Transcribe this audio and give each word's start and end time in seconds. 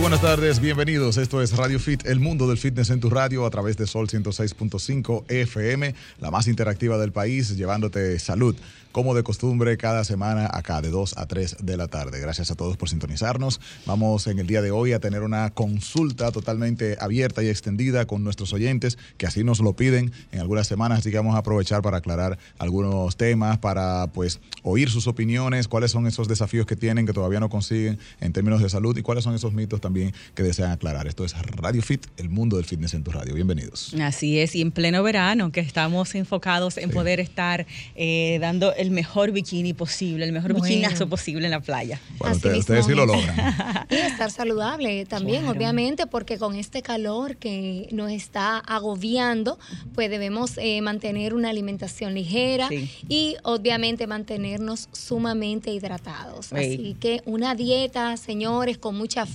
Buenas 0.00 0.22
tardes, 0.22 0.60
bienvenidos. 0.60 1.18
Esto 1.18 1.42
es 1.42 1.54
Radio 1.54 1.78
Fit, 1.78 2.06
el 2.06 2.20
mundo 2.20 2.48
del 2.48 2.56
fitness 2.56 2.88
en 2.88 3.00
tu 3.00 3.10
radio 3.10 3.44
a 3.44 3.50
través 3.50 3.76
de 3.76 3.86
Sol 3.86 4.08
106.5 4.08 5.24
FM, 5.28 5.94
la 6.20 6.30
más 6.30 6.48
interactiva 6.48 6.96
del 6.96 7.12
país, 7.12 7.54
llevándote 7.54 8.18
salud. 8.18 8.56
Como 8.92 9.14
de 9.14 9.22
costumbre, 9.22 9.76
cada 9.76 10.02
semana 10.02 10.48
acá 10.52 10.80
de 10.80 10.90
2 10.90 11.16
a 11.16 11.26
3 11.26 11.58
de 11.62 11.76
la 11.76 11.86
tarde. 11.86 12.18
Gracias 12.18 12.50
a 12.50 12.56
todos 12.56 12.76
por 12.76 12.88
sintonizarnos. 12.88 13.60
Vamos 13.86 14.26
en 14.26 14.40
el 14.40 14.48
día 14.48 14.62
de 14.62 14.72
hoy 14.72 14.94
a 14.94 14.98
tener 14.98 15.22
una 15.22 15.50
consulta 15.50 16.32
totalmente 16.32 16.96
abierta 16.98 17.40
y 17.44 17.48
extendida 17.48 18.06
con 18.06 18.24
nuestros 18.24 18.52
oyentes, 18.52 18.98
que 19.16 19.26
así 19.26 19.44
nos 19.44 19.60
lo 19.60 19.74
piden 19.74 20.10
en 20.32 20.40
algunas 20.40 20.66
semanas, 20.66 21.00
así 21.00 21.12
que 21.12 21.18
vamos 21.18 21.36
a 21.36 21.38
aprovechar 21.38 21.82
para 21.82 21.98
aclarar 21.98 22.36
algunos 22.58 23.16
temas, 23.16 23.58
para 23.58 24.08
pues 24.08 24.40
oír 24.64 24.90
sus 24.90 25.06
opiniones, 25.06 25.68
cuáles 25.68 25.92
son 25.92 26.08
esos 26.08 26.26
desafíos 26.26 26.66
que 26.66 26.74
tienen 26.74 27.06
que 27.06 27.12
todavía 27.12 27.38
no 27.38 27.48
consiguen 27.48 27.98
en 28.20 28.32
términos 28.32 28.60
de 28.60 28.70
salud 28.70 28.96
y 28.96 29.02
cuáles 29.02 29.22
son 29.22 29.36
esos 29.36 29.52
mitos 29.52 29.80
también 29.80 29.89
que 29.92 30.42
desean 30.42 30.70
aclarar. 30.70 31.06
Esto 31.06 31.24
es 31.24 31.34
Radio 31.56 31.82
Fit, 31.82 32.06
el 32.16 32.28
mundo 32.30 32.56
del 32.56 32.64
fitness 32.64 32.94
en 32.94 33.02
tu 33.04 33.10
radio. 33.10 33.34
Bienvenidos. 33.34 33.94
Así 34.00 34.38
es, 34.38 34.54
y 34.54 34.60
en 34.60 34.70
pleno 34.70 35.02
verano, 35.02 35.50
que 35.52 35.60
estamos 35.60 36.14
enfocados 36.14 36.76
en 36.78 36.90
poder 36.90 37.18
estar 37.20 37.66
eh, 37.96 38.38
dando 38.40 38.72
el 38.74 38.90
mejor 38.90 39.32
bikini 39.32 39.72
posible, 39.74 40.24
el 40.24 40.32
mejor 40.32 40.52
Bueno. 40.52 40.64
bikinazo 40.66 41.08
posible 41.08 41.46
en 41.46 41.50
la 41.50 41.60
playa. 41.60 42.00
Bueno, 42.18 42.36
ustedes, 42.36 42.86
sí 42.86 42.94
lo 42.94 43.06
logran. 43.06 43.36
Y 43.90 43.94
estar 43.96 44.30
saludable 44.30 45.04
también, 45.06 45.42
Claro. 45.42 45.56
obviamente, 45.58 46.06
porque 46.06 46.38
con 46.38 46.54
este 46.54 46.82
calor 46.82 47.36
que 47.36 47.88
nos 47.92 48.10
está 48.12 48.58
agobiando, 48.58 49.58
pues 49.94 50.10
debemos 50.10 50.52
eh, 50.58 50.80
mantener 50.82 51.34
una 51.34 51.50
alimentación 51.50 52.14
ligera 52.14 52.68
Sí. 52.68 52.88
y 53.08 53.36
obviamente 53.42 54.06
mantenernos 54.06 54.88
sumamente 54.92 55.72
hidratados. 55.72 56.52
Así 56.52 56.96
que 57.00 57.22
una 57.24 57.54
dieta, 57.54 58.16
señores, 58.16 58.78
con 58.78 58.96
muchas 58.96 59.28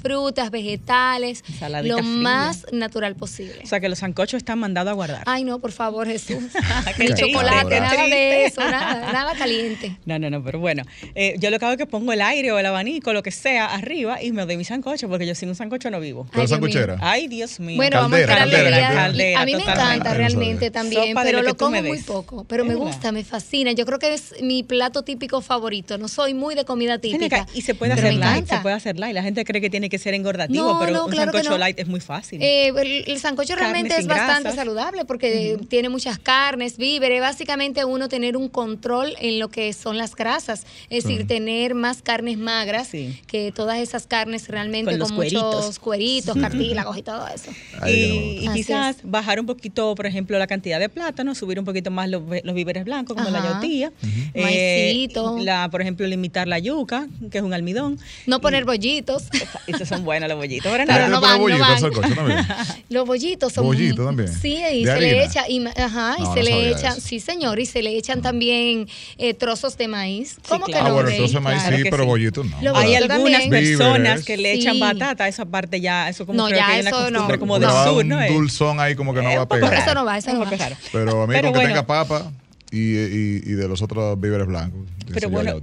frutas, 0.49 0.51
vegetales, 0.51 1.43
lo 1.83 1.97
fría. 1.97 2.01
más 2.03 2.65
natural 2.71 3.15
posible. 3.15 3.59
O 3.63 3.67
sea 3.67 3.79
que 3.79 3.89
los 3.89 3.99
sancochos 3.99 4.37
están 4.37 4.59
mandados 4.59 4.91
a 4.91 4.93
guardar. 4.93 5.23
Ay, 5.25 5.43
no, 5.43 5.59
por 5.59 5.71
favor, 5.71 6.07
Jesús. 6.07 6.43
Ni 6.97 7.07
chocolate, 7.13 7.79
nada 7.79 8.03
de 8.07 8.45
eso, 8.45 8.61
nada, 8.61 9.11
nada 9.11 9.33
caliente. 9.37 9.97
No, 10.05 10.19
no, 10.19 10.29
no, 10.29 10.43
pero 10.43 10.59
bueno, 10.59 10.83
eh, 11.15 11.35
yo 11.39 11.49
lo 11.49 11.57
que 11.57 11.65
hago 11.65 11.73
es 11.73 11.77
que 11.77 11.85
pongo 11.87 12.13
el 12.13 12.21
aire 12.21 12.51
o 12.51 12.59
el 12.59 12.65
abanico, 12.65 13.11
lo 13.11 13.23
que 13.23 13.31
sea, 13.31 13.65
arriba 13.73 14.21
y 14.21 14.31
me 14.31 14.45
doy 14.45 14.55
mi 14.55 14.63
sancocho, 14.63 15.09
porque 15.09 15.25
yo 15.25 15.33
sin 15.33 15.49
un 15.49 15.55
sancocho 15.55 15.89
no 15.89 15.99
vivo. 15.99 16.27
¿Tú 16.31 16.39
eres 16.39 16.51
Ay, 16.51 16.57
Dios 16.57 16.61
mío. 16.61 16.71
sancochera? 16.71 16.97
Ay, 17.01 17.27
Dios 17.27 17.59
mío. 17.59 17.75
Bueno, 17.77 17.97
vamos 18.01 18.19
a 18.19 18.25
Caldera, 18.25 18.37
caldera, 18.37 18.69
caldera. 18.69 18.95
Caldera, 18.95 19.41
A 19.41 19.45
mí 19.45 19.55
me 19.55 19.61
encanta 19.63 20.13
realmente 20.13 20.71
también, 20.71 21.09
Sopa 21.09 21.23
pero 21.23 21.41
lo 21.41 21.55
como 21.57 21.81
muy 21.81 22.01
poco. 22.01 22.45
Pero 22.47 22.65
me 22.65 22.75
verdad. 22.75 22.85
gusta, 22.87 23.11
me 23.11 23.23
fascina. 23.23 23.71
Yo 23.71 23.85
creo 23.85 23.99
que 23.99 24.13
es 24.13 24.35
mi 24.41 24.63
plato 24.63 25.03
típico 25.03 25.41
favorito. 25.41 25.97
No 25.97 26.07
soy 26.07 26.33
muy 26.33 26.55
de 26.55 26.65
comida 26.65 26.99
típica. 26.99 27.47
Y 27.53 27.61
se 27.61 27.73
puede 27.73 27.95
pero 27.95 28.07
hacer 28.07 28.19
light, 28.19 28.47
se 28.47 28.57
puede 28.59 28.75
hacer 28.75 28.99
light. 28.99 29.13
La 29.13 29.23
gente 29.23 29.43
cree 29.45 29.61
que 29.61 29.69
tiene 29.69 29.89
que 29.89 29.97
ser 29.97 30.13
No, 30.49 30.77
pero 30.79 30.91
no, 30.91 31.05
un 31.05 31.11
claro 31.11 31.31
sancocho 31.31 31.51
no. 31.51 31.57
light 31.57 31.79
es 31.79 31.87
muy 31.87 31.99
fácil. 31.99 32.41
Eh, 32.41 32.67
el, 32.69 33.03
el 33.07 33.19
sancocho 33.19 33.49
Carne 33.55 33.63
realmente 33.71 33.95
es 33.97 34.07
bastante 34.07 34.43
grasas. 34.43 34.55
saludable 34.55 35.05
porque 35.05 35.57
tiene 35.69 35.89
muchas 35.89 36.19
carnes, 36.19 36.77
víveres, 36.77 37.21
básicamente 37.21 37.85
uno 37.85 38.09
tener 38.09 38.37
un 38.37 38.49
control 38.49 39.13
en 39.19 39.39
lo 39.39 39.49
que 39.49 39.71
son 39.73 39.97
las 39.97 40.15
grasas, 40.15 40.65
es 40.89 41.03
decir, 41.03 41.27
tener 41.27 41.75
más 41.75 42.01
carnes 42.01 42.37
magras 42.37 42.87
Sí. 42.87 43.19
que 43.27 43.51
todas 43.51 43.79
esas 43.79 44.07
carnes 44.07 44.47
realmente 44.49 44.91
Con 44.91 44.93
con, 44.93 44.99
los 44.99 45.11
muchos 45.11 45.41
cueritos. 45.79 45.79
cueritos, 45.79 46.37
cartílagos 46.37 46.97
y 46.97 47.01
todo 47.03 47.27
eso. 47.27 47.51
Ahí 47.81 48.39
y, 48.41 48.45
y 48.45 48.53
quizás 48.53 48.97
es. 48.97 49.01
bajar 49.09 49.39
un 49.39 49.45
poquito, 49.45 49.95
por 49.95 50.05
ejemplo, 50.05 50.37
la 50.39 50.47
cantidad 50.47 50.79
de 50.79 50.89
plátano, 50.89 51.35
subir 51.35 51.59
un 51.59 51.65
poquito 51.65 51.91
más 51.91 52.09
los, 52.09 52.27
ve- 52.27 52.41
los 52.43 52.55
víveres 52.55 52.83
blancos, 52.85 53.15
como 53.15 53.29
la 53.29 53.43
yautía. 53.43 53.91
Maicito. 54.35 55.37
la, 55.41 55.69
por 55.69 55.81
ejemplo, 55.81 56.05
limitar 56.07 56.47
la 56.47 56.59
yuca, 56.59 57.07
que 57.31 57.37
es 57.39 57.43
un 57.43 57.53
almidón. 57.53 57.99
No 58.25 58.41
poner 58.41 58.65
bollitos. 58.65 59.23
Esos 59.67 59.87
son 59.87 60.05
buenos 60.27 60.29
los 60.29 60.37
bollitos. 60.37 60.71
Pero 60.71 60.83
Pero 60.85 60.93
nada, 60.93 61.07
no 61.09 61.19
¿Tú 61.19 61.47
le 61.47 61.53
van, 61.53 61.59
no 61.59 61.65
van. 61.67 61.79
sancocho 61.79 62.15
también? 62.15 62.39
Los 62.89 63.05
bollitos 63.07 63.53
son 63.53 63.65
Bollito 63.65 64.05
también. 64.05 64.27
Sí, 64.31 64.53
y 64.71 64.83
¿De 64.85 64.93
se 64.93 64.99
le 65.01 65.09
harina? 65.09 65.23
echa 65.25 65.49
y 65.49 65.65
ajá, 65.65 66.15
y 66.17 66.21
No, 66.23 66.33
se 66.33 66.39
no 66.39 66.45
le 66.45 66.69
echan, 66.71 66.91
eso. 66.93 67.01
sí, 67.01 67.19
señor, 67.19 67.59
y 67.59 67.65
se 67.65 67.81
le 67.81 67.97
echan 67.97 68.21
también 68.21 68.87
eh, 69.17 69.33
trozos 69.33 69.77
de 69.77 69.87
maíz. 69.87 70.37
¿Cómo 70.47 70.65
claro. 70.65 70.79
Ah, 70.79 70.83
que 70.83 70.89
no? 70.89 70.93
bueno, 70.95 71.07
Rey? 71.09 71.15
entonces 71.17 71.41
maíz 71.41 71.61
Claro 71.61 71.77
sí, 71.77 71.83
pero 71.89 72.03
sí. 72.03 72.09
bollito 72.09 72.43
no. 72.43 72.75
Hay 72.77 72.95
algunas 72.95 73.21
también. 73.21 73.49
personas 73.49 74.23
que 74.23 74.37
le 74.37 74.53
echan 74.53 74.73
Sí. 74.75 74.79
batata, 74.79 75.27
esa 75.27 75.45
parte 75.45 75.79
ya, 75.81 76.09
eso 76.09 76.25
como 76.25 76.37
No, 76.37 76.45
creo 76.47 76.57
ya 76.59 76.65
que 76.67 76.71
hay 76.73 76.81
una 76.81 76.89
eso 76.89 76.99
no. 76.99 77.05
costumbre 77.11 77.39
como 77.39 77.59
de 77.59 77.65
dar 77.65 77.87
sur, 77.87 78.03
un 78.03 78.07
¿no? 78.09 78.21
es? 78.21 78.33
dulzón 78.33 78.79
ahí 78.79 78.95
como 78.95 79.13
que 79.13 79.21
no 79.21 79.29
va 79.29 79.35
a 79.35 79.41
un 79.43 79.47
pegar. 79.47 79.73
Eso 79.73 79.93
no 79.93 80.05
va, 80.05 80.17
eso 80.17 80.29
Es 80.29 80.33
no 80.35 80.39
un 80.41 80.45
va. 80.45 80.49
Pero 80.91 81.21
a 81.23 81.27
mí 81.27 81.33
Pero 81.33 81.47
con 81.47 81.53
que 81.53 81.59
bueno. 81.59 81.69
tenga 81.69 81.85
papa 81.87 82.31
y, 82.71 82.77
y, 82.97 83.41
y 83.45 83.51
de 83.53 83.67
los 83.67 83.81
otros 83.81 84.19
víveres 84.19 84.47
blancos. 84.47 84.79
Pero 85.13 85.29
bueno, 85.29 85.61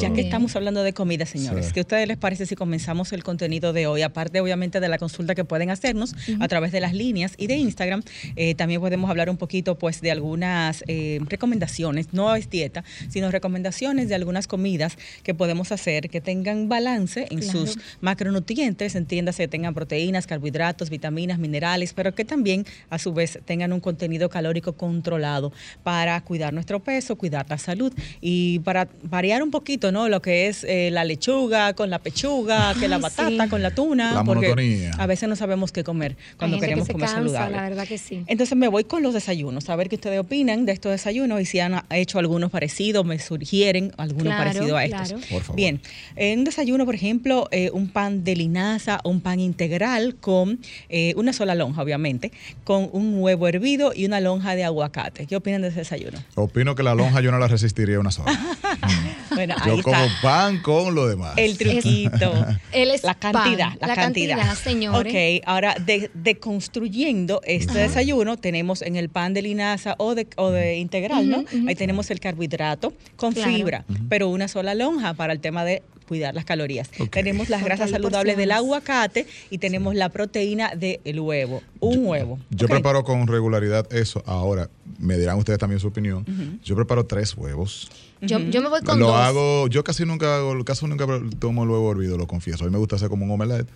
Ya 0.00 0.12
que 0.12 0.20
estamos 0.20 0.54
hablando 0.56 0.82
de 0.82 0.92
comida, 0.92 1.26
señores, 1.26 1.66
Sí. 1.66 1.72
¿qué 1.72 1.80
a 1.80 1.82
ustedes 1.82 2.08
les 2.08 2.16
parece 2.16 2.46
si 2.46 2.54
comenzamos 2.54 3.12
el 3.12 3.22
contenido 3.24 3.72
de 3.72 3.86
hoy? 3.86 4.02
Aparte, 4.02 4.40
obviamente, 4.40 4.80
de 4.80 4.88
la 4.88 4.98
consulta 4.98 5.34
que 5.34 5.44
pueden 5.44 5.70
hacernos 5.70 6.14
a 6.40 6.48
través 6.48 6.72
de 6.72 6.80
las 6.80 6.92
líneas 6.94 7.34
y 7.36 7.46
de 7.46 7.56
Instagram, 7.56 8.02
eh, 8.36 8.54
también 8.54 8.80
podemos 8.80 9.10
hablar 9.10 9.30
un 9.30 9.36
poquito, 9.36 9.78
pues, 9.78 10.00
de 10.00 10.10
algunas 10.10 10.84
eh, 10.86 11.20
recomendaciones, 11.28 12.12
no 12.12 12.34
es 12.34 12.50
dieta, 12.50 12.84
sino 13.08 13.30
recomendaciones 13.30 14.08
de 14.08 14.14
algunas 14.14 14.46
comidas 14.46 14.96
que 15.22 15.34
podemos 15.34 15.72
hacer 15.72 16.08
que 16.08 16.20
tengan 16.20 16.68
balance 16.68 17.26
en 17.30 17.40
Claro. 17.40 17.66
sus 17.66 17.78
macronutrientes, 18.00 18.94
entiéndase 18.94 19.44
que 19.44 19.48
tengan 19.48 19.74
proteínas, 19.74 20.26
carbohidratos, 20.26 20.90
vitaminas, 20.90 21.38
minerales, 21.38 21.92
pero 21.92 22.14
que 22.14 22.24
también, 22.24 22.66
a 22.90 22.98
su 22.98 23.12
vez, 23.12 23.38
tengan 23.44 23.72
un 23.72 23.80
contenido 23.80 24.28
calórico 24.28 24.72
controlado 24.74 25.52
para 25.82 26.20
cuidar 26.22 26.52
nuestro 26.52 26.80
peso, 26.80 27.16
cuidar 27.16 27.46
la 27.48 27.58
salud 27.58 27.92
y 28.20 28.58
para 28.68 28.86
variar 29.02 29.42
un 29.42 29.50
poquito, 29.50 29.92
¿no? 29.92 30.10
Lo 30.10 30.20
que 30.20 30.46
es 30.46 30.62
eh, 30.64 30.90
la 30.92 31.02
lechuga 31.06 31.72
con 31.72 31.88
la 31.88 32.00
pechuga, 32.00 32.74
que 32.78 32.86
la 32.86 32.98
batata 32.98 33.44
sí. 33.44 33.48
con 33.48 33.62
la 33.62 33.70
tuna, 33.70 34.12
La 34.12 34.24
porque 34.24 34.48
monotonía. 34.48 34.90
a 34.98 35.06
veces 35.06 35.26
no 35.26 35.36
sabemos 35.36 35.72
qué 35.72 35.82
comer 35.84 36.18
cuando 36.36 36.56
Hay 36.56 36.60
gente 36.60 36.66
queremos 36.66 36.86
que 36.86 36.88
se 36.88 36.92
comer 36.92 37.06
cansa, 37.08 37.18
saludable. 37.22 37.56
La 37.56 37.62
verdad 37.62 37.88
que 37.88 37.96
sí. 37.96 38.24
Entonces 38.26 38.58
me 38.58 38.68
voy 38.68 38.84
con 38.84 39.02
los 39.02 39.14
desayunos, 39.14 39.70
a 39.70 39.76
ver 39.76 39.88
qué 39.88 39.94
ustedes 39.94 40.20
opinan 40.20 40.66
de 40.66 40.72
estos 40.72 40.92
desayunos 40.92 41.40
y 41.40 41.46
si 41.46 41.60
han 41.60 41.80
hecho 41.88 42.18
algunos 42.18 42.50
parecidos, 42.50 43.06
me 43.06 43.18
sugieren 43.18 43.90
algunos 43.96 44.34
Claro, 44.34 44.44
parecidos 44.50 44.78
a 44.78 44.84
estos. 44.84 45.08
claro. 45.12 45.24
Por 45.30 45.40
favor. 45.44 45.56
Bien, 45.56 45.80
en 46.16 46.40
un 46.40 46.44
desayuno, 46.44 46.84
por 46.84 46.94
ejemplo, 46.94 47.48
eh, 47.50 47.70
un 47.72 47.88
pan 47.88 48.22
de 48.22 48.36
linaza 48.36 49.00
o 49.02 49.08
un 49.08 49.22
pan 49.22 49.40
integral 49.40 50.16
con 50.16 50.58
eh, 50.90 51.14
una 51.16 51.32
sola 51.32 51.54
lonja, 51.54 51.80
obviamente, 51.80 52.32
con 52.64 52.90
un 52.92 53.14
huevo 53.22 53.48
hervido 53.48 53.92
y 53.96 54.04
una 54.04 54.20
lonja 54.20 54.54
de 54.54 54.64
aguacate. 54.64 55.26
¿Qué 55.26 55.36
opinan 55.36 55.62
de 55.62 55.68
ese 55.68 55.78
desayuno? 55.78 56.18
Opino 56.34 56.74
que 56.74 56.82
la 56.82 56.94
lonja 56.94 57.22
yo 57.22 57.30
no 57.30 57.38
la 57.38 57.48
resistiría 57.48 57.98
una 57.98 58.10
sola. 58.10 58.38
Bueno, 59.34 59.54
ahí 59.60 59.76
Yo 59.76 59.82
como 59.82 59.94
está. 59.96 60.20
pan 60.22 60.58
con 60.62 60.94
lo 60.94 61.06
demás. 61.06 61.34
El 61.36 61.56
truquito. 61.58 62.32
Él 62.72 62.90
es 62.90 63.04
la 63.04 63.14
cantidad, 63.14 63.68
pan, 63.70 63.78
la, 63.80 63.86
la 63.88 63.94
cantidad. 63.94 64.36
cantidad, 64.38 64.54
señores. 64.56 65.12
Ok, 65.12 65.44
ahora 65.46 65.74
de, 65.74 66.10
deconstruyendo 66.14 67.40
este 67.44 67.78
desayuno, 67.78 68.36
tenemos 68.36 68.82
en 68.82 68.96
el 68.96 69.10
pan 69.10 69.34
de 69.34 69.42
linaza 69.42 69.94
o 69.98 70.14
de, 70.14 70.26
o 70.36 70.50
de 70.50 70.78
integral, 70.78 71.28
¿no? 71.28 71.44
Ahí 71.68 71.74
tenemos 71.74 72.10
el 72.10 72.20
carbohidrato 72.20 72.92
con 73.16 73.32
Claro. 73.34 73.52
fibra, 73.52 73.84
pero 74.08 74.28
una 74.28 74.48
sola 74.48 74.74
lonja 74.74 75.14
para 75.14 75.32
el 75.32 75.40
tema 75.40 75.64
de 75.64 75.82
cuidar 76.08 76.34
las 76.34 76.44
calorías. 76.46 76.90
Tenemos 77.10 77.48
las 77.50 77.62
grasas 77.62 77.88
de 77.88 77.92
saludables 77.92 78.36
del 78.38 78.50
aguacate 78.50 79.26
y 79.50 79.58
tenemos 79.58 79.94
la 79.94 80.08
proteína 80.08 80.72
del 80.74 81.20
huevo, 81.20 81.62
un 81.80 82.06
huevo. 82.06 82.38
Yo 82.50 82.66
preparo 82.66 83.04
con 83.04 83.26
regularidad 83.26 83.92
eso. 83.92 84.22
Ahora, 84.26 84.70
me 84.98 85.18
dirán 85.18 85.36
ustedes 85.38 85.58
también 85.58 85.78
su 85.80 85.88
opinión. 85.88 86.24
Yo 86.64 86.74
preparo 86.74 87.04
tres 87.04 87.36
huevos. 87.36 87.90
Yo, 88.20 88.38
yo 88.38 88.60
me 88.62 88.68
voy 88.68 88.80
con 88.82 88.98
lo 88.98 89.06
dos. 89.08 89.16
hago, 89.16 89.68
yo 89.68 89.84
casi 89.84 90.04
nunca 90.04 90.36
hago, 90.36 90.64
casi 90.64 90.86
nunca 90.86 91.06
tomo 91.38 91.62
el 91.64 91.70
huevo 91.70 91.92
hervido, 91.92 92.16
lo 92.18 92.26
confieso. 92.26 92.64
A 92.64 92.66
mí 92.66 92.72
me 92.72 92.78
gusta 92.78 92.96
hacer 92.96 93.08
como 93.08 93.24
un 93.24 93.30
omelette. 93.30 93.68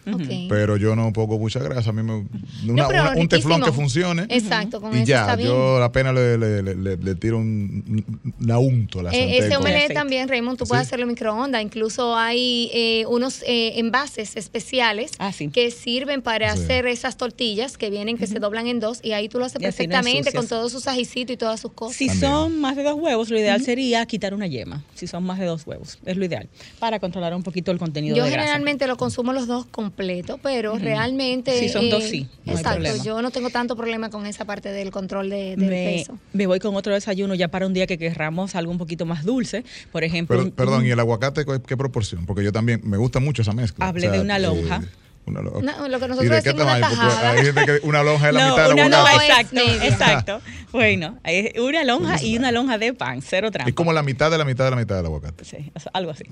Pero 0.49 0.77
yo 0.77 0.97
no 0.97 1.13
pongo 1.13 1.39
mucha 1.39 1.61
grasa. 1.61 1.91
A 1.91 1.93
mí 1.93 2.03
me. 2.03 2.27
una- 2.69 3.13
un 3.17 3.29
teflón 3.29 3.63
que 3.63 3.73
funcione. 3.73 4.27
Exacto, 4.29 4.81
con 4.81 4.93
y 4.93 4.99
eso 4.99 5.07
ya, 5.07 5.21
está 5.23 5.37
bien. 5.37 5.49
yo 5.49 5.83
apenas 5.83 6.15
le, 6.15 6.37
le, 6.39 6.63
le, 6.63 6.75
le- 6.75 6.97
le 6.97 7.15
tiro 7.15 7.39
un, 7.39 7.85
un- 7.89 8.35
una 8.41 8.59
unto 8.59 9.01
a 9.01 9.03
la 9.05 9.11
Eh, 9.11 9.19
sartén 9.29 9.45
ese 9.45 9.57
omelette 9.57 9.95
también, 9.95 10.29
Raymond, 10.29 10.59
tú 10.59 10.65
Sí. 10.65 10.71
puedes 10.71 10.87
hacerlo 10.87 11.05
en 11.05 11.11
microondas. 11.11 11.63
Incluso 11.63 12.17
hay 12.17 12.71
eh, 12.75 13.05
unos 13.09 13.43
eh, 13.47 13.79
envases 13.79 14.37
especiales 14.37 15.13
Ah, 15.19 15.33
sí. 15.33 15.49
que 15.49 15.71
sirven 15.71 16.23
para 16.23 16.55
Sí. 16.57 16.63
hacer 16.63 16.87
esas 16.87 17.17
tortillas 17.17 17.79
que 17.79 17.91
vienen, 17.91 18.17
que 18.19 18.27
se 18.27 18.39
doblan 18.39 18.67
en 18.67 18.81
dos, 18.81 19.01
y 19.03 19.13
ahí 19.13 19.29
tú 19.29 19.39
lo 19.39 19.45
haces 19.45 19.61
Y 19.61 19.67
así 19.67 19.87
no 19.87 19.93
perfectamente 19.93 20.33
con 20.33 20.47
todos 20.49 20.73
sus 20.73 20.87
ajicitos 20.89 21.35
y 21.35 21.37
todas 21.37 21.61
sus 21.61 21.73
cosas. 21.73 21.97
Si 21.97 22.07
También. 22.09 22.31
son 22.31 22.61
más 22.61 22.77
de 22.77 22.83
dos 22.83 22.95
huevos, 22.99 23.31
lo 23.31 23.39
ideal 23.39 23.63
sería 23.63 24.05
quitar 24.07 24.32
una 24.35 24.47
yema. 24.47 24.83
Si 24.95 25.07
son 25.07 25.25
más 25.25 25.39
de 25.39 25.47
dos 25.47 25.67
huevos, 25.67 25.99
es 26.05 26.17
lo 26.17 26.25
ideal. 26.25 26.49
Para 26.79 26.99
controlar 27.01 27.35
un 27.35 27.43
poquito 27.43 27.71
el 27.73 27.79
contenido 27.79 28.17
Yo 28.17 28.25
de 28.25 28.31
grasa. 28.31 28.43
generalmente 28.45 28.87
lo 28.87 28.97
consumo 28.97 29.33
los 29.33 29.47
dos 29.47 29.67
completos, 29.67 30.39
pero 30.43 30.77
realmente. 30.79 31.59
Si 31.59 31.69
son 31.69 31.85
eh, 31.87 31.91
dos, 31.91 32.05
sí, 32.05 32.29
no 32.45 32.53
hay 32.53 32.59
exacto. 32.59 32.81
problema. 32.83 33.05
yo 33.05 33.23
no 33.23 33.31
tengo 33.31 33.51
tanto 33.51 33.77
problema 33.77 34.11
con 34.11 34.27
esa 34.27 34.45
parte 34.45 34.71
del 34.71 34.91
control 34.91 35.31
de, 35.31 35.57
del 35.57 35.69
me, 35.71 35.85
peso. 35.99 36.19
me 36.33 36.47
voy 36.47 36.59
con 36.59 36.75
otro 36.77 36.93
desayuno 36.95 37.35
ya 37.35 37.49
para 37.49 37.67
un 37.67 37.73
día 37.75 37.87
que 37.87 37.99
querramos 37.99 38.55
algo 38.55 38.73
un 38.73 38.79
poquito 38.79 39.07
más 39.07 39.25
dulce. 39.25 39.65
Por 39.91 40.05
ejemplo, 40.05 40.39
un- 40.43 40.51
perdón, 40.51 40.87
¿y 40.87 40.91
el 40.91 40.99
aguacate 41.01 41.45
qué, 41.45 41.61
qué 41.67 41.77
proporción? 41.77 42.27
Porque 42.27 42.43
yo 42.45 42.53
también 42.53 42.81
me 42.85 42.97
gusta 42.97 43.21
mucho 43.21 43.43
esa 43.43 43.53
mezcla. 43.53 43.87
Hablé 43.89 44.11
de 44.11 44.21
una 44.21 44.39
lonja. 44.39 44.83
Una 45.25 45.41
lo- 45.41 45.63
No, 45.63 45.89
lo 45.89 45.99
que 46.01 46.05
¿Y 46.05 46.09
nosotros 46.09 46.19
de 46.19 46.43
qué 46.43 46.53
decimos 46.53 46.63
una 46.63 46.81
tamaño? 46.81 46.89
Porque 46.97 47.07
tajada. 47.15 47.31
hay 47.31 47.45
gente 47.45 47.65
que 47.65 47.87
una 47.87 48.03
lonja 48.03 48.29
es 48.29 48.35
la 48.35 48.41
No, 48.45 48.51
mitad 48.51 48.67
de 48.69 48.75
una 48.75 48.89
la 48.89 48.99
lonja, 48.99 49.27
exacto, 49.27 49.55
media. 49.55 49.87
exacto. 49.87 50.41
Bueno, 50.73 51.19
es 51.25 51.61
una 51.61 51.85
lonja 51.85 52.23
y 52.23 52.37
una 52.39 52.51
lonja 52.51 52.79
de 52.79 52.93
pan, 52.95 53.21
cero 53.23 53.51
trampa. 53.51 53.69
Es 53.69 53.75
como 53.77 53.93
la 53.93 54.03
mitad 54.03 54.31
de 54.31 54.39
la 54.39 54.45
mitad 54.45 54.65
de 54.65 54.71
la 54.71 54.77
mitad 54.77 54.97
del 54.97 55.07
aguacate. 55.07 55.45
Sí, 55.45 55.71
algo 55.93 56.11
así. 56.11 56.25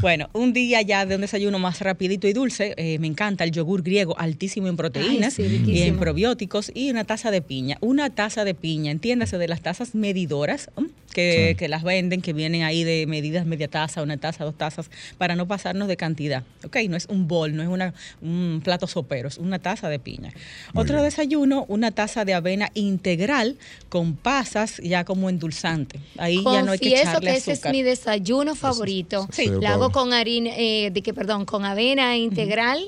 Bueno, 0.00 0.30
un 0.32 0.52
día 0.52 0.80
ya 0.82 1.04
de 1.04 1.16
un 1.16 1.20
desayuno 1.20 1.58
más 1.58 1.80
rapidito 1.80 2.26
y 2.28 2.32
dulce, 2.32 2.74
eh, 2.78 2.98
me 3.00 3.06
encanta 3.08 3.44
el 3.44 3.50
yogur 3.50 3.82
griego 3.82 4.18
altísimo 4.18 4.68
en 4.68 4.76
proteínas 4.76 5.38
Ay, 5.38 5.48
sí, 5.48 5.62
y 5.70 5.82
en 5.82 5.98
probióticos 5.98 6.70
y 6.74 6.90
una 6.90 7.04
taza 7.04 7.30
de 7.30 7.42
piña. 7.42 7.76
Una 7.80 8.08
taza 8.10 8.44
de 8.44 8.54
piña, 8.54 8.92
entiéndase 8.92 9.36
de 9.36 9.48
las 9.48 9.60
tazas 9.60 9.94
medidoras 9.94 10.70
¿m? 10.78 10.88
Que, 11.18 11.48
Sí. 11.50 11.54
que 11.56 11.68
las 11.68 11.82
venden, 11.82 12.20
que 12.22 12.32
vienen 12.32 12.62
ahí 12.62 12.84
de 12.84 13.06
medidas 13.06 13.44
media 13.46 13.66
taza, 13.68 14.02
una 14.02 14.16
taza, 14.18 14.44
dos 14.44 14.56
tazas, 14.56 14.90
para 15.18 15.34
no 15.36 15.46
pasarnos 15.48 15.88
de 15.88 15.96
cantidad. 15.96 16.44
Ok, 16.64 16.76
no 16.88 16.96
es 16.96 17.06
un 17.06 17.26
bol, 17.26 17.54
no 17.56 17.62
es 17.62 17.68
una, 17.68 17.92
un 18.22 18.60
plato 18.62 18.86
sopero, 18.86 19.28
es 19.28 19.38
una 19.38 19.58
taza 19.58 19.88
de 19.88 19.98
piña. 19.98 20.32
Muy 20.72 20.82
Otro 20.82 20.94
bien. 20.96 21.04
desayuno, 21.06 21.64
una 21.68 21.90
taza 21.90 22.24
de 22.24 22.34
avena 22.34 22.70
integral 22.74 23.56
con 23.88 24.14
pasas 24.14 24.78
ya 24.82 25.04
como 25.04 25.28
endulzante. 25.28 25.98
Ahí 26.18 26.36
ya 26.36 26.62
no 26.62 26.72
hay 26.72 26.78
que 26.78 26.88
Confieso 26.90 27.10
echarle 27.10 27.30
que 27.32 27.36
ese 27.36 27.52
es 27.52 27.64
mi 27.70 27.82
desayuno 27.82 28.54
favorito. 28.54 29.26
sí, 29.32 29.46
yo 29.46 29.60
La 29.60 29.74
hago 29.74 29.90
con 29.90 30.12
harina, 30.12 30.50
eh, 30.56 30.90
de 30.92 31.02
que 31.02 31.12
perdón, 31.14 31.44
con 31.44 31.64
avena 31.64 32.16
integral, 32.16 32.80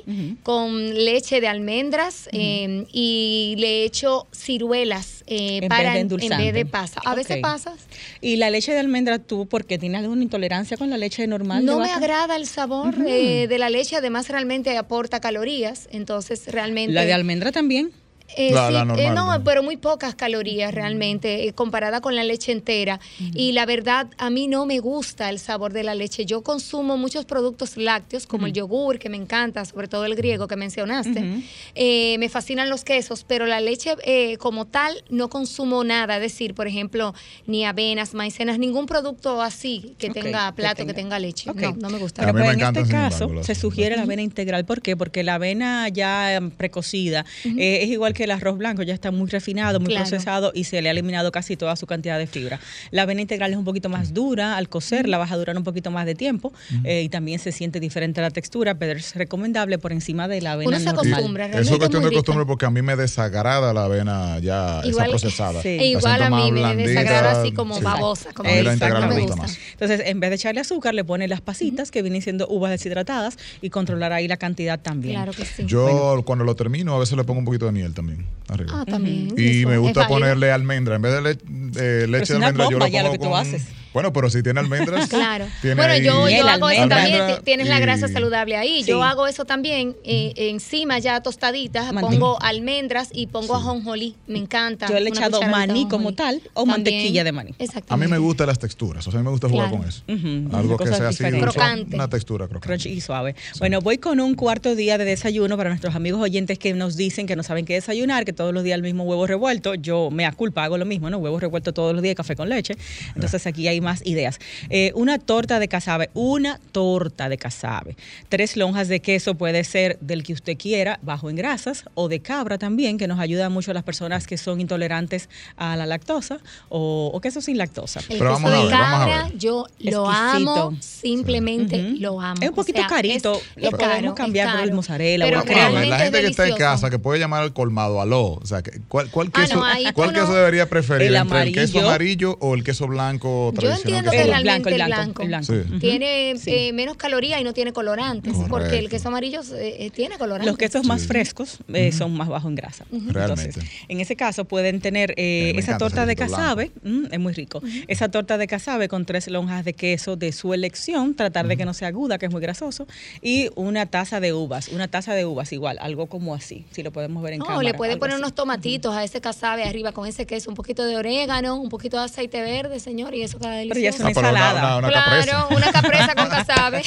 con 0.43 0.95
leche 0.95 1.41
de 1.41 1.49
almendras 1.49 2.29
eh, 2.33 2.87
y 2.93 3.55
le 3.59 3.85
echo 3.85 4.27
ciruelas 4.33 5.20
eh, 5.31 5.61
En 5.63 5.69
para 5.69 5.95
vez 5.95 6.09
de 6.09 6.27
en 6.27 6.37
vez 6.37 6.53
de 6.53 6.67
pasas. 6.67 7.03
A 7.07 7.15
veces 7.15 7.39
pasas. 7.41 7.77
Y 8.21 8.37
la 8.37 8.51
leche 8.51 8.73
de 8.73 8.81
almendra, 8.81 9.21
tú, 9.21 9.47
porque 9.47 9.79
tienes 9.79 10.01
alguna 10.01 10.25
intolerancia 10.25 10.77
con 10.77 10.91
la 10.91 10.99
leche 10.99 11.27
normal? 11.29 11.65
No 11.65 11.79
de 11.79 11.85
me 11.85 11.93
agrada 11.93 12.35
el 12.35 12.47
sabor 12.47 12.95
eh, 13.07 13.47
de 13.49 13.59
la 13.59 13.71
leche, 13.71 13.97
además 13.97 14.29
realmente 14.29 14.77
aporta 14.77 15.21
calorías, 15.21 15.89
entonces 15.93 16.49
realmente... 16.49 16.93
La 16.93 17.05
de 17.05 17.13
almendra 17.13 17.53
también. 17.53 17.93
Eh, 18.37 18.53
La- 18.53 18.69
sí, 18.69 18.73
la 18.75 18.81
eh, 18.83 19.11
no, 19.11 19.39
¿no? 19.39 19.45
pero 19.45 19.63
muy 19.63 19.77
pocas 19.77 20.15
calorías 20.15 20.73
realmente 20.73 21.49
eh, 21.49 21.53
comparada 21.53 22.01
con 22.01 22.15
la 22.15 22.25
leche 22.25 22.53
entera. 22.53 23.01
Y 23.35 23.53
la 23.53 23.67
verdad, 23.67 24.09
a 24.19 24.31
mí 24.31 24.49
no 24.49 24.67
me 24.67 24.79
gusta 24.79 25.31
el 25.31 25.39
sabor 25.39 25.73
de 25.73 25.83
la 25.83 25.95
leche. 25.95 26.27
Yo 26.27 26.43
consumo 26.43 26.97
muchos 26.97 27.25
productos 27.25 27.77
lácteos, 27.77 28.27
como 28.27 28.47
el 28.47 28.53
yogur, 28.53 28.99
que 28.99 29.09
me 29.09 29.17
encanta, 29.17 29.65
sobre 29.65 29.89
todo 29.89 30.05
el 30.05 30.15
griego 30.15 30.49
que 30.49 30.57
mencionaste. 30.57 31.43
Eh, 31.75 32.17
me 32.19 32.29
fascinan 32.29 32.69
los 32.69 32.85
quesos, 32.85 33.25
pero 33.27 33.47
la 33.47 33.61
leche 33.61 33.95
eh, 34.05 34.37
como 34.39 34.67
tal 34.67 35.03
no 35.09 35.29
consumo 35.29 35.85
nada. 35.85 36.17
Es 36.17 36.23
decir, 36.23 36.55
por 36.55 36.67
ejemplo, 36.67 37.15
ni 37.47 37.65
avenas, 37.65 38.15
maicenas, 38.15 38.59
ningún 38.59 38.87
producto 38.87 39.43
así 39.43 39.95
que 39.99 40.11
tenga 40.11 40.53
plato, 40.53 40.87
que 40.87 40.95
tenga. 40.95 40.95
tenga, 40.95 41.19
leche. 41.19 41.51
No, 41.55 41.73
no 41.73 41.91
me 41.91 41.99
gusta. 41.99 42.23
Pero 42.23 42.35
me 42.35 42.45
pues 42.45 42.55
en 42.55 42.61
este 42.63 42.93
caso 42.93 43.25
embargo, 43.25 43.45
se 43.45 43.55
sugiere 43.55 43.97
la 43.97 44.03
avena 44.03 44.23
integral. 44.23 44.65
¿Por 44.65 44.83
qué? 44.83 44.97
Porque 44.97 45.23
la 45.23 45.35
avena 45.35 45.89
ya 45.89 46.41
precocida 46.57 47.25
eh, 47.45 47.81
es 47.83 47.89
igual 47.89 48.15
que 48.15 48.20
el 48.25 48.31
arroz 48.31 48.59
blanco, 48.59 48.83
ya 48.83 48.95
está 48.95 49.11
muy 49.11 49.29
refinado, 49.29 49.81
muy 49.81 49.89
Claro. 49.91 50.09
procesado 50.09 50.53
y 50.55 50.65
se 50.65 50.81
le 50.83 50.89
ha 50.89 50.93
eliminado 50.93 51.33
casi 51.33 51.57
toda 51.57 51.77
su 51.77 51.87
cantidad 51.87 52.19
de 52.19 52.27
fibra. 52.27 52.61
La 52.91 53.03
avena 53.03 53.21
integral 53.21 53.51
es 53.53 53.57
un 53.57 53.65
poquito 53.65 53.89
más 53.89 54.15
dura, 54.15 54.57
al 54.57 54.69
cocer 54.69 55.09
la 55.09 55.19
vas 55.19 55.33
a 55.33 55.37
durar 55.37 55.57
un 55.57 55.65
poquito 55.65 55.91
más 55.91 56.07
de 56.07 56.15
tiempo 56.15 56.53
eh, 56.85 57.03
y 57.03 57.09
también 57.09 57.39
se 57.39 57.53
siente 57.53 57.81
diferente 57.81 58.21
la 58.21 58.31
textura, 58.31 58.75
pero 58.75 58.99
es 58.99 59.15
recomendable 59.15 59.79
por 59.79 59.93
encima 59.93 60.29
de 60.29 60.41
la 60.41 60.53
avena 60.53 60.69
Uno 60.69 60.79
se 60.79 60.85
normal. 60.87 61.07
acostumbra, 61.13 61.47
Eso 61.47 61.73
es 61.73 61.79
cuestión 61.79 62.03
de 62.03 62.13
costumbre 62.13 62.47
porque 62.47 62.67
a 62.67 62.71
mí 62.71 62.83
me 62.83 62.97
desagrada 62.97 63.73
la 63.73 63.85
avena 63.85 64.39
ya 64.41 64.81
Igual- 64.85 65.07
esa 65.07 65.19
procesada. 65.19 65.63
Sí. 65.63 65.69
E 65.69 65.87
igual 65.89 66.23
a 66.23 66.31
mí 66.31 66.51
me 66.53 66.61
blandita, 66.61 66.89
desagrada 66.89 67.41
así 67.43 67.53
como 67.53 67.77
sí. 67.79 67.83
babosa. 67.85 68.33
Como 68.33 68.49
A 68.49 68.53
mí 68.53 68.63
la 68.63 68.73
integral 68.75 69.09
me 69.09 69.21
gusta 69.21 69.37
más. 69.37 69.57
Entonces, 69.73 70.03
en 70.07 70.21
vez 70.21 70.31
de 70.31 70.37
echarle 70.37 70.61
azúcar, 70.61 70.95
le 70.95 71.05
pone 71.05 71.29
las 71.29 71.41
pasitas, 71.41 71.91
que 71.91 72.03
vienen 72.03 72.23
siendo 72.23 72.47
uvas 72.49 72.71
deshidratadas, 72.71 73.37
y 73.63 73.71
controlar 73.71 74.13
ahí 74.13 74.29
la 74.29 74.37
cantidad 74.37 74.79
también. 74.81 75.15
Claro 75.15 75.33
que 75.33 75.45
sí. 75.45 75.65
Yo 75.67 76.23
cuando 76.25 76.45
lo 76.45 76.55
termino 76.57 76.95
a 76.95 76.99
veces 76.99 77.17
le 77.17 77.25
pongo 77.25 77.39
un 77.41 77.45
poquito 77.45 77.67
de 77.67 77.73
miel 77.73 77.93
también 77.95 78.10
arriba. 78.49 78.73
Ah, 78.75 78.85
también. 78.85 79.29
Y 79.37 79.61
eso 79.61 79.69
me 79.69 79.79
gusta 79.79 80.01
válido. 80.01 80.19
ponerle 80.19 80.53
almendra. 80.53 80.97
En 80.97 81.03
vez 81.03 81.13
de 81.13 81.23
le- 81.23 81.31
eh, 81.33 82.07
leche 82.07 82.23
es 82.23 82.29
de 82.29 82.35
almendra, 82.37 82.69
yo 82.71 82.79
lo 82.79 82.87
ya 82.87 83.03
lo 83.03 83.09
pongo 83.09 83.13
que 83.13 83.19
tú 83.27 83.31
con- 83.31 83.41
haces. 83.41 83.67
Bueno, 83.93 84.13
pero 84.13 84.31
si 84.31 84.43
tiene 84.43 84.61
almendras. 84.61 85.09
Claro. 85.21 85.47
tiene 85.61 85.77
Bueno, 85.77 85.97
yo, 85.99 86.29
yo 86.29 86.47
hago 86.49 86.71
eso 86.71 86.89
también. 86.89 87.27
ti- 87.37 87.43
Tienes 87.45 87.69
la 87.69 87.79
grasa 87.81 88.09
saludable 88.09 88.57
ahí. 88.57 88.83
Yo 88.85 88.99
Sí. 89.03 89.09
hago 89.09 89.27
eso 89.27 89.45
también. 89.45 89.97
eh, 90.05 90.33
encima 90.37 90.99
ya 90.99 91.21
tostaditas, 91.23 91.93
pongo 91.93 92.41
almendras 92.41 93.09
y 93.13 93.27
pongo 93.27 93.55
ajonjolí. 93.57 94.15
Me 94.27 94.39
encanta. 94.39 94.87
Yo 94.89 94.95
le 94.99 95.07
he 95.07 95.09
echado 95.09 95.41
maní 95.43 95.89
como 95.89 96.13
tal 96.15 96.37
o 96.55 96.65
También. 96.65 96.69
mantequilla 96.69 97.25
de 97.25 97.33
maní. 97.33 97.51
A 97.59 97.63
Exactamente. 97.65 98.07
mí 98.07 98.11
me 98.11 98.19
gustan 98.19 98.47
las 98.47 98.59
texturas. 98.59 99.07
O 99.07 99.11
sea, 99.11 99.19
a 99.21 99.23
mí 99.23 99.25
me 99.27 99.31
gusta 99.33 99.49
jugar 99.49 99.69
Claro. 99.69 99.83
con 99.83 99.89
eso. 99.89 100.57
Algo 100.57 100.77
que 100.79 100.87
sea 100.89 101.09
así. 101.09 101.19
diferentes. 101.25 101.41
son- 101.41 101.53
Crocante. 101.53 101.95
Una 101.97 102.09
textura 102.09 102.47
crocante. 102.47 102.67
Crunchy 102.69 102.89
y 102.91 103.01
suave. 103.01 103.35
Bueno, 103.59 103.81
voy 103.81 103.99
con 103.99 104.21
un 104.21 104.35
cuarto 104.35 104.75
día 104.75 104.97
de 104.99 105.05
desayuno 105.05 105.57
para 105.57 105.71
nuestros 105.71 105.95
amigos 105.95 106.21
oyentes 106.23 106.59
que 106.59 106.73
nos 106.75 106.97
dicen 106.97 107.27
que 107.27 107.37
no 107.37 107.43
saben 107.43 107.65
qué 107.65 107.75
desayunar, 107.75 108.25
que 108.25 108.33
todos 108.33 108.55
los 108.55 108.63
días 108.63 108.77
el 108.77 108.83
mismo 108.83 109.05
huevo 109.05 109.27
revuelto. 109.27 109.75
Yo 109.75 110.11
me 110.11 110.31
culpa, 110.33 110.63
hago 110.65 110.79
lo 110.79 110.85
mismo, 110.87 111.11
¿no? 111.11 111.19
Huevo 111.19 111.41
revuelto 111.41 111.73
todos 111.75 111.93
los 111.93 112.03
días, 112.03 112.15
café 112.15 112.37
con 112.37 112.49
leche. 112.49 112.75
Entonces 113.15 113.45
aquí 113.47 113.67
hay 113.67 113.80
más 113.81 114.05
ideas. 114.07 114.39
Eh, 114.69 114.93
una 114.95 115.19
torta 115.19 115.59
de 115.59 115.69
casabe, 115.69 116.11
una 116.15 116.59
torta 116.73 117.29
de 117.29 117.39
casabe. 117.39 117.97
Tres 118.29 118.57
lonjas 118.57 118.89
de 118.89 119.01
queso 119.01 119.35
puede 119.35 119.65
ser 119.65 119.99
del 120.01 120.23
que 120.23 120.33
usted 120.33 120.57
quiera, 120.57 120.99
bajo 121.03 121.31
en 121.31 121.37
grasas, 121.37 121.85
o 121.95 122.09
de 122.09 122.21
cabra 122.21 122.59
también, 122.59 122.99
que 122.99 123.07
nos 123.09 123.19
ayuda 123.19 123.49
mucho 123.49 123.71
a 123.71 123.75
las 123.75 123.83
personas 123.85 124.27
que 124.27 124.37
son 124.39 124.61
intolerantes 124.61 125.29
a 125.57 125.77
la 125.77 125.87
lactosa, 125.87 126.39
o, 126.69 127.11
o 127.13 127.21
queso 127.21 127.41
sin 127.41 127.59
lactosa. 127.59 128.01
El 128.09 128.19
Pero 128.19 128.31
queso 128.37 128.43
vamos 128.43 128.51
a 128.51 128.55
de 128.57 128.63
ver, 128.65 128.73
vamos 128.73 128.87
a 128.89 128.99
cabra, 128.99 129.25
ver. 129.29 129.39
yo 129.39 129.67
lo 129.81 130.11
Exquisito. 130.11 130.53
amo, 130.63 130.77
simplemente 130.81 131.83
lo 131.99 132.21
amo. 132.21 132.41
Es 132.43 132.49
un 132.49 132.55
poquito 132.55 132.79
O 132.79 132.83
sea, 132.83 132.89
carito, 132.89 133.35
es- 133.35 133.63
lo 133.63 133.69
es 133.69 133.71
podemos 133.71 133.91
caro, 134.01 134.15
cambiar 134.15 134.53
por 134.57 134.61
el 134.65 134.73
mozzarella 134.73 135.25
o 135.25 135.29
Pero 135.29 135.41
el 135.43 135.49
Vamos 135.49 135.65
a 135.77 135.81
ver, 135.81 135.89
la 135.89 135.99
gente 135.99 136.21
que 136.21 136.27
está 136.29 136.49
en 136.49 136.57
casa 136.57 136.91
que 136.91 136.99
puede 136.99 137.19
llamar 137.19 137.43
al 137.43 137.53
colmado, 137.53 138.01
aló. 138.01 138.35
O 138.35 138.47
sea, 138.47 138.63
que- 138.63 138.81
¿cuál, 138.89 139.11
cuál 139.11 139.31
Ah, 139.35 139.41
queso, 139.43 139.55
no, 139.57 139.93
cuál 139.95 140.13
queso 140.13 140.27
no- 140.29 140.35
debería 140.35 140.69
preferir? 140.69 141.09
El 141.09 141.17
¿Entre 141.17 141.43
el 141.43 141.53
queso 141.53 141.79
amarillo. 141.79 141.89
amarillo 141.89 142.39
o 142.41 142.55
el 142.55 142.65
queso 142.65 142.87
blanco 142.87 143.53
Yo 143.71 143.77
entiendo 143.77 144.11
que 144.11 144.21
El 144.23 144.29
realmente 144.29 144.61
blanco, 144.63 144.69
el 144.69 144.75
el 144.75 144.87
blanco, 144.87 145.23
blanco, 145.23 145.23
el 145.23 145.29
blanco. 145.29 145.75
Sí. 145.75 145.79
tiene 145.81 146.35
Sí. 146.37 146.51
eh, 146.55 146.73
menos 146.73 146.97
calorías 146.97 147.41
y 147.41 147.45
no 147.45 147.53
tiene 147.55 147.73
colorantes, 147.73 148.35
porque 148.49 148.79
el 148.79 148.89
queso 148.89 149.09
amarillo 149.09 149.41
eh, 149.55 149.77
eh, 149.87 149.91
tiene 149.91 150.19
colorantes. 150.19 150.47
Los 150.47 150.59
quesos 150.59 150.85
más 150.87 151.03
Sí. 151.03 151.07
frescos 151.09 151.59
eh, 151.73 151.93
son 151.93 152.13
más 152.15 152.29
bajos 152.29 152.49
en 152.51 152.55
grasa. 152.57 152.85
Realmente. 152.91 153.45
Entonces, 153.51 153.71
en 153.89 154.01
ese 154.01 154.17
caso 154.17 154.45
pueden 154.45 154.81
tener 154.81 155.15
esa 155.17 155.79
torta 155.79 156.07
de 156.07 156.17
casabe, 156.17 156.71
mm, 156.83 157.05
es 157.13 157.19
muy 157.21 157.33
rico. 157.33 157.63
Esa 157.89 158.09
torta 158.11 158.39
de 158.39 158.47
casabe 158.47 158.89
con 158.89 159.05
tres 159.07 159.29
lonjas 159.29 159.65
de 159.65 159.73
queso 159.75 160.17
de 160.17 160.33
su 160.33 160.53
elección, 160.55 161.15
tratar 161.15 161.47
de 161.49 161.57
que 161.57 161.65
no 161.65 161.75
sea 161.75 161.89
aguda, 161.89 162.19
que 162.19 162.27
es 162.27 162.33
muy 162.33 162.41
grasoso, 162.41 162.87
y 163.23 163.49
una 163.57 163.87
taza 163.87 164.21
de 164.21 164.33
uvas, 164.33 164.69
una 164.69 164.89
taza 164.89 165.15
de 165.15 165.25
uvas 165.25 165.53
igual, 165.53 165.79
algo 165.81 166.07
como 166.07 166.35
así, 166.35 166.65
si 166.71 166.83
lo 166.83 166.91
podemos 166.93 167.23
ver 167.23 167.35
en 167.35 167.39
No, 167.41 167.47
cámara. 167.47 167.63
le 167.63 167.75
puede 167.75 167.97
poner 167.97 168.15
así. 168.15 168.21
unos 168.23 168.35
tomatitos 168.35 168.95
a 168.95 169.05
ese 169.05 169.21
casabe 169.21 169.65
arriba 169.65 169.93
con 169.93 170.07
ese 170.07 170.27
queso, 170.27 170.51
un 170.51 170.57
poquito 170.57 170.85
de 170.85 170.97
orégano, 170.97 171.57
un 171.61 171.69
poquito 171.69 171.99
de 171.99 172.05
aceite 172.05 172.41
verde, 172.43 172.81
señor, 172.81 173.15
y 173.15 173.23
eso 173.23 173.39
Pero 173.69 173.81
ya 173.81 173.91
es 173.91 174.01
una 174.01 174.09
Ah, 174.09 174.13
pero 174.15 174.29
una- 174.31 174.39
ensalada. 174.39 174.61
una- 174.79 174.79
una 174.79 174.89
claro, 174.89 175.33
capresa. 175.33 175.47
una 175.57 175.73
capresa 175.73 176.15
con 176.15 176.29
casabe. 176.47 176.83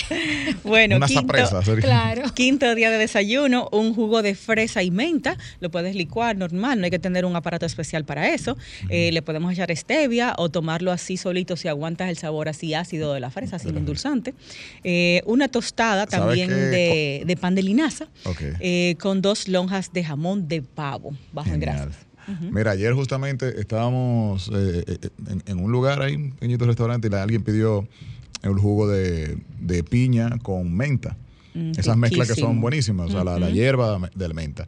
Bueno, 0.64 0.96
Una 0.98 1.08
quinto, 1.08 1.22
sapresa, 1.22 1.62
sería. 1.64 1.82
claro. 1.84 2.34
Quinto 2.34 2.74
día 2.76 2.90
de 2.90 2.98
desayuno, 2.98 3.70
un 3.72 3.94
jugo 3.94 4.22
de 4.22 4.36
fresa 4.36 4.84
y 4.84 4.92
menta. 4.92 5.38
Lo 5.60 5.70
puedes 5.72 5.96
licuar 5.96 6.36
normal, 6.38 6.80
no 6.80 6.86
hay 6.86 6.92
que 6.92 7.00
tener 7.00 7.26
un 7.26 7.36
aparato 7.36 7.66
especial 7.66 8.06
para 8.06 8.30
eso. 8.30 8.58
Eh, 8.90 9.12
le 9.12 9.22
podemos 9.22 9.52
echar 9.54 9.76
stevia 9.76 10.34
o 10.38 10.50
tomarlo 10.50 10.92
así 10.92 11.18
solito 11.18 11.56
si 11.58 11.68
aguantas 11.68 12.10
el 12.10 12.18
sabor 12.18 12.50
así 12.50 12.74
ácido 12.74 13.14
de 13.14 13.20
la 13.20 13.30
fresa, 13.30 13.60
sin 13.60 13.78
endulzante. 13.78 14.34
Eh, 14.84 15.22
una 15.26 15.48
tostada 15.48 16.06
¿Sabes 16.10 16.26
también 16.26 16.50
de, 16.50 17.24
de 17.26 17.38
pan 17.38 17.56
de 17.56 17.64
linaza 17.64 18.06
Ok. 18.26 18.42
eh, 18.60 18.96
con 19.00 19.22
dos 19.22 19.48
lonjas 19.48 19.92
de 19.94 20.04
jamón 20.04 20.48
de 20.48 20.62
pavo 20.62 21.14
bajo 21.32 21.50
en 21.54 21.60
Mira, 22.52 22.72
ayer 22.72 22.94
justamente 22.94 23.60
estábamos 23.60 24.50
eh, 24.54 24.84
eh, 24.88 25.10
en, 25.30 25.44
en 25.46 25.60
un 25.64 25.72
lugar 25.72 26.02
ahí, 26.02 26.16
un 26.16 26.32
pequeñito 26.32 26.66
restaurante, 26.66 27.10
y 27.12 27.16
alguien 27.16 27.44
pidió 27.44 27.88
el 28.42 28.54
jugo 28.56 28.88
de, 28.88 29.38
de 29.60 29.84
piña 29.84 30.38
con 30.42 30.74
menta. 30.76 31.16
Mm, 31.54 31.72
Esas 31.78 31.96
mezclas 31.98 32.28
que 32.28 32.36
son 32.42 32.62
buenísimas, 32.62 33.08
o 33.10 33.12
sea, 33.12 33.24
la, 33.24 33.40
la 33.40 33.50
hierba 33.50 34.00
de 34.16 34.28
la 34.28 34.34
menta. 34.34 34.68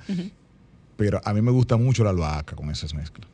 Pero 0.97 1.19
a 1.25 1.33
mí 1.33 1.41
me 1.41 1.51
gusta 1.51 1.75
mucho 1.77 2.03
la 2.03 2.11
albahaca 2.11 2.55
con 2.55 2.69
esas 2.71 2.93
mezclas. 2.93 3.27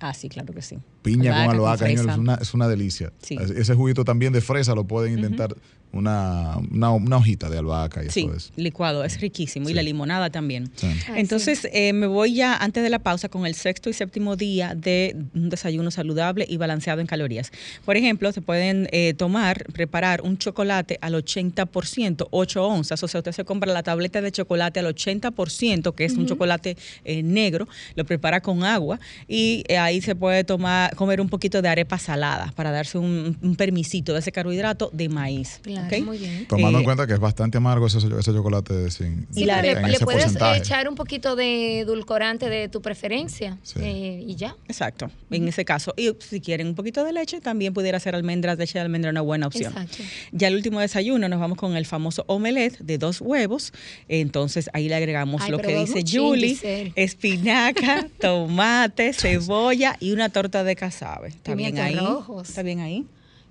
Ah, 0.00 0.12
sí, 0.12 0.28
claro 0.28 0.52
que 0.52 0.60
sí. 0.60 0.76
Piña 1.02 1.30
Albahaca 1.30 1.46
con 1.46 1.54
albahaca, 1.56 1.84
fresa. 1.86 2.12
es 2.12 2.18
una, 2.18 2.34
es 2.34 2.54
una 2.54 2.68
delicia. 2.68 3.12
Sí. 3.22 3.36
Es- 3.40 3.50
Ese 3.50 3.74
juguito 3.74 4.04
también 4.04 4.32
de 4.32 4.40
fresa 4.40 4.74
lo 4.74 4.84
pueden 4.84 5.14
intentar 5.18 5.54
una, 5.94 6.56
una, 6.70 6.90
una 6.90 7.16
hojita 7.16 7.48
de 7.48 7.58
albahaca 7.58 8.04
y 8.04 8.10
Sí, 8.10 8.22
eso 8.22 8.34
es. 8.34 8.52
licuado, 8.56 9.04
es 9.04 9.20
riquísimo. 9.20 9.68
Y 9.68 9.74
la 9.74 9.82
limonada 9.82 10.30
también. 10.30 10.70
Sí. 10.76 10.86
Ay, 11.08 11.20
Entonces, 11.20 11.68
eh, 11.72 11.92
me 11.92 12.06
voy 12.06 12.34
ya 12.34 12.56
antes 12.56 12.82
de 12.82 12.90
la 12.90 12.98
pausa 12.98 13.28
con 13.28 13.46
el 13.46 13.54
sexto 13.54 13.88
y 13.90 13.92
séptimo 13.92 14.36
día 14.36 14.74
de 14.74 15.16
un 15.34 15.48
desayuno 15.50 15.90
saludable 15.90 16.46
y 16.48 16.56
balanceado 16.56 17.00
en 17.00 17.06
calorías. 17.06 17.50
Por 17.84 17.96
ejemplo, 17.96 18.32
se 18.32 18.42
pueden 18.42 18.88
eh, 18.92 19.14
tomar, 19.14 19.64
preparar 19.72 20.20
un 20.22 20.36
chocolate 20.38 20.98
al 21.00 21.14
80%, 21.14 22.28
8 22.30 22.66
onzas. 22.66 23.02
O 23.02 23.08
sea, 23.08 23.20
usted 23.20 23.32
se 23.32 23.44
compra 23.44 23.72
la 23.72 23.82
tableta 23.82 24.20
de 24.20 24.32
chocolate 24.32 24.80
al 24.80 24.86
80%, 24.94 25.94
que 25.94 26.04
es 26.04 26.14
un 26.14 26.26
chocolate 26.26 26.76
eh, 27.04 27.22
negro, 27.22 27.68
lo 27.94 28.04
prepara 28.04 28.40
con 28.40 28.64
agua 28.64 28.98
y 29.28 29.64
eh, 29.68 29.78
ahí 29.78 30.00
se 30.00 30.14
puede 30.14 30.44
tomar, 30.44 30.94
comer 30.96 31.20
un 31.20 31.28
poquito 31.28 31.62
de 31.62 31.68
arepa 31.68 31.98
salada 31.98 32.52
para 32.56 32.70
darse 32.70 32.98
un, 32.98 33.36
un 33.42 33.56
permisito 33.56 34.12
de 34.12 34.18
ese 34.20 34.32
carbohidrato 34.32 34.90
de 34.92 35.08
maíz. 35.08 35.60
Claro, 35.62 35.83
¿ok? 35.86 36.04
muy 36.04 36.18
bien. 36.18 36.46
Tomando 36.46 36.78
Eh, 36.78 36.80
en 36.80 36.84
cuenta 36.84 37.06
que 37.06 37.12
es 37.14 37.20
bastante 37.20 37.58
amargo 37.58 37.86
ese, 37.86 37.98
ese 37.98 38.32
chocolate 38.32 38.90
sin, 38.90 39.26
Y 39.32 39.40
Sí, 39.40 39.44
la 39.44 39.62
le, 39.62 39.74
le 39.74 39.98
puedes 40.00 40.22
porcentaje. 40.24 40.58
echar 40.58 40.88
un 40.88 40.94
poquito 40.94 41.36
de 41.36 41.80
edulcorante 41.80 42.48
de 42.48 42.68
tu 42.68 42.82
preferencia 42.82 43.58
Sí. 43.62 43.80
eh, 43.82 44.24
y 44.26 44.34
ya. 44.36 44.56
Exacto, 44.68 45.10
en 45.30 45.48
ese 45.48 45.64
caso. 45.64 45.94
Y 45.96 46.10
si 46.20 46.40
quieren 46.40 46.68
un 46.68 46.74
poquito 46.74 47.04
de 47.04 47.12
leche, 47.12 47.40
también 47.40 47.72
pudiera 47.74 47.98
ser 48.00 48.14
almendras, 48.14 48.58
leche 48.58 48.78
de 48.78 48.82
almendra 48.82 49.10
una 49.10 49.20
buena 49.20 49.46
opción. 49.46 49.72
Exacto. 49.72 50.02
Ya 50.32 50.48
el 50.48 50.54
último 50.56 50.80
desayuno 50.80 51.28
nos 51.28 51.40
vamos 51.40 51.58
con 51.58 51.76
el 51.76 51.86
famoso 51.86 52.24
omelette 52.28 52.78
de 52.80 52.98
dos 52.98 53.20
huevos. 53.20 53.72
Entonces 54.08 54.68
ahí 54.72 54.88
le 54.88 54.94
agregamos 54.94 55.42
Ay, 55.42 55.50
lo 55.50 55.58
que 55.58 55.76
dice 55.78 56.02
Julie, 56.10 56.58
espinaca, 56.96 58.06
tomate, 58.20 59.12
cebolla 59.12 59.96
y 60.00 60.12
una 60.12 60.28
torta 60.28 60.64
de 60.64 60.76
casabe. 60.76 61.28
¿Está 61.28 61.54
bien 61.54 61.78
ahí? 61.78 61.94
rojos. 61.96 62.48
¿Está 62.48 62.62
bien 62.62 62.80
ahí? 62.80 63.04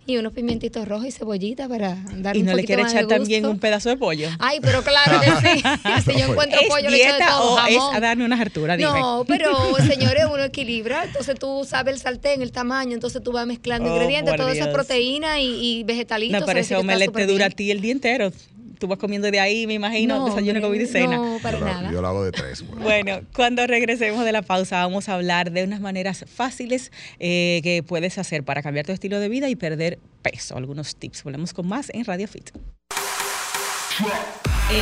Y 0.05 0.17
unos 0.17 0.33
pimientitos 0.33 0.85
rojos 0.85 1.07
y 1.07 1.11
cebollita 1.11 1.69
para 1.69 1.95
dar 2.17 2.35
Y 2.35 2.41
un 2.41 2.47
no 2.47 2.51
le 2.51 2.63
poquito 2.63 2.67
quiere 2.67 2.81
echar 2.83 3.07
también 3.07 3.45
un 3.45 3.57
pedazo 3.57 3.87
de 3.89 3.95
pollo. 3.95 4.27
Ay, 4.39 4.59
pero 4.61 4.83
claro 4.83 5.21
que 5.21 5.27
sí. 5.31 5.63
si 6.11 6.19
yo 6.19 6.25
encuentro 6.31 6.59
¿Es 6.59 6.67
pollo, 6.67 6.89
le 6.89 6.97
echo 6.97 7.07
de 7.07 7.13
dieta 7.17 7.27
todo, 7.37 7.53
o 7.53 7.57
es 7.67 7.77
jamón. 7.77 7.95
a 7.95 7.99
darme 8.01 8.25
una 8.25 8.39
hartura? 8.41 8.75
Dime. 8.75 8.91
No, 8.91 9.23
pero 9.25 9.75
señores, 9.87 10.25
uno 10.29 10.43
equilibra. 10.43 11.05
Entonces 11.05 11.39
tú 11.39 11.65
sabes 11.65 11.93
el 11.95 11.99
sartén, 12.01 12.41
el 12.41 12.51
tamaño, 12.51 12.93
entonces 12.93 13.23
tú 13.23 13.31
vas 13.31 13.47
mezclando 13.47 13.89
Oh, 13.89 13.93
ingredientes, 13.95 14.31
por 14.33 14.39
toda 14.41 14.51
esa 14.51 14.65
Dios. 14.65 14.73
proteína 14.75 15.39
y, 15.39 15.79
y 15.79 15.83
vegetalitos. 15.83 16.43
Que 16.43 16.59
está 16.59 16.79
omelette 16.79 17.13
te 17.13 17.25
dura 17.25 17.45
a 17.45 17.49
ti 17.49 17.71
el 17.71 17.79
día 17.79 17.93
entero. 17.93 18.31
Tú 18.79 18.87
vas 18.87 18.97
comiendo 18.99 19.29
de 19.31 19.39
ahí, 19.39 19.67
me 19.67 19.73
imagino, 19.73 20.19
No, 20.19 20.25
desayuno, 20.25 20.61
comida 20.61 20.83
y 20.83 20.87
cena. 20.87 21.17
No, 21.17 21.39
para 21.41 21.59
yo, 21.59 21.65
nada. 21.65 21.91
yo 21.91 22.01
lo 22.01 22.07
hago 22.07 22.23
de 22.23 22.31
tres. 22.31 22.61
güey. 22.67 22.81
Bueno, 22.83 23.21
cuando 23.35 23.65
regresemos 23.67 24.25
de 24.25 24.31
la 24.31 24.41
pausa 24.41 24.77
vamos 24.85 25.09
a 25.09 25.13
hablar 25.15 25.51
de 25.51 25.63
unas 25.63 25.79
maneras 25.81 26.25
fáciles 26.33 26.91
eh, 27.19 27.61
que 27.63 27.83
puedes 27.83 28.17
hacer 28.17 28.43
para 28.43 28.61
cambiar 28.61 28.85
tu 28.85 28.91
estilo 28.91 29.19
de 29.19 29.29
vida 29.29 29.49
y 29.49 29.55
perder 29.55 29.99
peso. 30.21 30.57
Algunos 30.57 30.95
tips. 30.95 31.23
Volvemos 31.23 31.53
con 31.53 31.67
más 31.67 31.89
en 31.93 32.05
Radio 32.05 32.27
Fit. 32.27 32.49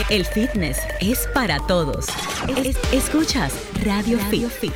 El 0.09 0.25
fitness 0.25 0.77
es 1.01 1.27
para 1.33 1.59
todos. 1.67 2.05
Es- 2.63 2.77
escuchas 2.93 3.53
Radio, 3.83 4.17
Fit. 4.29 4.71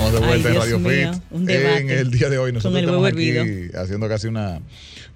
Estamos 0.00 0.12
de 0.12 0.18
Ay, 0.18 0.26
vuelta 0.42 0.48
en 0.48 0.54
Radio 0.56 0.78
mío, 0.78 1.12
Fit. 1.12 1.50
en 1.50 1.90
el 1.90 2.10
día 2.10 2.28
de 2.30 2.38
hoy 2.38 2.52
nosotros 2.52 2.80
estamos 2.80 3.06
aquí 3.06 3.28
hervido. 3.30 3.80
haciendo 3.82 4.08
casi 4.08 4.28
una 4.28 4.60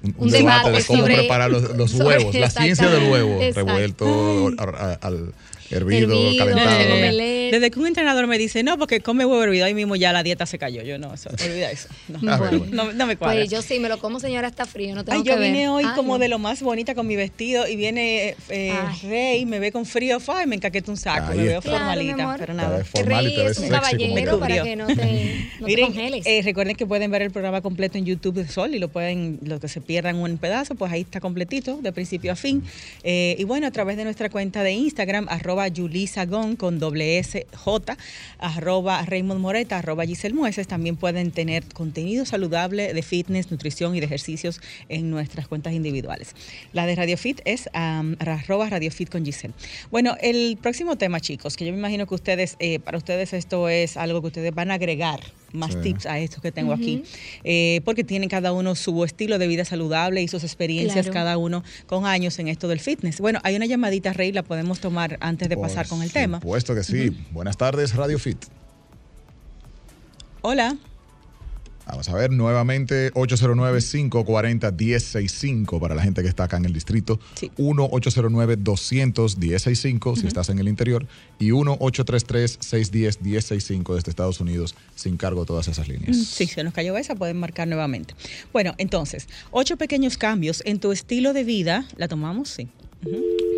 un, 0.02 0.14
Un 0.18 0.30
debate, 0.30 0.68
debate 0.68 0.78
de 0.78 0.84
cómo 0.84 1.00
sobre- 1.00 1.14
preparar 1.16 1.50
los, 1.50 1.94
huevos, 1.94 2.34
la 2.34 2.50
ciencia 2.50 2.90
del 2.90 3.10
huevo 3.10 3.40
revuelto 3.54 4.48
al, 4.58 4.98
al 5.00 5.32
hervido, 5.70 6.12
Hervido, 6.12 6.44
calentado. 6.44 6.80
Eh, 6.80 7.48
desde 7.52 7.70
que 7.70 7.78
un 7.80 7.86
entrenador 7.86 8.26
me 8.26 8.38
dice, 8.38 8.62
no, 8.62 8.78
porque 8.78 9.00
come 9.00 9.24
huevo 9.24 9.42
hervido, 9.42 9.64
ahí 9.66 9.74
mismo 9.74 9.96
ya 9.96 10.12
la 10.12 10.22
dieta 10.22 10.46
se 10.46 10.58
cayó. 10.58 10.82
Yo 10.82 10.98
no, 10.98 11.14
eso, 11.14 11.30
olvida 11.30 11.70
eso. 11.70 11.88
No, 12.08 12.18
Ah, 12.34 12.36
Bueno. 12.38 12.66
no, 12.70 12.92
no 12.92 13.06
me 13.06 13.16
cuadra. 13.16 13.36
Pues 13.40 13.50
yo 13.50 13.62
sí, 13.62 13.78
me 13.78 13.88
lo 13.88 13.98
como, 13.98 14.18
señora, 14.20 14.48
está 14.48 14.66
frío, 14.66 14.94
no 14.94 15.04
tengo 15.04 15.18
Ay, 15.18 15.24
que 15.24 15.30
yo 15.30 15.38
ver. 15.38 15.52
vine 15.52 15.68
hoy 15.68 15.84
Ay, 15.86 15.94
como 15.94 16.14
no. 16.14 16.18
de 16.18 16.28
lo 16.28 16.38
más 16.38 16.62
bonita 16.62 16.94
con 16.94 17.06
mi 17.06 17.16
vestido 17.16 17.68
y 17.68 17.76
viene 17.76 18.34
eh, 18.48 18.72
Ay. 18.72 18.98
Rey, 19.08 19.46
me 19.46 19.58
ve 19.60 19.70
con 19.72 19.86
frío, 19.86 20.18
fa, 20.20 20.42
y 20.42 20.46
me 20.46 20.56
encaqueta 20.56 20.90
un 20.90 20.96
saco, 20.96 21.32
Ahí 21.32 21.38
me 21.38 21.44
veo. 21.44 21.62
Claro, 21.62 21.78
formalita, 21.78 22.36
pero 22.38 22.54
nada. 22.54 22.84
formal 22.84 23.24
y 23.24 23.28
Rey 23.28 23.36
te 23.36 23.42
ves 23.44 23.50
es 23.52 23.58
un 23.58 23.68
caballero 23.68 24.40
para 24.40 24.62
que 24.62 24.76
no 24.76 24.86
te, 24.86 24.94
no 24.94 24.96
te 25.04 25.64
Miren, 25.64 25.86
congeles. 25.86 26.26
eh, 26.26 26.40
recuerden 26.44 26.74
que 26.76 26.86
pueden 26.86 27.10
ver 27.10 27.22
el 27.22 27.30
programa 27.30 27.60
completo 27.60 27.98
en 27.98 28.04
YouTube 28.04 28.34
de 28.34 28.48
Sol 28.48 28.74
y 28.74 28.78
lo 28.78 28.88
pueden, 28.88 29.38
lo 29.44 29.60
que 29.60 29.68
se 29.68 29.80
pierdan 29.80 30.16
un 30.16 30.38
pedazo, 30.38 30.74
pues 30.74 30.90
ahí 30.92 31.02
está 31.02 31.20
completito, 31.20 31.78
de 31.80 31.92
principio 31.92 32.32
a 32.32 32.36
fin. 32.36 32.62
Eh, 33.04 33.36
y 33.38 33.44
bueno, 33.44 33.66
a 33.66 33.70
través 33.70 33.96
de 33.96 34.04
nuestra 34.04 34.28
cuenta 34.28 34.62
de 34.62 34.72
Instagram, 34.72 35.26
arroba 35.30 35.53
Yulisagón 35.68 36.56
con 36.56 36.78
doble 36.78 37.18
S 37.18 37.46
J, 37.54 37.96
arroba 38.38 39.04
Raymond 39.06 39.40
Moreta, 39.40 39.78
arroba 39.78 40.04
Giselle 40.04 40.34
Mueces, 40.34 40.66
también 40.66 40.96
pueden 40.96 41.30
tener 41.30 41.64
contenido 41.72 42.24
saludable 42.26 42.92
de 42.92 43.02
fitness, 43.02 43.50
nutrición 43.50 43.94
y 43.94 44.00
de 44.00 44.06
ejercicios 44.06 44.60
en 44.88 45.10
nuestras 45.10 45.48
cuentas 45.48 45.72
individuales. 45.72 46.34
La 46.72 46.86
de 46.86 46.94
Radio 46.94 47.16
Fit 47.16 47.40
es 47.44 47.70
am, 47.72 48.16
arroba 48.18 48.68
Radio 48.68 48.90
Fit 48.90 49.08
con 49.08 49.24
Giselle. 49.24 49.54
Bueno, 49.90 50.16
el 50.20 50.58
próximo 50.60 50.96
tema, 50.96 51.20
chicos, 51.20 51.56
que 51.56 51.64
yo 51.64 51.72
me 51.72 51.78
imagino 51.78 52.06
que 52.06 52.14
ustedes, 52.14 52.56
eh, 52.58 52.80
para 52.80 52.98
ustedes 52.98 53.32
esto 53.32 53.68
es 53.68 53.96
algo 53.96 54.20
que 54.20 54.26
ustedes 54.28 54.54
van 54.54 54.70
a 54.70 54.74
agregar 54.74 55.20
más 55.54 55.72
Sí. 55.72 55.78
tips 55.82 56.06
a 56.06 56.18
esto 56.18 56.40
que 56.42 56.52
tengo 56.52 56.72
aquí, 56.72 57.02
eh, 57.44 57.80
porque 57.84 58.04
tienen 58.04 58.28
cada 58.28 58.52
uno 58.52 58.74
su 58.74 59.02
estilo 59.04 59.38
de 59.38 59.46
vida 59.46 59.64
saludable 59.64 60.20
y 60.20 60.28
sus 60.28 60.42
experiencias 60.44 61.06
Claro. 61.06 61.12
cada 61.14 61.38
uno 61.38 61.64
con 61.86 62.04
años 62.06 62.38
en 62.38 62.48
esto 62.48 62.68
del 62.68 62.80
fitness. 62.80 63.20
Bueno, 63.20 63.38
hay 63.44 63.56
una 63.56 63.66
llamadita, 63.66 64.12
Rey, 64.12 64.32
la 64.32 64.42
podemos 64.42 64.80
tomar 64.80 65.16
antes 65.20 65.48
de 65.48 65.56
pasar 65.56 65.88
con 65.88 66.02
el 66.02 66.12
tema. 66.12 66.40
Por 66.40 66.48
supuesto 66.48 66.74
que 66.74 66.84
sí. 66.84 67.16
Buenas 67.32 67.56
tardes, 67.56 67.94
Radio 67.94 68.18
Fit. 68.18 68.44
Hola. 70.42 70.76
Vamos 71.86 72.08
a 72.08 72.14
ver 72.14 72.30
nuevamente 72.30 73.12
809-540-1065 73.12 75.78
para 75.78 75.94
la 75.94 76.00
gente 76.02 76.22
que 76.22 76.28
está 76.28 76.44
acá 76.44 76.56
en 76.56 76.64
el 76.64 76.72
distrito. 76.72 77.20
Sí. 77.34 77.50
1-809-200-1065 77.58 80.16
si 80.16 80.26
estás 80.26 80.48
en 80.48 80.58
el 80.58 80.68
interior. 80.68 81.06
Y 81.38 81.50
1-833-610-1065 81.50 83.94
desde 83.94 84.08
Estados 84.10 84.40
Unidos 84.40 84.74
sin 84.94 85.18
cargo 85.18 85.42
de 85.42 85.46
todas 85.46 85.68
esas 85.68 85.86
líneas. 85.88 86.16
Sí, 86.16 86.46
se 86.46 86.64
nos 86.64 86.72
cayó 86.72 86.96
esa, 86.96 87.14
pueden 87.14 87.38
marcar 87.38 87.68
nuevamente. 87.68 88.14
Bueno, 88.52 88.74
entonces, 88.78 89.28
ocho 89.50 89.76
pequeños 89.76 90.16
cambios 90.16 90.62
en 90.64 90.80
tu 90.80 90.92
estilo 90.92 91.34
de 91.34 91.44
vida. 91.44 91.86
¿La 91.96 92.08
tomamos? 92.08 92.48
Sí. 92.48 92.68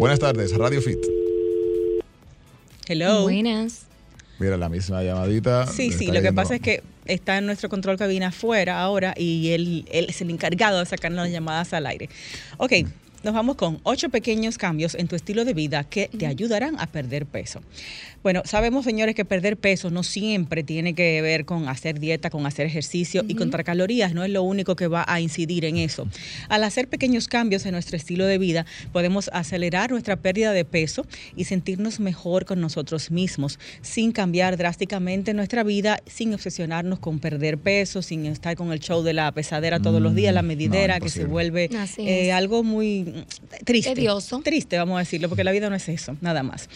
Buenas 0.01 0.19
tardes, 0.19 0.53
Radio 0.57 0.83
Fit. 0.83 0.99
Hello. 2.89 3.23
Buenas. 3.23 3.83
Mira, 4.39 4.57
la 4.57 4.69
misma 4.69 5.03
llamadita. 5.03 5.67
Sí, 5.69 5.91
sí, 5.93 6.07
lo 6.09 6.23
que 6.23 6.33
pasa 6.33 6.57
es 6.57 6.61
que 6.61 6.83
está 7.07 7.39
en 7.39 7.47
nuestro 7.47 7.69
control 7.69 7.97
cabina 7.97 8.29
afuera 8.29 8.81
ahora 8.81 9.15
y 9.17 9.51
él, 9.51 9.85
él 9.91 10.07
es 10.09 10.21
el 10.21 10.31
encargado 10.31 10.79
de 10.79 10.87
sacarnos 10.87 11.25
las 11.25 11.33
llamadas 11.33 11.73
al 11.73 11.87
aire. 11.87 12.09
Ok, 12.59 12.73
nos 13.27 13.35
vamos 13.35 13.57
con 13.57 13.81
ocho 13.83 14.09
pequeños 14.09 14.57
cambios 14.57 14.95
en 14.95 15.09
tu 15.09 15.17
estilo 15.17 15.45
de 15.45 15.53
vida 15.53 15.85
que 15.85 16.09
te 16.09 16.27
ayudarán 16.27 16.79
a 16.79 16.87
perder 16.87 17.27
peso. 17.27 17.61
Bueno, 18.23 18.43
sabemos, 18.45 18.85
señores, 18.85 19.15
que 19.15 19.25
perder 19.25 19.57
peso 19.57 19.91
no 19.91 20.03
siempre 20.03 20.65
tiene 20.65 20.95
que 20.95 21.21
ver 21.23 21.45
con 21.45 21.69
hacer 21.69 22.01
dieta, 22.01 22.31
con 22.31 22.47
hacer 22.47 22.67
ejercicio 22.67 23.25
y 23.29 23.35
contar 23.35 23.63
calorías, 23.63 24.15
no 24.15 24.25
es 24.25 24.31
lo 24.31 24.43
único 24.43 24.75
que 24.75 24.89
va 24.89 25.05
a 25.07 25.21
incidir 25.21 25.65
en 25.65 25.77
eso. 25.77 26.09
Al 26.49 26.65
hacer 26.65 26.89
pequeños 26.89 27.29
cambios 27.29 27.67
en 27.67 27.73
nuestro 27.73 27.97
estilo 27.97 28.27
de 28.27 28.39
vida, 28.39 28.67
podemos 28.93 29.31
acelerar 29.33 29.91
nuestra 29.91 30.17
pérdida 30.17 30.53
de 30.53 30.65
peso 30.65 31.07
y 31.37 31.45
sentirnos 31.45 32.01
mejor 32.01 32.45
con 32.45 32.61
nosotros 32.61 33.11
mismos, 33.11 33.59
sin 33.83 34.13
cambiar 34.13 34.57
drásticamente 34.57 35.35
nuestra 35.35 35.63
vida, 35.63 36.01
sin 36.07 36.33
obsesionarnos 36.35 36.99
con 36.99 37.19
perder 37.19 37.59
peso, 37.59 38.03
sin 38.03 38.27
estar 38.27 38.57
con 38.57 38.73
el 38.73 38.81
show 38.81 39.03
de 39.03 39.13
la 39.13 39.31
pesadera 39.33 39.81
todos 39.81 40.01
los 40.01 40.15
días, 40.15 40.35
la 40.35 40.43
Mm, 40.43 40.47
medidera, 40.47 40.99
no, 40.99 41.05
que 41.05 41.11
se 41.11 41.25
vuelve 41.25 41.71
eh, 41.99 42.33
algo 42.33 42.63
muy 42.63 43.16
triste. 43.65 43.95
Tedioso. 43.95 44.41
Triste, 44.43 44.77
vamos 44.79 44.97
a 44.97 45.01
decirlo, 45.01 45.29
porque 45.29 45.45
la 45.45 45.53
vida 45.53 45.69
no 45.71 45.77
es 45.77 45.89
eso, 45.89 46.17
nada 46.21 46.43
más. 46.43 46.69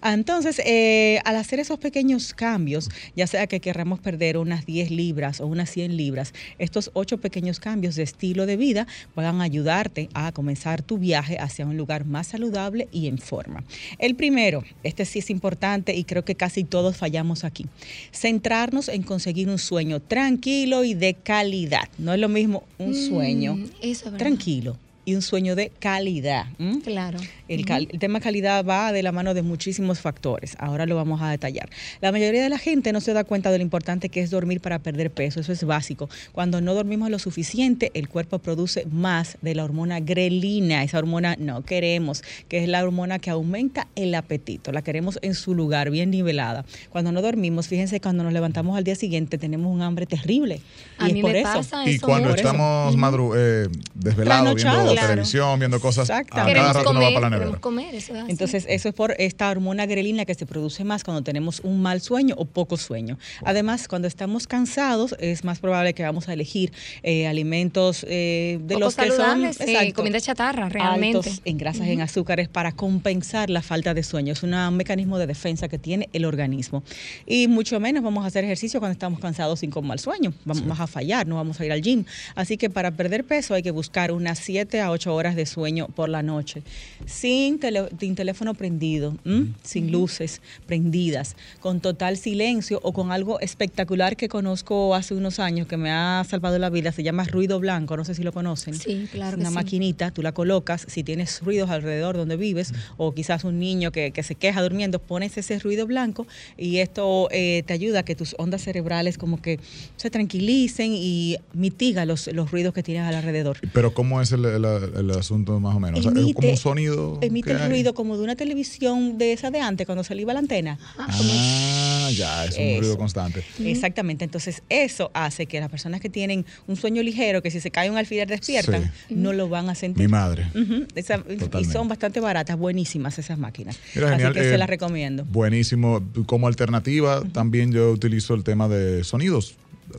Ah, 0.00 0.12
Entonces, 0.12 0.60
eh, 0.64 1.20
al 1.24 1.36
hacer 1.36 1.60
esos 1.60 1.78
pequeños 1.78 2.34
cambios, 2.34 2.88
ya 3.14 3.26
sea 3.26 3.46
que 3.46 3.60
querramos 3.60 4.00
perder 4.00 4.36
unas 4.38 4.66
10 4.66 4.90
libras 4.90 5.40
o 5.40 5.46
unas 5.46 5.70
100 5.70 5.96
libras, 5.96 6.34
estos 6.58 6.90
ocho 6.94 7.18
pequeños 7.18 7.60
cambios 7.60 7.94
de 7.96 8.02
estilo 8.02 8.46
de 8.46 8.56
vida 8.56 8.86
puedan 9.14 9.40
ayudarte 9.40 10.08
a 10.14 10.32
comenzar 10.32 10.82
tu 10.82 10.98
viaje 10.98 11.38
hacia 11.38 11.66
un 11.66 11.76
lugar 11.76 12.04
más 12.04 12.28
saludable 12.28 12.88
y 12.92 13.06
en 13.08 13.18
forma. 13.18 13.64
El 13.98 14.14
primero, 14.14 14.64
este 14.82 15.04
sí 15.04 15.20
es 15.20 15.30
importante 15.30 15.94
y 15.94 16.04
creo 16.04 16.24
que 16.24 16.34
casi 16.34 16.64
todos 16.64 16.96
fallamos 16.96 17.44
aquí. 17.44 17.66
Centrarnos 18.12 18.88
en 18.88 19.02
conseguir 19.02 19.48
un 19.48 19.58
sueño 19.58 20.00
tranquilo 20.00 20.84
y 20.84 20.94
de 20.94 21.14
calidad. 21.14 21.88
No 21.98 22.12
es 22.14 22.20
lo 22.20 22.28
mismo 22.28 22.64
un 22.78 22.94
sueño 22.94 23.54
Mm, 23.56 23.64
eso 23.82 24.04
verdad. 24.06 24.18
tranquilo 24.18 24.76
y 25.06 25.14
un 25.14 25.22
sueño 25.22 25.54
de 25.56 25.70
calidad. 25.78 26.44
Claro. 26.84 27.18
El, 27.48 27.64
cal- 27.64 27.88
el 27.90 27.98
tema 27.98 28.20
calidad 28.20 28.62
va 28.66 28.92
de 28.92 29.02
la 29.02 29.12
mano 29.12 29.32
de 29.32 29.40
muchísimos 29.42 30.00
factores. 30.00 30.56
Ahora 30.58 30.84
lo 30.84 30.96
vamos 30.96 31.22
a 31.22 31.30
detallar. 31.30 31.70
La 32.02 32.12
mayoría 32.12 32.42
de 32.42 32.48
la 32.50 32.58
gente 32.58 32.92
no 32.92 33.00
se 33.00 33.12
da 33.14 33.24
cuenta 33.24 33.50
de 33.52 33.58
lo 33.58 33.62
importante 33.62 34.08
que 34.10 34.20
es 34.20 34.30
dormir 34.30 34.60
para 34.60 34.80
perder 34.80 35.10
peso. 35.10 35.40
Eso 35.40 35.52
es 35.52 35.64
básico. 35.64 36.10
Cuando 36.32 36.60
no 36.60 36.74
dormimos 36.74 37.08
lo 37.08 37.18
suficiente, 37.20 37.92
el 37.94 38.08
cuerpo 38.08 38.40
produce 38.40 38.84
más 38.90 39.38
de 39.42 39.54
la 39.54 39.64
hormona 39.64 40.00
grelina. 40.00 40.82
Esa 40.82 40.98
hormona 40.98 41.36
no 41.38 41.62
queremos, 41.62 42.22
que 42.48 42.62
es 42.62 42.68
la 42.68 42.82
hormona 42.82 43.18
que 43.20 43.30
aumenta 43.30 43.86
el 43.94 44.12
apetito. 44.14 44.72
La 44.72 44.82
queremos 44.82 45.20
en 45.22 45.34
su 45.34 45.54
lugar, 45.54 45.90
bien 45.90 46.10
nivelada. 46.10 46.64
Cuando 46.90 47.12
no 47.12 47.22
dormimos, 47.22 47.68
fíjense, 47.68 48.00
cuando 48.00 48.24
nos 48.24 48.32
levantamos 48.32 48.76
al 48.76 48.82
día 48.82 48.96
siguiente, 48.96 49.38
tenemos 49.38 49.72
un 49.72 49.82
hambre 49.82 50.06
terrible. 50.06 50.60
A 50.98 51.08
y 51.08 51.12
mí 51.12 51.20
es 51.20 51.22
por 51.22 51.32
me 51.32 51.40
eso. 51.42 51.52
pasa 51.52 51.88
Y 51.88 51.94
eso 51.94 52.06
cuando 52.06 52.30
mucho. 52.30 52.40
estamos 52.40 52.96
madru 52.96 53.32
eh, 53.36 53.68
desvelados, 53.94 54.54
viendo. 54.56 54.95
Claro. 55.00 55.08
televisión, 55.14 55.58
viendo 55.58 55.80
cosas. 55.80 56.10
A 56.10 56.20
Exactamente. 56.20 56.60
cada 56.60 56.72
rato 56.72 56.92
no 56.92 57.00
va 57.00 57.08
para 57.12 57.30
la 57.30 57.38
nevera. 57.38 57.58
comer, 57.60 57.94
eso 57.94 58.14
es. 58.16 58.24
Entonces, 58.28 58.64
eso 58.68 58.88
es 58.88 58.94
por 58.94 59.14
esta 59.18 59.50
hormona 59.50 59.86
grelina 59.86 60.24
que 60.24 60.34
se 60.34 60.46
produce 60.46 60.84
más 60.84 61.04
cuando 61.04 61.22
tenemos 61.22 61.60
un 61.60 61.80
mal 61.82 62.00
sueño 62.00 62.34
o 62.38 62.44
poco 62.44 62.76
sueño. 62.76 63.18
Además, 63.44 63.88
cuando 63.88 64.08
estamos 64.08 64.46
cansados, 64.46 65.14
es 65.18 65.44
más 65.44 65.58
probable 65.58 65.94
que 65.94 66.02
vamos 66.02 66.28
a 66.28 66.32
elegir 66.32 66.72
eh, 67.02 67.26
alimentos 67.26 68.04
eh, 68.08 68.58
de 68.62 68.74
Poco 68.74 68.80
los 68.86 68.96
que 68.96 69.02
saludables, 69.02 69.56
son 69.56 69.68
eh, 69.68 69.72
exacto, 69.72 69.94
comida 69.94 70.20
chatarra, 70.20 70.68
realmente. 70.68 71.18
altos 71.18 71.40
en 71.44 71.58
grasas, 71.58 71.86
en 71.88 72.00
azúcares, 72.00 72.48
para 72.48 72.72
compensar 72.72 73.50
la 73.50 73.62
falta 73.62 73.94
de 73.94 74.02
sueño. 74.02 74.32
Es 74.32 74.42
una- 74.42 74.68
un 74.68 74.76
mecanismo 74.76 75.18
de 75.18 75.26
defensa 75.26 75.68
que 75.68 75.78
tiene 75.78 76.08
el 76.12 76.24
organismo. 76.24 76.82
Y 77.26 77.48
mucho 77.48 77.78
menos 77.80 78.02
vamos 78.02 78.24
a 78.24 78.28
hacer 78.28 78.44
ejercicio 78.44 78.80
cuando 78.80 78.92
estamos 78.92 79.20
cansados 79.20 79.60
sin 79.60 79.70
con 79.70 79.86
mal 79.86 79.98
sueño. 79.98 80.32
Vamos 80.44 80.80
a 80.80 80.86
fallar, 80.86 81.26
no 81.26 81.36
vamos 81.36 81.60
a 81.60 81.64
ir 81.66 81.72
al 81.72 81.82
gym. 81.82 82.04
Así 82.34 82.56
que 82.56 82.70
para 82.70 82.90
perder 82.92 83.24
peso 83.24 83.54
hay 83.54 83.62
que 83.62 83.70
buscar 83.70 84.12
unas 84.12 84.38
7 84.38 84.80
a 84.80 84.85
8 84.90 85.14
horas 85.14 85.36
de 85.36 85.46
sueño 85.46 85.88
por 85.88 86.08
la 86.08 86.22
noche. 86.22 86.62
Sin, 87.06 87.58
tele- 87.60 87.88
sin 87.98 88.14
teléfono 88.14 88.54
prendido, 88.54 89.16
¿m? 89.24 89.52
sin 89.62 89.92
luces 89.92 90.40
prendidas, 90.66 91.36
con 91.60 91.80
total 91.80 92.16
silencio 92.16 92.80
o 92.82 92.92
con 92.92 93.12
algo 93.12 93.40
espectacular 93.40 94.16
que 94.16 94.28
conozco 94.28 94.94
hace 94.94 95.14
unos 95.14 95.38
años 95.38 95.66
que 95.66 95.76
me 95.76 95.90
ha 95.90 96.24
salvado 96.28 96.58
la 96.58 96.70
vida. 96.70 96.92
Se 96.92 97.02
llama 97.02 97.24
ruido 97.24 97.60
blanco, 97.60 97.96
no 97.96 98.04
sé 98.04 98.14
si 98.14 98.22
lo 98.22 98.32
conocen. 98.32 98.74
Sí, 98.74 99.08
claro 99.12 99.30
Es 99.30 99.34
que 99.36 99.40
una 99.40 99.50
sí. 99.50 99.54
maquinita, 99.54 100.10
tú 100.10 100.22
la 100.22 100.32
colocas, 100.32 100.84
si 100.88 101.02
tienes 101.04 101.40
ruidos 101.42 101.70
alrededor 101.70 102.16
donde 102.16 102.36
vives 102.36 102.72
o 102.96 103.12
quizás 103.14 103.44
un 103.44 103.58
niño 103.58 103.92
que, 103.92 104.10
que 104.10 104.22
se 104.22 104.34
queja 104.34 104.62
durmiendo, 104.62 104.98
pones 104.98 105.36
ese 105.38 105.58
ruido 105.58 105.86
blanco 105.86 106.26
y 106.56 106.78
esto 106.78 107.28
eh, 107.30 107.62
te 107.66 107.72
ayuda 107.72 108.00
a 108.00 108.02
que 108.04 108.14
tus 108.14 108.34
ondas 108.38 108.62
cerebrales 108.62 109.18
como 109.18 109.40
que 109.40 109.60
se 109.96 110.10
tranquilicen 110.10 110.92
y 110.94 111.36
mitiga 111.52 112.04
los, 112.04 112.26
los 112.28 112.50
ruidos 112.50 112.74
que 112.74 112.82
tienes 112.82 113.04
alrededor. 113.14 113.58
Pero 113.72 113.94
¿cómo 113.94 114.20
es 114.20 114.32
el, 114.32 114.44
el- 114.44 114.64
el 114.76 115.10
asunto 115.12 115.58
más 115.60 115.74
o 115.76 115.80
menos? 115.80 116.00
O 116.00 116.02
sea, 116.02 116.12
¿Es 116.22 116.34
como 116.34 116.50
un 116.50 116.56
sonido? 116.56 117.18
emite 117.22 117.52
el 117.52 117.68
ruido 117.68 117.94
como 117.94 118.16
de 118.16 118.22
una 118.24 118.36
televisión 118.36 119.18
de 119.18 119.32
esa 119.32 119.50
de 119.50 119.60
antes 119.60 119.86
cuando 119.86 120.04
se 120.04 120.14
le 120.14 120.22
iba 120.22 120.32
la 120.32 120.38
antena. 120.40 120.78
Ah, 120.98 122.10
ya, 122.12 122.44
es 122.44 122.56
un 122.56 122.62
Eso. 122.64 122.80
ruido 122.80 122.98
constante. 122.98 123.42
Exactamente, 123.64 124.24
entonces 124.24 124.62
eso 124.68 125.10
hace 125.14 125.46
que 125.46 125.60
las 125.60 125.68
personas 125.70 126.00
que 126.00 126.08
tienen 126.08 126.44
un 126.66 126.76
sueño 126.76 127.02
ligero, 127.02 127.42
que 127.42 127.50
si 127.50 127.60
se 127.60 127.70
cae 127.70 127.90
un 127.90 127.96
alfiler 127.96 128.28
despiertan, 128.28 128.90
no 129.10 129.32
lo 129.32 129.48
van 129.48 129.68
a 129.68 129.74
sentir. 129.74 130.02
Mi 130.04 130.08
madre. 130.08 130.46
Esa- 130.94 131.22
y 131.60 131.64
son 131.64 131.88
bastante 131.88 132.20
baratas, 132.20 132.56
buenísimas 132.56 133.18
esas 133.18 133.38
máquinas. 133.38 133.78
Mira, 133.94 134.10
genial, 134.10 134.30
Así 134.32 134.40
que 134.40 134.46
eh, 134.48 134.50
se 134.52 134.58
las 134.58 134.68
recomiendo. 134.68 135.24
Buenísimo. 135.24 136.02
Como 136.26 136.46
alternativa, 136.48 137.22
también 137.32 137.72
yo 137.72 137.90
utilizo 137.90 138.34
el 138.34 138.44
tema 138.44 138.68
de 138.68 139.04
sonidos. 139.04 139.56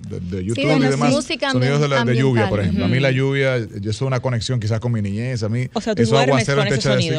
De, 0.09 0.19
de 0.19 0.43
YouTube 0.45 0.67
de 0.67 0.75
y 0.87 0.89
demás. 0.89 1.11
música 1.11 1.51
Sonidos 1.51 1.79
de, 1.81 1.87
la, 1.87 2.03
de 2.03 2.15
lluvia, 2.17 2.49
por 2.49 2.59
ejemplo. 2.59 2.85
A 2.85 2.87
mí 2.87 2.99
la 2.99 3.11
lluvia, 3.11 3.57
yo 3.79 3.93
soy 3.93 4.07
una 4.07 4.19
conexión 4.19 4.59
quizás 4.59 4.79
con 4.79 4.91
mi 4.91 5.01
niñez. 5.01 5.43
A 5.43 5.49
mí, 5.49 5.67
O 5.73 5.81
sea, 5.81 5.95
tú 5.95 6.01
eso 6.01 6.17
aguacero 6.17 6.57
con 6.59 6.67
en 6.67 6.73
ese 6.73 6.89
así, 6.89 7.11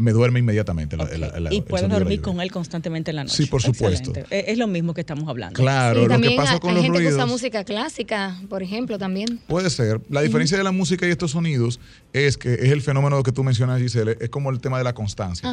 me 0.00 0.10
duerme 0.12 0.40
inmediatamente. 0.40 0.96
la- 0.96 1.04
la- 1.16 1.38
la- 1.38 1.54
y 1.54 1.60
puedes 1.60 1.88
dormir 1.88 2.20
con 2.20 2.40
él 2.40 2.50
constantemente 2.50 3.10
en 3.10 3.16
la 3.16 3.24
noche. 3.24 3.36
Sí, 3.36 3.46
por 3.46 3.62
supuesto. 3.62 4.12
Es, 4.30 4.48
es 4.48 4.58
lo 4.58 4.66
mismo 4.66 4.94
que 4.94 5.00
estamos 5.02 5.28
hablando. 5.28 5.54
Claro, 5.60 5.94
Sí, 5.94 6.00
lo 6.00 6.08
que 6.08 6.14
también 6.14 6.36
pasa 6.36 6.52
hay, 6.54 6.58
con 6.58 6.70
hay 6.70 6.76
los 6.76 6.84
gente 6.84 6.98
que 7.00 7.08
usa 7.14 7.26
música 7.26 7.62
clásica, 7.64 8.40
por 8.48 8.62
ejemplo, 8.64 8.98
también. 8.98 9.38
Puede 9.46 9.70
ser. 9.70 10.00
La 10.10 10.22
diferencia 10.22 10.58
de 10.58 10.64
la 10.64 10.72
música 10.72 11.06
y 11.06 11.10
estos 11.10 11.30
sonidos 11.30 11.78
es 12.12 12.36
que 12.36 12.54
es 12.54 12.70
el 12.72 12.82
fenómeno 12.82 13.22
que 13.22 13.32
tú 13.32 13.44
mencionas, 13.44 13.80
Giselle, 13.80 14.16
es 14.20 14.28
como 14.30 14.50
el 14.50 14.60
tema 14.60 14.78
de 14.78 14.84
la 14.84 14.94
constancia. 14.94 15.48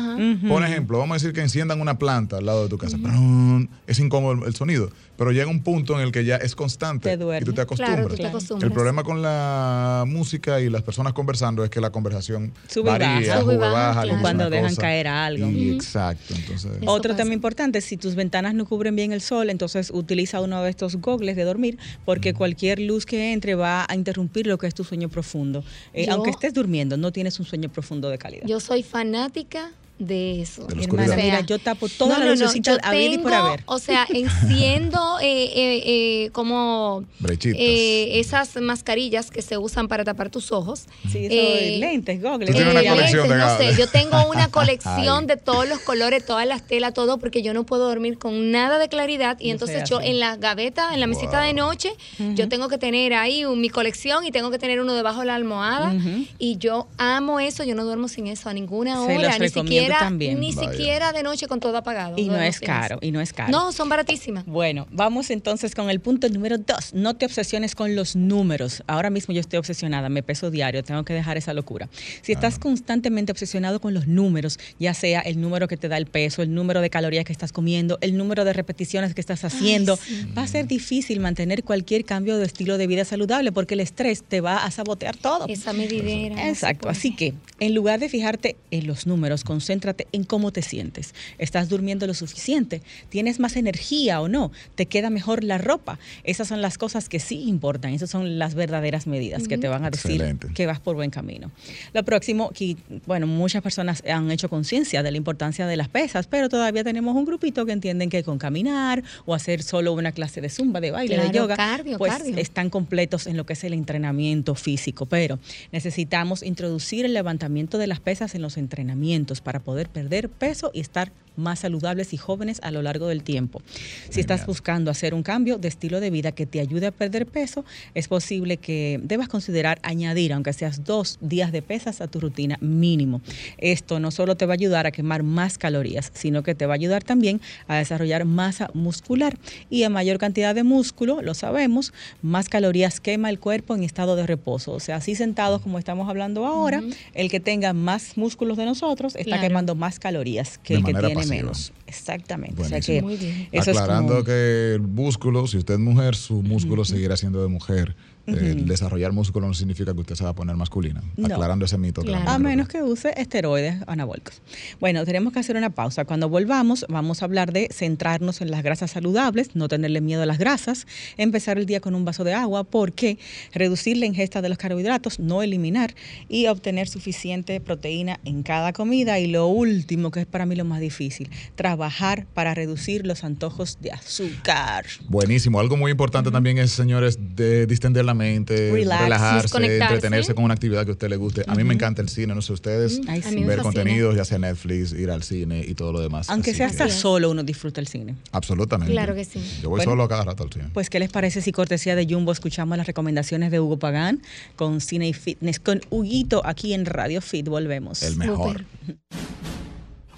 Por 0.48 0.64
ejemplo, 0.64 0.98
vamos 0.98 1.16
a 1.16 1.20
decir 1.20 1.34
que 1.34 1.42
enciendan 1.42 1.80
una 1.82 1.98
planta 2.00 2.38
al 2.38 2.46
lado 2.46 2.64
de 2.64 2.70
tu 2.70 2.78
casa. 2.78 2.98
Brrrn, 2.98 3.70
Es 3.86 4.00
incómodo 4.00 4.34
el, 4.34 4.44
el 4.50 4.56
sonido, 4.56 4.90
pero 5.18 5.32
llega 5.32 5.48
un 5.48 5.62
punto 5.62 5.96
en 5.96 6.02
el 6.06 6.12
que 6.12 6.26
ya 6.26 6.38
es 6.38 6.56
constante 6.56 7.14
y 7.14 7.44
tú 7.46 7.54
te 7.54 7.62
acostumbras. 7.62 7.96
Claro, 7.96 8.08
tú 8.10 8.16
te 8.16 8.22
Claro. 8.22 8.30
acostumbras. 8.38 8.68
El 8.70 8.74
problema 8.74 9.04
con 9.04 9.22
la 9.22 10.04
música 10.08 10.60
y 10.62 10.70
las 10.70 10.82
personas 10.84 11.14
conversando 11.14 11.64
es 11.64 11.70
que 11.70 11.80
la 11.82 11.92
conversación 11.92 12.52
Sube 12.68 12.90
y 12.90 12.92
varía, 12.92 13.08
baja. 13.08 13.22
Sube 13.42 13.54
y 13.54 13.56
sube, 13.56 13.58
baja, 13.58 13.72
baja, 13.74 13.92
claro. 13.94 14.08
dice 14.10 14.22
Cuando 14.22 14.50
dejan 14.50 14.70
cosa. 14.70 14.82
caer 14.82 15.08
algo. 15.08 15.48
Y 15.50 15.70
Exacto, 15.76 16.34
entonces. 16.36 16.72
Otro 16.86 17.12
pasa. 17.14 17.24
tema 17.24 17.34
importante, 17.34 17.82
si 17.82 17.98
tus 17.98 18.16
ventanas 18.16 18.54
no 18.56 18.66
cubren 18.66 18.96
bien 18.96 19.12
el 19.12 19.22
sol, 19.22 19.50
entonces 19.50 19.92
utiliza 19.94 20.42
uno 20.42 20.62
de 20.64 20.70
estos 20.70 20.96
gogles 20.98 21.36
de 21.36 21.44
dormir, 21.44 21.78
porque 22.06 22.34
cualquier 22.34 22.80
luz 22.80 23.06
que 23.06 23.34
entre 23.34 23.56
va 23.56 23.86
a 23.88 23.96
interrumpir 23.96 24.48
lo 24.48 24.58
que 24.58 24.68
es 24.68 24.74
tu 24.74 24.84
sueño 24.84 25.10
profundo. 25.10 25.64
Eh, 25.94 26.08
aunque 26.10 26.32
estés 26.48 26.54
durmiendo, 26.54 26.98
no 26.98 27.12
tienes 27.12 27.40
un 27.40 27.46
sueño 27.46 27.70
profundo 27.70 28.10
de 28.10 28.18
calidad. 28.18 28.48
Yo 28.48 28.60
soy 28.60 28.84
fanática 28.84 29.72
de 30.00 30.42
eso. 30.42 30.66
De 30.68 30.76
la 30.76 30.84
Hermana, 30.84 31.16
mira, 31.16 31.42
yo 31.42 31.58
tapo 31.60 31.88
todas 31.90 32.20
No, 32.20 32.26
las 32.26 32.40
no, 32.40 32.48
a 32.84 32.92
ver 32.92 33.12
y 33.14 33.18
por 33.18 33.32
tengo, 33.32 33.46
haber. 33.46 33.64
O 33.66 33.80
sea, 33.80 34.06
enciendo 34.14 35.00
eh, 35.22 35.44
eh, 35.56 35.82
eh, 36.26 36.30
como 36.32 37.04
eh, 37.44 38.20
esas 38.20 38.56
mascarillas 38.62 39.32
que 39.32 39.42
se 39.42 39.58
usan 39.58 39.88
para 39.88 40.04
tapar 40.04 40.30
tus 40.30 40.52
ojos. 40.52 40.86
Sí, 41.12 41.26
eso, 41.26 41.36
Eh, 41.36 41.78
lentes. 41.80 42.22
Tú 42.22 42.28
Eh, 42.28 42.30
una 42.30 42.40
colección 42.44 42.68
de 42.74 42.94
lentes, 42.96 43.38
no 43.38 43.58
sé, 43.58 43.76
yo 43.78 43.88
tengo 43.88 44.28
una 44.30 44.48
colección 44.52 45.28
de 45.28 45.38
todos 45.38 45.68
los 45.68 45.80
colores, 45.80 46.24
todas 46.26 46.46
las 46.48 46.66
telas, 46.66 46.94
todo, 46.94 47.18
porque 47.18 47.42
yo 47.42 47.54
no 47.54 47.66
puedo 47.66 47.88
dormir 47.88 48.18
con 48.18 48.52
nada 48.52 48.78
de 48.80 48.90
claridad. 48.90 49.38
Y 49.40 49.48
No 49.48 49.54
entonces 49.54 49.90
yo 49.90 50.00
en 50.02 50.20
la 50.20 50.36
gaveta, 50.38 50.94
en 50.94 51.00
la 51.00 51.08
mesita 51.08 51.42
de 51.42 51.54
noche, 51.54 51.92
yo 52.36 52.48
tengo 52.50 52.68
que 52.70 52.78
tener 52.78 53.14
ahí 53.14 53.46
un- 53.46 53.60
mi 53.62 53.70
colección 53.70 54.26
y 54.26 54.32
tengo 54.32 54.52
que 54.52 54.60
tener 54.60 54.80
uno 54.80 54.94
debajo 54.94 55.22
de 55.22 55.26
la 55.28 55.36
almohada. 55.36 55.94
Y 56.38 56.58
yo 56.58 56.88
amo 56.98 57.40
eso, 57.40 57.64
yo 57.64 57.74
no 57.76 57.84
duermo 57.84 58.08
sin 58.08 58.28
eso 58.28 58.50
a 58.50 58.54
ninguna 58.54 59.02
hora, 59.02 59.14
ni 59.40 59.48
recomiendo 59.48 59.87
siquiera, 59.88 60.00
también. 60.00 60.40
ni 60.40 60.54
Vaya. 60.54 60.72
siquiera 60.72 61.14
de 61.14 61.24
noche 61.24 61.48
con 61.48 61.60
todo 61.60 61.78
apagado. 61.78 62.18
Y 62.18 62.26
no 62.26 62.38
es 62.42 62.60
caro, 62.60 63.00
y 63.02 63.12
no 63.12 63.22
es 63.22 63.34
caro. 63.34 63.52
No, 63.52 63.72
son 63.72 63.90
baratísimas. 63.90 64.46
Bueno, 64.46 64.88
vamos 64.92 65.30
entonces 65.30 65.76
con 65.76 65.90
el 65.90 66.00
punto 66.00 66.30
número 66.30 66.58
dos. 66.58 66.94
No 66.94 67.16
te 67.16 67.26
obsesiones 67.26 67.76
con 67.76 67.96
los 67.96 68.16
números. 68.16 68.84
Ahora 68.88 69.10
mismo 69.10 69.34
yo 69.34 69.40
estoy 69.40 69.60
obsesionada, 69.60 70.10
me 70.10 70.24
peso 70.24 70.52
diario, 70.52 70.84
tengo 70.84 71.04
que 71.04 71.14
dejar 71.14 71.38
esa 71.38 71.54
locura. 71.54 71.90
Si 72.22 72.32
estás 72.32 72.60
constantemente 72.60 73.32
obsesionado 73.32 73.80
con 73.80 73.94
los 73.94 74.08
números, 74.08 74.60
ya 74.80 74.94
sea 74.94 75.22
el 75.22 75.40
número 75.40 75.68
que 75.68 75.78
te 75.78 75.88
da 75.88 75.98
el 75.98 76.06
peso, 76.06 76.42
el 76.42 76.54
número 76.54 76.82
de 76.82 76.90
calorías 76.90 77.26
que 77.26 77.32
estás 77.32 77.52
comiendo, 77.52 77.98
el 78.02 78.18
número 78.18 78.46
de 78.46 78.54
repeticiones 78.54 79.14
que 79.14 79.22
estás 79.22 79.44
haciendo, 79.44 79.98
va 80.38 80.44
a 80.44 80.48
ser 80.48 80.68
difícil 80.68 81.20
mantener 81.20 81.64
cualquier 81.64 82.06
cambio 82.06 82.38
de 82.38 82.46
estilo 82.46 82.78
de 82.78 82.88
vida 82.88 83.06
saludable 83.06 83.52
porque 83.52 83.76
el 83.76 83.80
estrés 83.80 84.24
te 84.24 84.42
va 84.42 84.66
a 84.66 84.72
sabotear 84.72 85.16
todo. 85.16 85.46
Esa 85.48 85.74
medidera. 85.74 86.50
Exacto, 86.50 86.90
así 86.90 87.16
que 87.16 87.34
en 87.60 87.74
lugar 87.74 88.00
de 88.00 88.10
fijarte 88.10 88.56
en 88.72 88.88
los 88.88 89.08
números, 89.08 89.44
concéntrate 89.44 89.77
en 90.12 90.24
cómo 90.24 90.52
te 90.52 90.62
sientes. 90.62 91.14
¿Estás 91.38 91.70
durmiendo 91.70 92.08
lo 92.08 92.14
suficiente? 92.14 92.82
¿Tienes 93.10 93.40
más 93.40 93.56
energía 93.56 94.22
o 94.22 94.28
no? 94.28 94.52
¿Te 94.76 94.86
queda 94.86 95.10
mejor 95.10 95.44
la 95.44 95.58
ropa? 95.58 96.00
Esas 96.24 96.48
son 96.48 96.62
las 96.62 96.78
cosas 96.78 97.10
que 97.10 97.20
sí 97.20 97.44
importan, 97.48 97.94
esas 97.94 98.10
son 98.10 98.40
las 98.40 98.56
verdaderas 98.56 99.08
medidas 99.08 99.48
que 99.48 99.58
te 99.58 99.68
van 99.68 99.86
a 99.86 99.90
decir 99.90 100.12
Excelente. 100.12 100.48
que 100.54 100.66
vas 100.66 100.80
por 100.80 100.96
buen 100.96 101.10
camino. 101.10 101.52
Lo 101.94 102.04
próximo, 102.04 102.52
que, 102.52 102.78
bueno, 103.06 103.28
muchas 103.28 103.62
personas 103.62 104.04
han 104.10 104.32
hecho 104.32 104.50
conciencia 104.50 105.04
de 105.04 105.12
la 105.12 105.18
importancia 105.18 105.68
de 105.68 105.78
las 105.78 105.90
pesas, 105.90 106.28
pero 106.28 106.50
todavía 106.50 106.84
tenemos 106.84 107.16
un 107.16 107.26
grupito 107.26 107.66
que 107.66 107.72
entienden 107.72 108.10
que 108.10 108.24
con 108.24 108.38
caminar 108.38 109.04
o 109.26 109.34
hacer 109.34 109.64
solo 109.64 109.94
una 109.94 110.12
clase 110.12 110.42
de 110.42 110.50
zumba, 110.50 110.80
de 110.82 110.92
baile, 110.92 111.16
de 111.16 111.22
Claro, 111.24 111.38
yoga, 111.38 111.56
cardio, 111.56 111.98
pues 111.98 112.12
cardio. 112.14 112.38
están 112.38 112.70
completos 112.70 113.28
en 113.28 113.38
lo 113.38 113.46
que 113.46 113.54
es 113.54 113.64
el 113.64 113.74
entrenamiento 113.74 114.56
físico, 114.56 115.06
pero 115.06 115.40
necesitamos 115.72 116.44
introducir 116.44 117.06
el 117.06 117.14
levantamiento 117.14 117.78
de 117.78 117.88
las 117.88 118.00
pesas 118.00 118.36
en 118.36 118.42
los 118.42 118.58
entrenamientos 118.58 119.42
para 119.42 119.60
poder 119.68 119.90
perder 119.90 120.30
peso 120.30 120.72
y 120.74 120.80
estar 120.80 121.12
más 121.38 121.60
saludables 121.60 122.14
y 122.14 122.18
jóvenes 122.18 122.60
a 122.64 122.72
lo 122.72 122.82
largo 122.82 123.08
del 123.08 123.24
tiempo. 123.24 123.62
Si 124.10 124.20
estás 124.20 124.46
buscando 124.46 124.92
hacer 124.92 125.14
un 125.14 125.24
cambio 125.24 125.58
de 125.58 125.68
estilo 125.68 126.00
de 126.00 126.10
vida 126.10 126.32
que 126.34 126.46
te 126.46 126.60
ayude 126.60 126.88
a 126.88 126.92
perder 126.92 127.26
peso, 127.26 127.64
es 127.94 128.08
posible 128.08 128.58
que 128.58 129.00
debas 129.04 129.30
considerar 129.30 129.80
añadir, 129.84 130.34
aunque 130.34 130.52
seas 130.54 130.84
dos 130.84 131.18
días 131.22 131.52
de 131.52 131.62
pesas 131.62 132.02
a 132.02 132.08
tu 132.08 132.20
rutina 132.20 132.58
mínimo. 132.60 133.22
Esto 133.58 134.00
no 134.00 134.12
solo 134.12 134.36
te 134.36 134.46
va 134.46 134.54
a 134.54 134.56
ayudar 134.56 134.88
a 134.88 134.92
quemar 134.92 135.24
más 135.24 135.58
calorías, 135.58 136.12
sino 136.14 136.44
que 136.44 136.56
te 136.56 136.66
va 136.66 136.74
a 136.74 136.76
ayudar 136.76 137.04
también 137.04 137.40
a 137.68 137.78
desarrollar 137.78 138.26
masa 138.26 138.70
muscular. 138.74 139.38
Y 139.70 139.84
a 139.84 139.90
mayor 139.90 140.18
cantidad 140.18 140.56
de 140.56 140.64
músculo, 140.64 141.22
lo 141.22 141.34
sabemos, 141.34 141.94
más 142.22 142.50
calorías 142.50 143.00
quema 143.00 143.30
el 143.30 143.40
cuerpo 143.40 143.76
en 143.76 143.84
estado 143.84 144.16
de 144.16 144.26
reposo. 144.26 144.74
O 144.74 144.80
sea, 144.80 144.98
así 144.98 145.16
sentados 145.16 145.62
como 145.62 145.80
estamos 145.80 146.10
hablando 146.10 146.46
ahora, 146.46 146.82
el 147.14 147.30
que 147.30 147.40
tenga 147.40 147.74
más 147.74 148.18
músculos 148.18 148.58
de 148.58 148.66
nosotros 148.66 149.16
está 149.16 149.28
Claro. 149.28 149.42
quemando 149.42 149.76
más 149.76 150.00
calorías 150.00 150.58
que 150.58 150.74
De 150.74 150.80
el 150.80 150.86
que 150.86 150.94
tiene. 150.94 151.27
Menos. 151.30 151.74
Exactamente. 151.86 152.62
O 152.62 152.66
sea 152.66 152.80
Buenísimo. 152.80 152.98
que 152.98 153.02
Muy 153.02 153.16
bien. 153.18 153.50
eso 153.52 153.72
es 153.72 153.78
Aclarando 153.78 154.14
como- 154.14 154.24
que 154.26 154.74
el 154.76 154.82
músculo, 154.82 155.48
si 155.48 155.58
usted 155.58 155.76
es 155.76 155.80
mujer, 155.80 156.16
su 156.16 156.42
músculo 156.44 156.86
seguirá 156.86 157.16
siendo 157.18 157.42
de 157.42 157.48
mujer. 157.48 157.96
Eh, 158.28 158.56
desarrollar 158.66 159.14
músculo 159.14 159.48
no 159.48 159.54
significa 159.54 159.94
que 159.94 160.02
usted 160.02 160.16
se 160.16 160.24
va 160.24 160.32
a 160.32 160.36
poner 160.36 160.56
masculina. 160.58 161.02
No. 161.16 161.28
Aclarando 161.28 161.66
ese 161.66 161.78
mito. 161.78 162.02
que 162.02 162.10
Claro. 162.10 162.26
la 162.26 162.34
A 162.34 162.40
menos 162.40 162.68
que 162.68 162.84
use 162.84 163.14
esteroides 163.16 163.78
anabólicos. 163.88 164.42
Bueno, 164.82 165.06
tenemos 165.06 165.32
que 165.32 165.40
hacer 165.40 165.56
una 165.56 165.70
pausa. 165.70 166.04
Cuando 166.04 166.28
volvamos, 166.28 166.86
vamos 166.90 167.22
a 167.22 167.26
hablar 167.26 167.54
de 167.54 167.70
centrarnos 167.72 168.42
en 168.42 168.52
las 168.52 168.64
grasas 168.64 168.92
saludables, 168.92 169.56
no 169.56 169.70
tenerle 169.70 170.02
miedo 170.02 170.24
a 170.24 170.26
las 170.26 170.40
grasas, 170.40 170.88
empezar 171.16 171.58
el 171.58 171.66
día 171.66 171.80
con 171.80 171.96
un 171.96 172.04
vaso 172.04 172.26
de 172.26 172.34
agua, 172.34 172.66
porque 172.66 173.18
reducir 173.54 173.98
la 173.98 174.06
ingesta 174.06 174.42
de 174.42 174.50
los 174.50 174.58
carbohidratos, 174.58 175.20
no 175.20 175.42
eliminar, 175.42 175.96
y 176.28 176.48
obtener 176.48 176.90
suficiente 176.90 177.62
proteína 177.62 178.20
en 178.26 178.44
cada 178.44 178.74
comida. 178.74 179.20
Y 179.20 179.28
lo 179.28 179.48
último, 179.48 180.12
que 180.12 180.22
es 180.22 180.26
para 180.26 180.46
mí 180.46 180.56
lo 180.56 180.66
más 180.66 180.82
difícil, 180.82 181.30
trabajar 181.56 182.26
para 182.34 182.54
reducir 182.54 183.08
los 183.08 183.24
antojos 183.24 183.78
de 183.80 183.92
azúcar. 183.92 184.86
Buenísimo. 185.08 185.60
Algo 185.60 185.78
muy 185.78 185.92
importante 185.92 186.30
también 186.30 186.58
es, 186.58 186.72
señores, 186.72 187.18
de 187.36 187.66
distender 187.68 188.04
la 188.04 188.17
mente, 188.18 188.72
Relax. 188.72 189.04
relajarse, 189.04 189.58
entretenerse 189.58 190.36
con 190.36 190.44
una 190.44 190.54
actividad 190.56 190.84
que 190.84 190.90
a 190.90 190.94
usted 190.94 191.10
le 191.10 191.16
guste. 191.16 191.44
A 191.48 191.56
mí 191.56 191.64
me 191.64 191.74
encanta 191.74 192.02
el 192.02 192.10
cine, 192.10 192.36
no 192.36 192.42
sé 192.42 192.52
ustedes, 192.54 193.00
Ay, 193.08 193.22
sí. 193.22 193.44
Ver 193.44 193.60
contenidos, 193.60 194.16
ya 194.16 194.26
sea 194.26 194.38
Netflix, 194.40 194.92
ir 194.94 195.10
al 195.12 195.24
cine 195.24 195.64
y 195.66 195.74
todo 195.76 195.92
lo 195.94 196.02
demás. 196.02 196.30
Aunque 196.30 196.50
Así 196.52 196.58
sea 196.58 196.68
hasta 196.68 196.90
solo, 196.90 197.30
uno 197.32 197.44
disfruta 197.44 197.80
el 197.80 197.88
cine. 197.88 198.16
Absolutamente. 198.32 198.92
Claro 198.92 199.16
que 199.16 199.24
sí. 199.24 199.40
Yo 199.62 199.70
voy 199.70 199.78
Bueno. 199.78 199.92
solo 199.92 200.04
a 200.04 200.10
cada 200.10 200.24
rato 200.26 200.44
al 200.44 200.52
cine. 200.52 200.66
Pues, 200.74 200.90
¿qué 200.90 201.00
les 201.00 201.10
parece 201.10 201.42
si 201.42 201.52
cortesía 201.52 201.96
de 201.96 202.06
Jumbo 202.06 202.32
escuchamos 202.32 202.78
las 202.78 202.88
recomendaciones 202.88 203.52
de 203.52 203.60
Hugo 203.60 203.78
Pagán 203.80 204.22
con 204.56 204.82
Cine 204.82 205.08
y 205.08 205.14
Fitness? 205.14 205.60
Con 205.60 205.82
Huguito 205.90 206.42
aquí 206.46 206.74
en 206.74 206.86
Radio 206.86 207.22
Fit 207.22 207.48
volvemos. 207.48 208.02
el 208.04 208.16
mejor. 208.18 208.66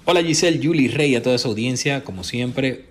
Hola 0.06 0.22
Giselle, 0.22 0.60
Julie 0.62 0.88
Rey, 0.88 1.14
a 1.14 1.22
toda 1.22 1.36
esa 1.36 1.48
audiencia, 1.48 2.02
como 2.02 2.24
siempre, 2.24 2.86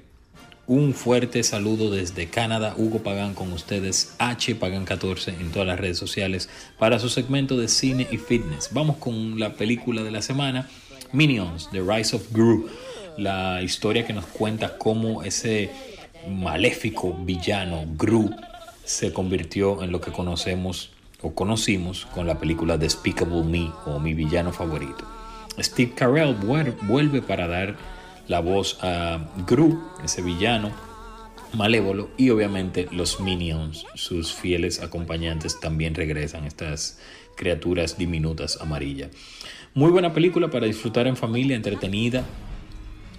un 0.69 0.93
fuerte 0.93 1.41
saludo 1.41 1.89
desde 1.89 2.27
Canadá, 2.29 2.75
Hugo 2.77 2.99
Pagán 3.01 3.33
con 3.33 3.51
ustedes, 3.53 4.13
H 4.19 4.53
Pagán 4.53 4.85
14 4.85 5.31
en 5.31 5.51
todas 5.51 5.67
las 5.67 5.79
redes 5.79 5.97
sociales 5.97 6.47
para 6.77 6.99
su 6.99 7.09
segmento 7.09 7.57
de 7.57 7.67
cine 7.67 8.07
y 8.11 8.17
fitness. 8.17 8.69
Vamos 8.71 8.97
con 8.97 9.39
la 9.39 9.53
película 9.53 10.03
de 10.03 10.11
la 10.11 10.21
semana, 10.21 10.69
Minions, 11.11 11.69
The 11.71 11.81
Rise 11.81 12.15
of 12.15 12.31
Gru, 12.31 12.69
la 13.17 13.63
historia 13.63 14.05
que 14.05 14.13
nos 14.13 14.25
cuenta 14.27 14.77
cómo 14.77 15.23
ese 15.23 15.71
maléfico 16.29 17.13
villano 17.25 17.85
Gru 17.97 18.29
se 18.85 19.11
convirtió 19.11 19.81
en 19.81 19.91
lo 19.91 19.99
que 20.01 20.11
conocemos 20.11 20.91
o 21.23 21.33
conocimos 21.33 22.05
con 22.13 22.27
la 22.27 22.37
película 22.37 22.77
Despicable 22.77 23.41
Me 23.43 23.71
o 23.87 23.97
Mi 23.99 24.13
villano 24.13 24.53
favorito. 24.53 25.03
Steve 25.59 25.93
Carell 25.95 26.37
vuel- 26.39 26.75
vuelve 26.83 27.23
para 27.23 27.47
dar 27.47 27.75
la 28.29 28.39
voz 28.39 28.77
a 28.81 29.27
Gru, 29.45 29.83
ese 30.05 30.21
villano 30.21 30.71
malévolo, 31.53 32.11
y 32.15 32.29
obviamente 32.29 32.87
los 32.91 33.19
Minions, 33.19 33.85
sus 33.95 34.33
fieles 34.33 34.81
acompañantes, 34.81 35.59
también 35.59 35.95
regresan, 35.95 36.45
estas 36.45 36.99
criaturas 37.35 37.97
diminutas 37.97 38.59
amarillas. 38.61 39.09
Muy 39.73 39.89
buena 39.89 40.13
película 40.13 40.49
para 40.49 40.67
disfrutar 40.67 41.07
en 41.07 41.17
familia, 41.17 41.55
entretenida 41.55 42.23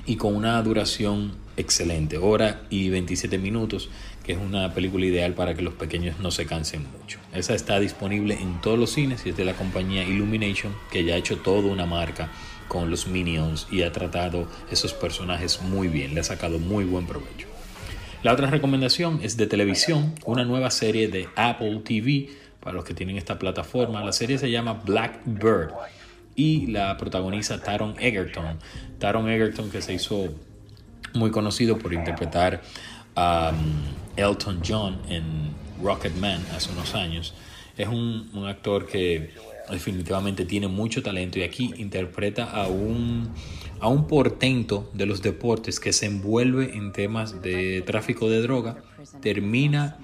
y 0.06 0.16
con 0.16 0.34
una 0.34 0.62
duración 0.62 1.32
excelente, 1.56 2.16
hora 2.16 2.62
y 2.70 2.88
27 2.90 3.36
minutos, 3.38 3.90
que 4.24 4.32
es 4.32 4.38
una 4.38 4.72
película 4.74 5.06
ideal 5.06 5.34
para 5.34 5.54
que 5.54 5.62
los 5.62 5.74
pequeños 5.74 6.20
no 6.20 6.30
se 6.30 6.46
cansen 6.46 6.86
mucho. 7.00 7.18
Esa 7.34 7.54
está 7.54 7.80
disponible 7.80 8.38
en 8.40 8.60
todos 8.60 8.78
los 8.78 8.90
cines 8.90 9.26
y 9.26 9.30
es 9.30 9.36
de 9.36 9.44
la 9.44 9.54
compañía 9.54 10.04
Illumination, 10.04 10.72
que 10.92 11.04
ya 11.04 11.14
ha 11.14 11.16
hecho 11.16 11.38
toda 11.38 11.70
una 11.70 11.86
marca 11.86 12.30
con 12.70 12.88
los 12.88 13.08
Minions 13.08 13.66
y 13.68 13.82
ha 13.82 13.90
tratado 13.90 14.46
esos 14.70 14.94
personajes 14.94 15.60
muy 15.60 15.88
bien, 15.88 16.14
le 16.14 16.20
ha 16.20 16.24
sacado 16.24 16.60
muy 16.60 16.84
buen 16.84 17.04
provecho. 17.04 17.48
La 18.22 18.32
otra 18.32 18.48
recomendación 18.48 19.18
es 19.24 19.36
de 19.36 19.48
televisión, 19.48 20.14
una 20.24 20.44
nueva 20.44 20.70
serie 20.70 21.08
de 21.08 21.28
Apple 21.34 21.80
TV 21.84 22.28
para 22.60 22.76
los 22.76 22.84
que 22.84 22.94
tienen 22.94 23.16
esta 23.16 23.40
plataforma. 23.40 24.04
La 24.04 24.12
serie 24.12 24.38
se 24.38 24.52
llama 24.52 24.74
Black 24.84 25.20
Bird 25.24 25.72
y 26.36 26.68
la 26.68 26.96
protagoniza 26.96 27.60
Taron 27.60 27.96
Egerton. 27.98 28.60
Taron 29.00 29.28
Egerton 29.28 29.68
que 29.68 29.82
se 29.82 29.94
hizo 29.94 30.28
muy 31.12 31.32
conocido 31.32 31.76
por 31.76 31.92
interpretar 31.92 32.62
a 33.16 33.52
um, 33.52 33.82
Elton 34.16 34.60
John 34.64 35.00
en 35.08 35.50
Rocket 35.82 36.14
Man 36.14 36.40
hace 36.54 36.70
unos 36.70 36.94
años. 36.94 37.34
Es 37.76 37.88
un 37.88 38.44
actor 38.46 38.86
que 38.86 39.49
definitivamente 39.70 40.44
tiene 40.44 40.68
mucho 40.68 41.02
talento 41.02 41.38
y 41.38 41.42
aquí 41.42 41.72
interpreta 41.76 42.44
a 42.44 42.66
un, 42.68 43.30
a 43.80 43.88
un 43.88 44.06
portento 44.06 44.90
de 44.94 45.06
los 45.06 45.22
deportes 45.22 45.80
que 45.80 45.92
se 45.92 46.06
envuelve 46.06 46.76
en 46.76 46.92
temas 46.92 47.42
de 47.42 47.82
tráfico 47.82 48.28
de 48.30 48.40
droga, 48.42 48.82
termina 49.20 49.98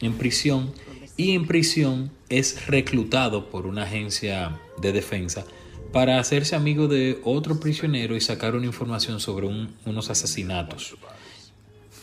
en 0.00 0.14
prisión 0.14 0.72
y 1.16 1.32
en 1.32 1.46
prisión 1.46 2.10
es 2.28 2.66
reclutado 2.66 3.48
por 3.50 3.66
una 3.66 3.84
agencia 3.84 4.60
de 4.80 4.92
defensa 4.92 5.44
para 5.92 6.18
hacerse 6.18 6.54
amigo 6.56 6.88
de 6.88 7.20
otro 7.24 7.58
prisionero 7.58 8.16
y 8.16 8.20
sacar 8.20 8.54
una 8.54 8.66
información 8.66 9.18
sobre 9.20 9.46
un- 9.46 9.74
unos 9.86 10.10
asesinatos. 10.10 10.96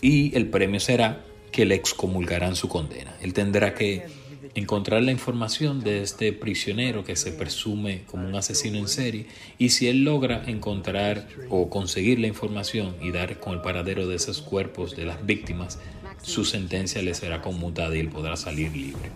Y 0.01 0.35
el 0.35 0.47
premio 0.49 0.79
será 0.79 1.23
que 1.51 1.65
le 1.65 1.75
excomulgarán 1.75 2.55
su 2.55 2.67
condena. 2.67 3.15
Él 3.21 3.33
tendrá 3.33 3.75
que 3.75 4.07
encontrar 4.55 5.01
la 5.03 5.11
información 5.11 5.81
de 5.81 6.01
este 6.01 6.33
prisionero 6.33 7.03
que 7.03 7.15
se 7.15 7.31
presume 7.31 8.03
como 8.05 8.27
un 8.27 8.35
asesino 8.35 8.77
en 8.77 8.87
serie 8.87 9.27
y 9.57 9.69
si 9.69 9.87
él 9.87 10.03
logra 10.03 10.43
encontrar 10.47 11.27
o 11.49 11.69
conseguir 11.69 12.19
la 12.19 12.27
información 12.27 12.95
y 13.01 13.11
dar 13.11 13.39
con 13.39 13.53
el 13.53 13.61
paradero 13.61 14.07
de 14.07 14.15
esos 14.15 14.41
cuerpos 14.41 14.95
de 14.95 15.05
las 15.05 15.25
víctimas, 15.25 15.79
su 16.21 16.45
sentencia 16.45 17.01
le 17.01 17.13
será 17.13 17.41
conmutada 17.41 17.95
y 17.95 17.99
él 17.99 18.09
podrá 18.09 18.35
salir 18.35 18.75
libre. 18.75 19.11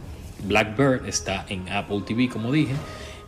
Blackbird 0.46 1.08
está 1.08 1.46
en 1.50 1.68
Apple 1.70 2.04
TV, 2.06 2.30
como 2.30 2.52
dije, 2.52 2.74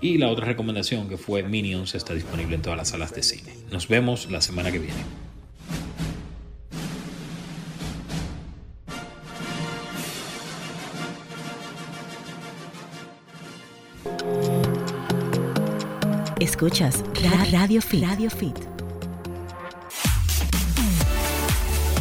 y 0.01 0.17
la 0.17 0.29
otra 0.29 0.45
recomendación 0.45 1.09
que 1.09 1.17
fue 1.17 1.43
Minions 1.43 1.95
está 1.95 2.13
disponible 2.13 2.55
en 2.55 2.61
todas 2.61 2.77
las 2.77 2.89
salas 2.89 3.13
de 3.13 3.23
cine. 3.23 3.53
Nos 3.71 3.87
vemos 3.87 4.29
la 4.31 4.41
semana 4.41 4.71
que 4.71 4.79
viene. 4.79 5.28
Escuchas 16.49 17.03
Ra- 17.21 17.45
Radio 17.51 17.79
Fit. 17.81 18.03
Radio 18.03 18.29
Fit. 18.31 18.55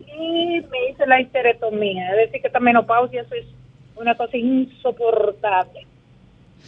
y 0.00 0.60
me 0.60 0.90
hice 0.90 1.06
la 1.06 1.20
histerectomía. 1.20 2.10
Es 2.10 2.16
decir, 2.16 2.40
que 2.42 2.48
esta 2.48 2.60
menopausia 2.60 3.22
eso 3.22 3.34
es 3.34 3.46
una 3.96 4.14
cosa 4.14 4.36
insoportable. 4.36 5.86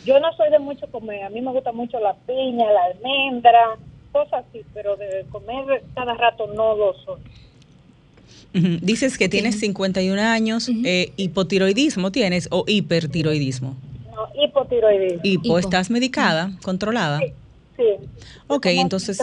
Yo 0.04 0.18
no 0.20 0.32
soy 0.32 0.50
de 0.50 0.58
mucho 0.58 0.86
comer. 0.90 1.24
A 1.24 1.30
mí 1.30 1.40
me 1.40 1.52
gusta 1.52 1.72
mucho 1.72 2.00
la 2.00 2.14
piña, 2.14 2.70
la 2.70 2.84
almendra, 2.84 3.76
cosas 4.12 4.46
así, 4.48 4.62
pero 4.72 4.96
de 4.96 5.26
comer 5.30 5.82
cada 5.94 6.14
rato 6.14 6.46
no 6.46 6.74
lo 6.74 6.94
soy. 6.94 7.20
Dices 8.52 9.18
que 9.18 9.28
tienes 9.28 9.60
51 9.60 10.22
años, 10.22 10.70
eh, 10.84 11.12
hipotiroidismo 11.16 12.10
tienes 12.10 12.48
o 12.50 12.64
hipertiroidismo. 12.66 13.76
No, 14.14 14.42
hipotiroidismo. 14.42 15.20
Hipo, 15.22 15.44
Hipo. 15.44 15.58
¿estás 15.58 15.90
medicada, 15.90 16.52
controlada? 16.62 17.20
Sí. 17.76 17.84
Ok, 18.48 18.66
entonces, 18.82 19.16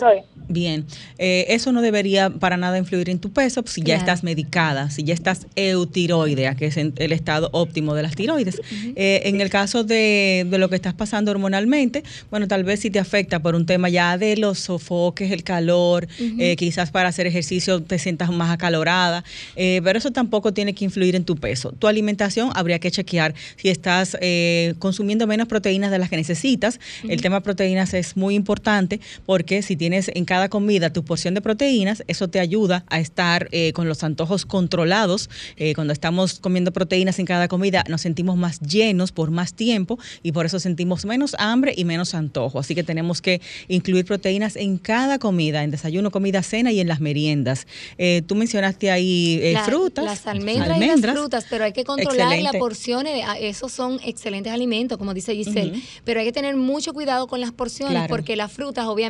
bien, 0.50 0.86
Eh, 1.18 1.46
eso 1.50 1.72
no 1.72 1.82
debería 1.82 2.30
para 2.30 2.58
nada 2.58 2.78
influir 2.78 3.10
en 3.10 3.20
tu 3.20 3.32
peso 3.32 3.64
si 3.66 3.82
ya 3.82 3.96
estás 4.00 4.24
medicada, 4.24 4.90
si 4.90 5.04
ya 5.04 5.14
estás 5.14 5.48
eutiroidea, 5.56 6.56
que 6.56 6.66
es 6.68 6.78
en- 6.78 6.94
el 6.98 7.12
estado 7.12 7.50
óptimo 7.54 7.94
de 7.96 8.04
las 8.04 8.16
tiroides. 8.16 8.62
Eh, 8.96 9.22
en 9.26 9.40
el 9.42 9.50
caso 9.50 9.84
de, 9.84 10.46
de 10.50 10.58
lo 10.58 10.70
que 10.70 10.76
estás 10.76 10.94
pasando 10.94 11.32
hormonalmente, 11.32 12.04
bueno, 12.30 12.48
tal 12.48 12.64
vez 12.64 12.82
si 12.82 12.90
te 12.90 13.00
afecta 13.00 13.40
por 13.42 13.56
un 13.56 13.66
tema 13.66 13.90
ya 13.90 14.18
de 14.18 14.36
los 14.38 14.60
sofoques, 14.60 15.32
el 15.32 15.44
calor, 15.44 16.08
eh, 16.40 16.56
quizás 16.58 16.92
para 16.92 17.10
hacer 17.10 17.26
ejercicio 17.28 17.82
te 17.82 18.00
sientas 18.00 18.30
más 18.32 18.52
acalorada, 18.52 19.24
eh, 19.56 19.82
pero 19.84 19.98
eso 19.98 20.12
tampoco 20.12 20.54
tiene 20.54 20.74
que 20.74 20.84
influir 20.86 21.16
en 21.16 21.24
tu 21.26 21.36
peso. 21.38 21.72
Tu 21.80 21.88
alimentación 21.88 22.50
habría 22.56 22.80
que 22.80 22.92
chequear 22.92 23.34
si 23.56 23.70
estás 23.70 24.18
eh, 24.22 24.74
consumiendo 24.80 25.28
menos 25.28 25.48
proteínas 25.48 25.92
de 25.92 26.00
las 26.00 26.10
que 26.10 26.18
necesitas. 26.18 26.80
El 27.08 27.22
tema 27.22 27.42
proteínas 27.42 27.94
es 27.94 28.18
muy 28.18 28.36
importante 28.36 29.00
porque 29.26 29.62
si 29.62 29.76
tienes 29.76 30.10
en 30.14 30.26
cada 30.26 30.50
comida 30.50 30.92
tu 30.92 31.04
porción 31.04 31.34
de 31.34 31.42
proteínas, 31.42 32.04
eso 32.08 32.28
te 32.28 32.40
ayuda 32.40 32.86
a 32.90 33.00
estar 33.00 33.48
eh, 33.52 33.74
con 33.74 33.88
los 33.88 34.04
antojos 34.04 34.46
controlados. 34.46 35.30
Eh, 35.58 35.74
cuando 35.76 35.94
estamos 35.94 36.40
comiendo 36.40 36.72
proteínas 36.72 37.20
en 37.20 37.26
cada 37.26 37.48
comida, 37.48 37.84
nos 37.90 38.02
sentimos 38.02 38.38
más 38.38 38.60
llenos 38.60 39.12
por 39.12 39.32
más 39.32 39.54
tiempo 39.54 40.00
y 40.24 40.32
por 40.32 40.46
eso 40.46 40.60
sentimos 40.60 41.06
menos 41.06 41.36
hambre 41.40 41.74
y 41.76 41.86
menos 41.86 42.14
antojo. 42.14 42.60
Así 42.60 42.76
que 42.76 42.84
tenemos 42.84 43.22
que 43.22 43.42
incluir 43.68 44.06
proteínas 44.06 44.56
en 44.56 44.78
cada 44.78 45.20
comida, 45.20 45.64
en 45.64 45.72
desayuno, 45.72 46.12
comida, 46.12 46.42
cena 46.44 46.72
y 46.72 46.80
en 46.80 46.88
las 46.88 47.00
meriendas. 47.00 47.68
Eh, 47.98 48.22
tú 48.26 48.36
mencionaste 48.36 48.92
ahí 48.92 49.52
La- 49.54 49.64
frutas. 49.64 50.06
Las 50.06 50.28
almendras, 50.28 50.78
y 50.78 50.86
las 50.86 51.00
frutas, 51.02 51.46
pero 51.50 51.64
hay 51.66 51.74
que 51.74 51.84
controlar 51.84 52.28
Excelente. 52.34 52.44
las 52.44 52.56
porciones. 52.60 53.24
Ah, 53.28 53.38
Esos 53.40 53.72
son 53.72 54.00
excelentes 54.04 54.52
alimentos, 54.54 54.98
como 54.98 55.14
dice 55.14 55.36
Giselle. 55.36 55.82
Pero 56.04 56.20
hay 56.20 56.26
que 56.26 56.32
tener 56.32 56.56
mucho 56.56 56.94
cuidado 56.94 57.28
con 57.28 57.42
las 57.42 57.52
porciones, 57.52 57.94
Claro. 57.94 58.08
porque 58.10 58.36
las 58.36 58.52
frutas 58.52 58.86
obviamente 58.86 59.03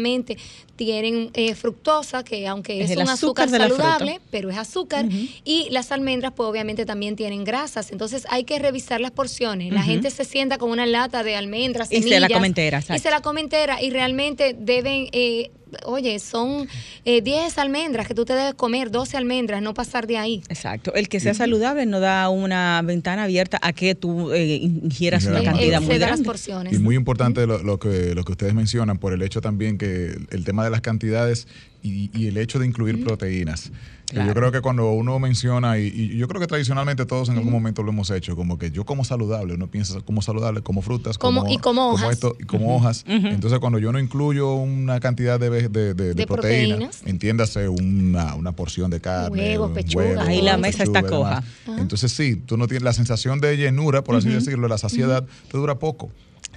tienen 0.75 1.29
eh, 1.33 1.55
fructosa, 1.55 2.23
que 2.23 2.47
aunque 2.47 2.81
Es 2.81 2.95
un 2.95 3.09
azúcar 3.09 3.49
saludable, 3.49 4.19
pero 4.31 4.49
es 4.49 4.57
azúcar. 4.57 5.05
Y 5.43 5.67
las 5.69 5.91
almendras, 5.91 6.33
pues 6.35 6.49
obviamente 6.49 6.85
también 6.85 7.15
tienen 7.15 7.43
grasas. 7.43 7.91
Entonces 7.91 8.25
hay 8.29 8.43
que 8.43 8.59
revisar 8.59 9.01
las 9.01 9.11
porciones. 9.11 9.71
La 9.73 9.83
gente 9.83 10.09
se 10.09 10.25
sienta 10.25 10.57
con 10.57 10.71
una 10.71 10.85
lata 10.85 11.23
de 11.23 11.35
almendras, 11.35 11.91
Y 11.91 12.01
se 12.03 12.19
la 12.19 12.29
come 12.29 12.47
entera, 12.47 12.83
Y 12.95 12.99
se 12.99 13.09
la 13.09 13.21
come 13.21 13.41
entera. 13.41 13.81
Y 13.81 13.89
realmente 13.89 14.55
deben... 14.57 15.07
eh, 15.11 15.51
Oye, 15.85 16.19
son 16.19 16.67
eh, 17.05 17.21
10 17.21 17.57
almendras 17.57 18.07
que 18.07 18.13
tú 18.13 18.25
te 18.25 18.33
debes 18.33 18.53
comer, 18.53 18.91
12 18.91 19.17
almendras, 19.17 19.61
no 19.61 19.73
pasar 19.73 20.07
de 20.07 20.17
ahí. 20.17 20.41
Exacto. 20.49 20.93
El 20.93 21.09
que 21.09 21.19
sea 21.19 21.33
saludable 21.33 21.85
no 21.85 21.99
da 21.99 22.29
una 22.29 22.81
ventana 22.83 23.23
abierta 23.23 23.59
a 23.61 23.73
que 23.73 23.95
tú 23.95 24.31
eh, 24.33 24.55
ingieras 24.55 25.25
una 25.25 25.43
cantidad 25.43 25.79
muy 25.81 25.91
Exceda 25.91 25.99
las 25.99 26.07
grande. 26.09 26.25
porciones. 26.25 26.73
Y 26.73 26.79
muy 26.79 26.95
importante 26.95 27.45
lo, 27.47 27.61
lo 27.63 27.79
que, 27.79 28.13
lo 28.15 28.23
que 28.23 28.31
ustedes 28.31 28.53
mencionan 28.53 28.97
por 28.97 29.13
el 29.13 29.21
hecho 29.21 29.41
también 29.41 29.77
que 29.77 30.15
el 30.29 30.43
tema 30.43 30.63
de 30.63 30.69
las 30.69 30.81
cantidades 30.81 31.47
y, 31.83 32.09
y 32.17 32.27
el 32.27 32.37
hecho 32.37 32.57
de 32.59 32.65
incluir 32.65 33.03
proteínas. 33.03 33.71
Que 34.07 34.17
Yo 34.25 34.33
creo 34.35 34.51
que 34.51 34.61
cuando 34.61 34.91
uno 34.91 35.17
menciona, 35.17 35.79
y, 35.79 35.87
y 35.87 36.17
yo 36.17 36.27
creo 36.27 36.39
que 36.39 36.45
tradicionalmente 36.45 37.05
todos 37.05 37.29
en 37.29 37.37
algún 37.37 37.51
momento 37.51 37.81
lo 37.81 37.89
hemos 37.91 38.11
hecho, 38.11 38.35
como 38.35 38.59
que 38.59 38.69
yo 38.69 38.85
como 38.85 39.03
saludable, 39.03 39.55
uno 39.55 39.67
piensa 39.67 39.99
como 40.01 40.21
saludable, 40.21 40.61
como 40.61 40.81
frutas, 40.83 41.17
Como- 41.17 41.41
como, 41.41 41.51
y 41.53 41.57
como 41.57 41.89
hojas. 41.93 42.11
esto, 42.11 42.35
y 42.39 42.43
como 42.43 42.75
hojas. 42.75 43.05
Entonces 43.07 43.57
cuando 43.59 43.79
yo 43.79 43.91
no 43.91 43.99
incluyo 43.99 44.53
una 44.53 44.99
cantidad 44.99 45.39
de, 45.39 45.49
de, 45.49 45.67
de- 45.69 45.93
de 45.95 46.13
De 46.13 46.27
proteína, 46.27 46.75
proteínas. 46.75 47.01
entiéndase 47.05 47.67
una, 47.69 48.35
una 48.35 48.51
porción 48.51 48.91
de 48.91 48.99
carne, 49.01 49.41
Huevos, 49.57 49.71
pechuga. 49.71 50.03
huevo, 50.05 50.21
Ahí 50.21 50.41
la 50.43 50.57
mesa 50.57 50.79
pechuga 50.79 50.99
está 50.99 51.09
coja. 51.09 51.43
Entonces 51.79 52.11
sí, 52.11 52.35
tú 52.35 52.55
no 52.55 52.67
tienes 52.67 52.83
la 52.83 52.93
sensación 52.93 53.39
de 53.41 53.57
llenura, 53.57 54.03
por 54.03 54.15
así 54.15 54.29
decirlo, 54.29 54.67
la 54.67 54.77
saciedad, 54.77 55.25
te 55.51 55.57
dura 55.57 55.79
poco. 55.79 56.11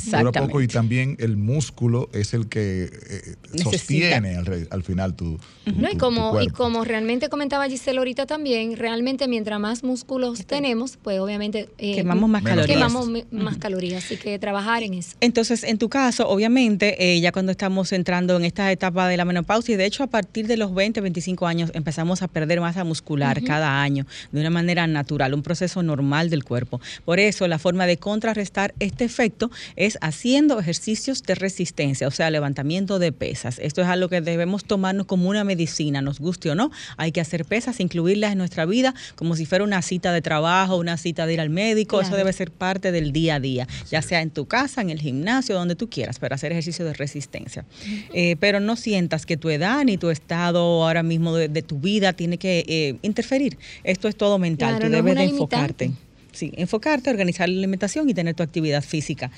Dura 0.04 0.30
poco 0.32 0.60
y 0.60 0.68
también 0.68 1.16
el 1.20 1.36
músculo 1.36 2.10
es 2.12 2.34
el 2.34 2.48
que 2.48 2.84
eh, 2.84 3.34
sostiene 3.62 4.36
al, 4.36 4.46
re- 4.46 4.66
al 4.70 4.82
final 4.82 5.14
tu, 5.16 5.38
tu- 5.64 5.72
No, 5.72 5.88
y 5.88 5.92
tu- 5.92 5.98
tu 5.98 5.98
como, 5.98 6.40
y 6.42 6.48
como 6.48 6.84
realmente 6.84 7.28
comentaba 7.28 7.66
Giselle 7.68 7.98
ahorita 7.98 8.26
también, 8.26 8.76
realmente 8.76 9.26
mientras 9.26 9.58
más 9.58 9.82
músculos 9.84 10.44
tenemos, 10.46 10.98
pues 11.02 11.18
obviamente 11.18 11.68
eh, 11.78 11.94
Quemamos 11.94 12.28
más 12.28 12.42
calorías. 12.42 12.66
quemamos 12.76 13.08
más 13.30 13.56
calorías, 13.58 14.04
así 14.04 14.16
que 14.16 14.38
trabajar 14.38 14.82
en 14.82 14.94
eso. 14.94 15.16
Entonces, 15.20 15.64
en 15.64 15.78
tu 15.78 15.88
caso, 15.88 16.28
obviamente, 16.28 17.14
eh, 17.14 17.20
ya 17.20 17.32
cuando 17.32 17.52
estamos 17.52 17.92
entrando 17.92 18.36
en 18.36 18.44
esta 18.44 18.70
etapa 18.72 19.08
de 19.08 19.16
la 19.16 19.24
menopausia, 19.24 19.74
y 19.74 19.76
de 19.76 19.86
hecho 19.86 20.02
a 20.02 20.08
partir 20.08 20.46
de 20.46 20.56
los 20.56 20.74
20, 20.74 21.00
25 21.00 21.46
años 21.46 21.70
empezamos 21.74 22.22
a 22.22 22.28
perder 22.28 22.60
masa 22.60 22.84
muscular 22.84 23.42
cada 23.42 23.80
año 23.82 24.06
de 24.30 24.40
una 24.40 24.50
manera 24.50 24.86
natural, 24.86 25.32
un 25.34 25.42
proceso 25.42 25.82
normal 25.82 26.28
del 26.30 26.44
cuerpo. 26.44 26.80
Por 27.04 27.18
eso, 27.18 27.48
la 27.48 27.58
forma 27.58 27.86
de 27.86 27.96
contrarrestar 27.96 28.74
este 28.78 29.04
efecto 29.04 29.50
es 29.76 29.98
haciendo 30.00 30.58
ejercicios 30.58 31.22
de 31.22 31.34
resistencia, 31.34 32.08
o 32.08 32.10
sea, 32.10 32.30
levantamiento 32.30 32.98
de 32.98 33.12
pesas. 33.12 33.58
Esto 33.58 33.82
es 33.82 33.88
algo 33.88 34.08
que 34.08 34.20
debemos 34.20 34.64
tomarnos 34.64 35.06
como 35.06 35.28
una 35.28 35.44
medicina, 35.44 36.02
nos 36.02 36.18
guste 36.18 36.50
o 36.50 36.54
no. 36.54 36.70
Hay 36.96 37.12
que 37.12 37.20
hacer 37.20 37.44
pesas, 37.44 37.80
incluirlas 37.80 38.32
en 38.32 38.38
nuestra 38.38 38.66
vida 38.66 38.94
como 39.14 39.36
si 39.36 39.46
fuera 39.46 39.64
una 39.64 39.82
cita 39.82 40.12
de 40.12 40.22
trabajo, 40.22 40.76
una 40.76 40.96
cita 40.96 41.26
de 41.26 41.34
ir 41.34 41.40
al 41.40 41.50
médico. 41.50 42.00
Eso 42.00 42.16
debe 42.16 42.32
ser 42.32 42.50
parte 42.50 42.92
del 42.92 43.12
día 43.12 43.36
a 43.36 43.40
día, 43.40 43.68
ya 43.90 44.02
sea 44.02 44.22
en 44.22 44.30
tu 44.30 44.46
casa, 44.46 44.80
en 44.80 44.90
el 44.90 45.00
gimnasio, 45.00 45.54
donde 45.54 45.76
tú 45.76 45.88
quieras, 45.88 46.18
para 46.18 46.34
hacer 46.34 46.52
ejercicio 46.52 46.84
de 46.84 46.94
resistencia. 46.94 47.64
Eh, 48.12 48.36
pero 48.40 48.60
no 48.60 48.76
sientas 48.76 49.26
que 49.26 49.36
tu 49.36 49.50
edad 49.50 49.84
ni 49.84 49.96
tu 49.98 50.10
estado 50.10 50.58
ahora 50.58 51.02
mismo 51.02 51.34
de, 51.36 51.48
de 51.48 51.62
tu 51.62 51.78
vida 51.78 52.12
tiene 52.12 52.38
que 52.38 52.64
eh, 52.66 52.96
interferir. 53.02 53.58
Esto 53.84 54.08
es 54.08 54.16
todo 54.16 54.38
mental, 54.38 54.76
Claro, 54.76 54.86
tú 54.86 54.90
no 54.90 54.96
debes 54.96 55.14
de 55.14 55.26
limitante. 55.26 55.92
Sí, 56.36 56.52
enfocarte, 56.54 57.08
organizar 57.08 57.48
la 57.48 57.56
alimentación 57.56 58.10
y 58.10 58.12
tener 58.12 58.34
tu 58.34 58.42
actividad 58.42 58.82
física. 58.84 59.30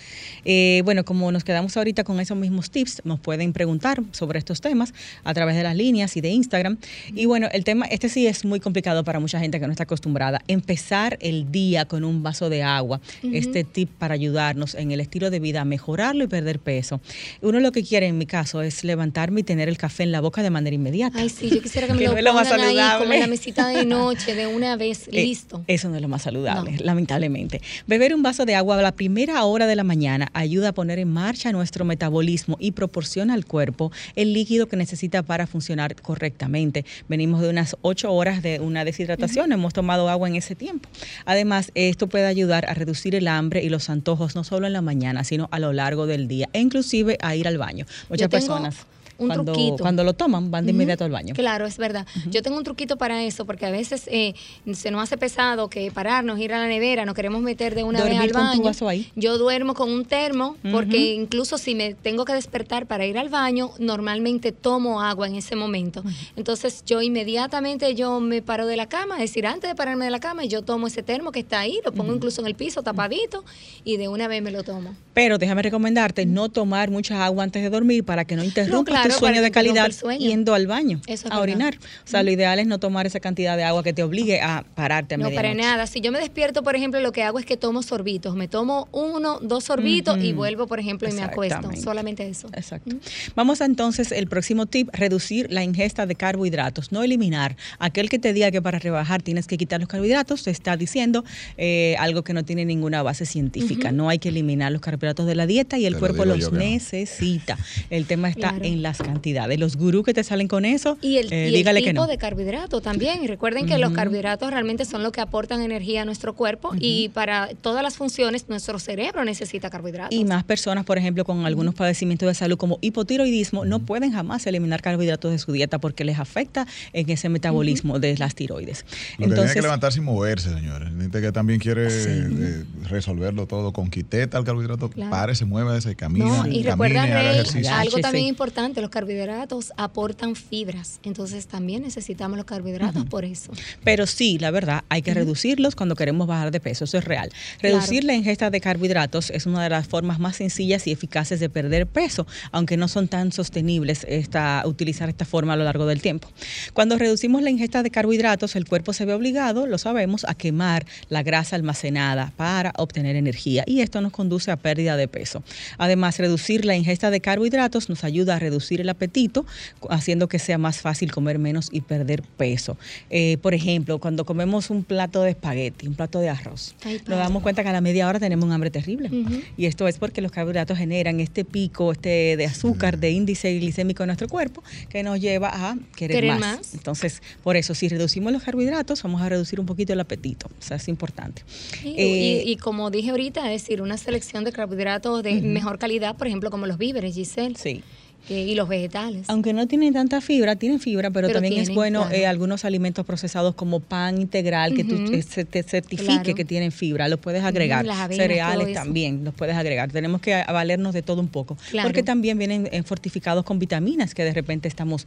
Eh, 0.45 0.83
bueno, 0.85 1.05
como 1.05 1.31
nos 1.31 1.45
quedamos 1.45 1.77
ahorita 1.77 2.03
con 2.03 2.19
esos 2.19 2.37
mismos 2.37 2.73
tips, 2.73 3.03
nos 3.05 3.21
pueden 3.21 3.53
preguntar 3.53 4.03
sobre 4.11 4.41
estos 4.41 4.61
temas 4.61 4.93
a 5.23 5.33
través 5.33 5.55
de 5.55 5.63
las 5.63 5.77
líneas 5.77 6.17
y 6.17 6.21
de 6.21 6.31
Instagram. 6.31 6.79
Y 7.15 7.27
bueno, 7.27 7.47
el 7.53 7.63
tema, 7.63 7.87
este 7.87 8.09
sí 8.09 8.27
es 8.27 8.45
muy 8.45 8.59
complicado 8.59 9.05
para 9.05 9.21
mucha 9.21 9.39
gente 9.39 9.61
que 9.61 9.67
no 9.67 9.71
está 9.71 9.85
acostumbrada. 9.85 10.43
Empezar 10.49 11.19
el 11.21 11.53
día 11.53 11.85
con 11.85 12.03
un 12.03 12.25
vaso 12.25 12.51
de 12.51 12.65
agua. 12.65 13.01
Este 13.23 13.63
tip 13.63 13.91
para 13.91 14.15
ayudarnos 14.15 14.75
en 14.75 14.91
el 14.91 14.99
estilo 14.99 15.31
de 15.31 15.39
vida, 15.39 15.61
a 15.61 15.65
mejorarlo 15.65 16.25
y 16.25 16.27
perder 16.27 16.59
peso. 16.59 17.01
Uno 17.43 17.61
lo 17.61 17.71
que 17.71 17.85
quiere 17.85 18.09
en 18.09 18.19
mi 18.19 18.27
caso 18.27 18.61
es 18.61 18.83
levantarme 18.83 19.43
y 19.43 19.45
tener 19.45 19.69
el 19.69 19.79
café 19.79 20.03
en 20.03 20.11
la 20.11 20.21
boca 20.21 20.43
de 20.43 20.51
manera 20.51 20.75
inmediata. 20.75 21.21
Ay, 21.21 21.29
sí, 21.29 21.49
yo 21.49 21.63
quisiera 21.63 21.87
que 21.89 21.93
me 21.93 22.01
Que 22.01 22.07
lo 22.07 22.15
no 22.15 22.23
lo 22.23 22.35
más 22.35 22.51
ahí 22.51 22.99
como 22.99 23.13
en 23.13 23.21
la 23.21 23.27
mesita 23.29 23.69
de 23.69 23.85
noche, 23.85 24.35
de 24.35 24.49
una 24.49 24.75
vez, 24.75 25.09
Eh, 25.13 25.25
listo. 25.25 25.65
Eso 25.67 25.89
no 25.89 25.97
es 25.97 26.03
lo 26.03 26.09
más 26.09 26.23
saludable, 26.23 26.73
No. 26.73 26.88
Lamentablemente. 26.88 27.61
Beber 27.87 28.14
un 28.14 28.22
vaso 28.22 28.44
de 28.44 28.55
agua 28.55 28.79
a 28.79 28.83
la 28.83 28.92
primera 28.92 29.44
hora 29.44 29.66
de 29.66 29.77
la 29.77 29.85
mañana 29.85 30.29
ayuda 30.33 30.70
a 30.70 30.72
poner 30.72 30.98
en 30.98 31.12
marcha 31.12 31.53
nuestro 31.53 31.85
metabolismo 31.85 32.57
y 32.59 32.72
proporciona 32.72 33.35
al 33.35 33.44
cuerpo 33.44 33.92
el 34.16 34.33
líquido 34.33 34.66
que 34.66 34.77
necesita 34.77 35.22
para 35.22 35.46
funcionar 35.46 35.94
correctamente. 36.01 36.85
Venimos 37.09 37.42
de 37.42 37.51
unas 37.51 37.77
ocho 37.83 38.12
horas 38.12 38.42
de 38.42 38.61
una 38.61 38.85
deshidratación, 38.85 39.53
hemos 39.53 39.72
tomado 39.74 40.09
agua 40.09 40.29
en 40.29 40.37
ese 40.37 40.55
tiempo. 40.55 40.88
Además, 41.27 41.70
esto 41.74 42.09
puede 42.09 42.27
ayudar 42.27 42.64
a 42.68 42.74
reducir 42.74 43.14
el 43.14 43.29
hambre 43.29 43.62
y 43.62 43.68
los 43.68 43.90
antojos 43.90 44.35
no 44.35 44.44
solo 44.44 44.66
en 44.66 44.72
la 44.72 44.83
mañana, 44.83 45.24
sino 45.24 45.48
a 45.53 45.59
lo 45.59 45.72
largo 45.72 46.07
del 46.07 46.27
día 46.27 46.48
e 46.53 46.61
inclusive 46.61 47.18
a 47.20 47.37
ir 47.37 47.46
al 47.46 47.59
baño. 47.59 47.85
Muchas 48.09 48.29
personas 48.29 48.87
un 49.18 49.26
cuando, 49.26 49.52
truquito. 49.52 49.76
cuando 49.78 50.04
lo 50.04 50.14
toman 50.14 50.50
van 50.50 50.64
de 50.64 50.70
inmediato 50.70 51.04
al 51.04 51.11
baño. 51.11 51.35
Claro, 51.35 51.66
es 51.66 51.76
verdad. 51.76 52.07
Yo 52.31 52.42
tengo 52.42 52.57
un 52.57 52.64
truquito 52.64 52.96
para 52.96 53.22
eso, 53.24 53.44
porque 53.44 53.66
a 53.66 53.70
veces 53.70 54.09
eh, 54.11 54.35
se 54.72 54.90
nos 54.90 55.02
hace 55.02 55.18
pesado 55.18 55.68
que 55.68 55.90
pararnos, 55.90 56.38
ir 56.38 56.52
a 56.54 56.59
la 56.61 56.68
nevera, 56.68 57.04
nos 57.04 57.14
queremos 57.14 57.42
meter 57.42 57.74
de 57.74 57.83
una 57.83 58.02
vez 58.02 58.14
Dormir 58.14 58.37
al 58.37 58.48
con 58.48 58.57
tu 58.59 58.62
vaso 58.62 58.88
ahí. 58.88 59.11
Yo 59.16 59.37
duermo 59.38 59.74
con 59.74 59.90
un 59.90 60.04
termo, 60.04 60.57
porque 60.70 61.14
incluso 61.14 61.59
si 61.59 61.74
me 61.74 61.94
tengo 61.94 62.24
que 62.24 62.33
despertar 62.33 62.87
para 62.87 63.07
ir 63.07 63.18
al 63.18 63.28
baño, 63.28 63.72
normalmente 63.78 64.52
tomo 64.52 65.02
agua 65.02 65.26
en 65.26 65.35
ese 65.35 65.57
momento. 65.57 66.02
Entonces 66.37 66.85
yo 66.87 67.02
inmediatamente 67.02 67.94
yo 67.94 68.20
me 68.20 68.40
paro 68.42 68.66
de 68.66 68.76
la 68.76 68.87
cama, 68.87 69.16
es 69.16 69.31
decir, 69.31 69.46
antes 69.46 69.68
de 69.68 69.74
pararme 69.74 70.04
de 70.04 70.11
la 70.11 70.20
cama, 70.20 70.44
yo 70.44 70.62
tomo 70.62 70.87
ese 70.87 71.02
termo 71.02 71.33
que 71.33 71.40
está 71.40 71.61
ahí, 71.61 71.81
lo 71.85 71.92
pongo 71.92 72.14
incluso 72.14 72.40
en 72.40 72.46
el 72.46 72.54
piso 72.54 72.83
tapadito 72.83 73.44
y 73.85 73.96
de 73.96 74.09
una 74.09 74.28
vez 74.28 74.42
me 74.42 74.50
lo 74.50 74.62
tomo. 74.62 74.94
Pero 75.14 75.38
déjame 75.38 75.62
recomendarte 75.62 76.26
no 76.26 76.48
tomar 76.48 76.90
mucha 76.90 77.24
agua 77.24 77.42
antes 77.44 77.62
de 77.62 77.70
dormir 77.70 78.04
para 78.04 78.24
que 78.24 78.37
no 78.37 78.44
interrumpas 78.44 78.94
claro, 78.94 79.08
para 79.14 79.18
sueño 79.18 79.42
de 79.42 79.51
calidad 79.51 79.87
el 79.87 79.92
sueño. 79.92 80.21
yendo 80.29 80.55
al 80.55 80.66
baño 80.66 81.01
Eso 81.07 81.27
a 81.29 81.31
verdad. 81.31 81.42
orinar. 81.42 81.79
O 82.05 82.09
sea, 82.09 82.23
lo 82.23 82.31
ideal 82.31 82.59
es 82.59 82.66
no 82.66 82.79
tomar 82.79 83.07
esa 83.07 83.21
cantidad 83.21 83.57
de 83.57 83.64
agua 83.64 83.83
que 83.83 83.92
te 83.92 84.03
obligue 84.03 84.40
a 84.40 84.64
pararte 84.75 85.14
a 85.14 85.18
No, 85.18 85.31
para 85.31 85.55
nada. 85.55 85.87
Si 85.87 86.01
yo 86.01 86.12
me 86.12 86.18
despierto, 86.18 86.62
por 86.62 86.77
ejemplo, 86.77 87.01
lo 87.01 87.12
que 87.12 87.23
hago 87.23 87.38
es 87.38 87.47
que 87.47 87.57
tomo 87.57 87.83
sorbitos. 87.83 88.35
Me 88.37 88.49
tomo 88.49 88.88
uno, 88.92 89.38
dos 89.40 89.64
sorbitos 89.64 90.18
y 90.23 90.33
vuelvo, 90.33 90.66
por 90.66 90.81
ejemplo, 90.81 91.09
y 91.09 91.12
me 91.12 91.23
acuesto. 91.23 91.71
Solamente 91.83 92.29
eso. 92.29 92.49
Exacto. 92.55 92.97
Vamos 93.35 93.61
a 93.61 93.64
entonces, 93.64 94.12
el 94.12 94.27
próximo 94.29 94.66
tip, 94.66 94.88
reducir 94.92 95.51
la 95.51 95.62
ingesta 95.64 96.07
de 96.07 96.14
carbohidratos, 96.14 96.92
no 96.92 97.03
eliminar. 97.03 97.57
Aquel 97.79 98.09
que 98.09 98.18
te 98.18 98.33
diga 98.33 98.51
que 98.51 98.61
para 98.62 98.79
rebajar 98.79 99.23
tienes 99.23 99.47
que 99.47 99.57
quitar 99.59 99.81
los 99.81 99.88
carbohidratos, 99.88 100.42
te 100.42 100.51
está 100.51 100.77
diciendo 100.77 101.25
eh, 101.57 101.97
algo 101.99 102.23
que 102.25 102.33
no 102.33 102.44
tiene 102.44 102.64
ninguna 102.64 103.03
base 103.03 103.27
científica. 103.27 103.92
No 103.92 104.09
hay 104.09 104.18
que 104.18 104.29
eliminar 104.31 104.73
los 104.73 104.81
carbohidratos 104.81 105.27
de 105.27 105.35
la 105.35 105.47
dieta 105.47 105.79
y 105.79 105.87
el 105.87 105.97
cuerpo 105.99 106.25
los 106.25 106.53
no. 106.53 106.59
necesita. 106.59 107.59
El 107.90 108.07
tema 108.07 108.29
está 108.29 108.51
Claro. 108.51 108.64
en 108.64 108.83
las 108.99 109.09
cantidades. 109.09 109.59
Los 109.59 109.77
gurús 109.77 110.05
que 110.05 110.15
te 110.15 110.25
salen 110.25 110.49
con 110.49 110.65
eso, 110.65 110.99
Y 111.01 111.17
el, 111.19 111.33
eh, 111.33 111.51
y 111.51 111.57
el 111.57 111.65
tipo 111.65 111.85
que 111.85 111.93
no. 111.93 112.07
de 112.07 112.19
carbohidrato 112.19 112.81
también. 112.81 113.23
Y 113.23 113.27
recuerden 113.27 113.67
que 113.67 113.79
los 113.79 113.93
carbohidratos 113.93 114.51
realmente 114.51 114.85
son 114.85 115.03
lo 115.03 115.13
que 115.13 115.21
aportan 115.21 115.63
energía 115.63 116.03
a 116.03 116.05
nuestro 116.05 116.35
cuerpo 116.35 116.73
y 116.79 117.09
para 117.11 117.49
todas 117.61 117.83
las 117.83 117.97
funciones 117.97 118.49
nuestro 118.49 118.79
cerebro 118.79 119.25
necesita 119.25 119.71
carbohidratos. 119.71 120.17
Y 120.19 120.25
más 120.25 120.45
personas, 120.45 120.85
por 120.85 120.99
ejemplo, 120.99 121.25
con 121.25 121.47
algunos 121.47 121.75
padecimientos 121.75 122.29
de 122.29 122.35
salud 122.35 122.57
como 122.57 122.79
hipotiroidismo, 122.81 123.65
no 123.65 123.81
pueden 123.81 124.13
jamás 124.13 124.47
eliminar 124.47 124.83
carbohidratos 124.83 125.31
de 125.33 125.39
su 125.39 125.53
dieta 125.53 125.79
porque 125.79 126.05
les 126.05 126.19
afecta 126.19 126.67
en 126.93 127.09
ese 127.11 127.29
metabolismo 127.29 127.99
de 127.99 128.17
las 128.17 128.35
tiroides. 128.35 128.85
Lo 129.19 129.29
que 129.29 129.35
tiene 129.35 129.53
que 129.53 129.63
levantarse 129.63 129.99
y 129.99 130.03
moverse, 130.03 130.51
señores. 130.53 130.89
Gente 130.89 131.21
que 131.21 131.33
también 131.33 131.61
quiere 131.61 131.89
eh, 131.91 132.65
resolverlo 132.89 133.47
todo 133.47 133.73
con 133.73 133.91
quiteta 133.91 134.39
al 134.39 134.45
carbohidrato, 134.45 134.91
Claro. 134.91 135.11
pare, 135.11 135.35
se 135.35 135.45
mueva, 135.45 135.81
se 135.81 135.95
camina, 135.95 136.25
No, 136.27 136.37
y 136.47 136.63
camine, 136.63 136.71
recuerda, 136.71 137.07
Rey, 137.07 137.67
algo 137.67 137.99
también 137.99 138.27
importante, 138.27 138.81
los 138.88 138.92
carbohidratos 138.94 139.72
aportan 139.77 140.35
fibras, 140.35 140.98
entonces 141.03 141.46
también 141.46 141.83
necesitamos 141.83 142.38
los 142.38 142.46
carbohidratos 142.46 143.05
por 143.05 143.27
eso. 143.27 143.53
Pero 143.85 144.07
sí, 144.07 144.38
la 144.38 144.51
verdad, 144.51 144.83
hay 144.88 145.03
que 145.03 145.12
reducirlos 145.12 145.77
cuando 145.77 145.94
queremos 145.94 146.27
bajar 146.27 146.51
de 146.51 146.59
peso, 146.59 146.85
eso 146.85 146.96
es 146.96 147.05
real. 147.05 147.31
Reducir 147.61 148.05
la 148.05 148.14
ingesta 148.14 148.48
de 148.48 148.62
carbohidratos 148.62 149.29
es 149.29 149.44
una 149.44 149.62
de 149.62 149.68
las 149.68 149.87
formas 149.87 150.18
más 150.20 150.37
sencillas 150.37 150.87
y 150.87 150.92
eficaces 150.92 151.38
de 151.38 151.51
perder 151.51 151.87
peso, 151.87 152.27
aunque 152.51 152.79
no 152.79 152.88
son 152.88 153.09
tan 153.09 153.31
sostenibles 153.31 154.07
esta, 154.09 154.62
utilizar 154.64 155.11
esta 155.11 155.27
forma 155.27 155.53
a 155.53 155.57
lo 155.57 155.64
largo 155.64 155.85
del 155.85 156.01
tiempo. 156.01 156.29
Cuando 156.72 156.96
reducimos 156.96 157.42
la 157.42 157.51
ingesta 157.51 157.83
de 157.83 157.90
carbohidratos, 157.90 158.57
el 158.57 158.66
cuerpo 158.66 158.94
se 158.94 159.05
ve 159.05 159.12
obligado, 159.12 159.66
lo 159.66 159.77
sabemos, 159.77 160.24
a 160.24 160.35
quemar 160.35 160.87
la 161.11 161.22
grasa 161.22 161.57
almacenada 161.57 162.33
para 162.37 162.72
obtener 162.79 163.16
energía 163.16 163.64
y 163.66 163.83
esto 163.83 164.01
nos 164.01 164.12
conduce 164.12 164.51
a 164.51 164.57
pérdida 164.57 164.96
de 164.96 165.09
peso. 165.09 165.42
Además, 165.77 166.18
reducir 166.18 166.64
la 166.64 166.74
ingesta 166.74 167.11
de 167.11 167.20
carbohidratos 167.20 167.90
nos 167.90 168.03
ayuda 168.03 168.37
a 168.37 168.38
reducir 168.38 168.67
el 168.74 168.88
apetito, 168.88 169.46
haciendo 169.90 170.28
que 170.28 170.38
sea 170.38 170.59
más 170.59 170.81
fácil 170.81 171.11
comer 171.12 171.38
menos 171.38 171.68
y 171.72 171.81
perder 171.81 172.22
peso. 172.22 172.76
Eh, 173.11 173.38
por 173.42 173.54
ejemplo, 173.54 173.98
cuando 173.98 174.24
comemos 174.24 174.70
un 174.70 174.85
plato 174.85 175.22
de 175.22 175.31
espagueti, 175.31 175.87
un 175.87 175.94
plato 175.94 176.20
de 176.20 176.28
arroz, 176.28 176.74
nos 177.07 177.18
damos 177.18 177.42
cuenta 177.42 177.62
que 177.62 177.68
a 177.68 177.72
la 177.72 177.81
media 177.81 178.09
hora 178.09 178.20
tenemos 178.20 178.44
un 178.46 178.52
hambre 178.52 178.70
terrible. 178.70 179.11
Y 179.57 179.66
esto 179.66 179.88
es 179.88 179.98
porque 179.98 180.20
los 180.20 180.33
carbohidratos 180.33 180.78
generan 180.78 181.20
este 181.20 181.44
pico 181.44 181.92
este 181.92 182.37
de 182.37 182.44
azúcar, 182.46 182.98
de 182.98 183.11
índice 183.11 183.52
glicémico 183.59 184.02
en 184.02 184.09
nuestro 184.09 184.28
cuerpo, 184.28 184.62
que 184.88 185.02
nos 185.02 185.20
lleva 185.20 185.50
a 185.52 185.76
querer, 185.96 186.38
más. 186.38 186.74
Entonces, 186.74 187.22
por 187.42 187.57
eso, 187.57 187.74
si 187.74 187.88
reducimos 187.88 188.33
los 188.33 188.42
carbohidratos, 188.42 189.02
vamos 189.02 189.22
a 189.22 189.28
reducir 189.28 189.61
un 189.61 189.66
poquito 189.66 189.92
el 189.92 190.00
apetito. 190.00 190.46
O 190.46 190.62
sea, 190.62 190.76
es 190.76 190.88
importante. 190.88 191.42
Y, 191.85 191.88
y, 191.88 192.52
eh, 192.52 192.59
como 192.59 192.90
dije 192.90 193.11
ahorita, 193.11 193.52
es 193.52 193.62
decir, 193.62 193.83
una 193.83 193.96
selección 193.96 194.44
de 194.44 194.52
carbohidratos 194.52 195.22
de 195.22 195.40
mejor 195.42 195.78
calidad, 195.78 196.16
por 196.16 196.26
ejemplo, 196.26 196.50
como 196.50 196.66
los 196.66 196.78
víveres, 196.78 197.14
Giselle. 197.14 197.57
Sí 197.57 197.83
y 198.29 198.55
los 198.55 198.69
vegetales. 198.69 199.25
Aunque 199.29 199.53
no 199.53 199.67
tienen 199.67 199.93
tanta 199.93 200.21
fibra, 200.21 200.57
tienen 200.57 200.81
fibra, 200.81 201.11
pero, 201.11 201.29
también 201.31 201.55
es 201.55 201.73
bueno 201.75 202.11
eh, 202.11 202.27
algunos 202.27 202.64
alimentos 202.64 203.05
procesados 203.07 203.55
como 203.55 203.81
pan 203.81 204.21
integral, 204.21 204.75
que 204.75 204.85
tú, 204.85 204.95
eh, 205.12 205.23
se 205.23 205.45
te 205.45 205.62
certifique 205.62 206.35
que 206.35 206.45
tienen 206.45 206.73
fibra, 206.73 207.09
los 207.09 207.19
puedes 207.19 207.43
agregar. 207.43 207.87
Cereales 208.11 208.75
también 208.75 209.25
los 209.25 209.35
puedes 209.35 209.57
agregar. 209.57 209.91
Tenemos 209.91 210.21
que 210.21 210.43
valernos 210.47 210.95
de 210.95 211.03
todo 211.03 211.21
un 211.21 211.29
poco, 211.29 211.57
porque 211.83 212.03
también 212.03 212.38
vienen 212.38 212.69
eh, 212.73 212.83
fortificados 212.83 213.45
con 213.45 213.59
vitaminas, 213.59 214.14
que 214.14 214.25
de 214.25 214.33
repente 214.33 214.69
estamos 214.69 215.07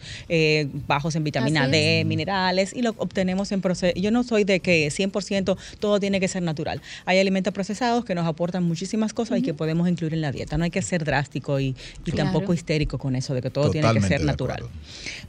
bajos 0.87 1.15
en 1.15 1.23
vitamina 1.23 1.67
D, 1.67 2.03
minerales, 2.05 2.73
y 2.75 2.81
lo 2.81 2.91
obtenemos 2.97 3.51
en 3.51 3.61
proceso. 3.61 3.97
Yo 3.99 4.11
no 4.11 4.23
soy 4.23 4.43
de 4.43 4.59
que 4.59 4.87
100% 4.87 5.57
todo 5.79 5.99
tiene 5.99 6.19
que 6.19 6.27
ser 6.27 6.43
natural. 6.43 6.81
Hay 7.05 7.19
alimentos 7.19 7.53
procesados 7.53 8.05
que 8.05 8.15
nos 8.15 8.25
aportan 8.25 8.63
muchísimas 8.63 9.13
cosas 9.13 9.39
y 9.39 9.41
que 9.41 9.53
podemos 9.53 9.87
incluir 9.87 10.13
en 10.13 10.21
la 10.21 10.31
dieta. 10.31 10.57
No 10.57 10.63
hay 10.63 10.71
que 10.71 10.81
ser 10.81 11.03
drástico 11.03 11.59
y, 11.59 11.75
y 12.05 12.11
tampoco 12.11 12.53
histérico 12.53 12.97
con 12.97 13.10
eso, 13.15 13.33
de 13.33 13.41
que 13.41 13.49
todo 13.49 13.69
tiene 13.69 13.91
que 13.93 14.01
ser 14.01 14.23
natural. 14.23 14.63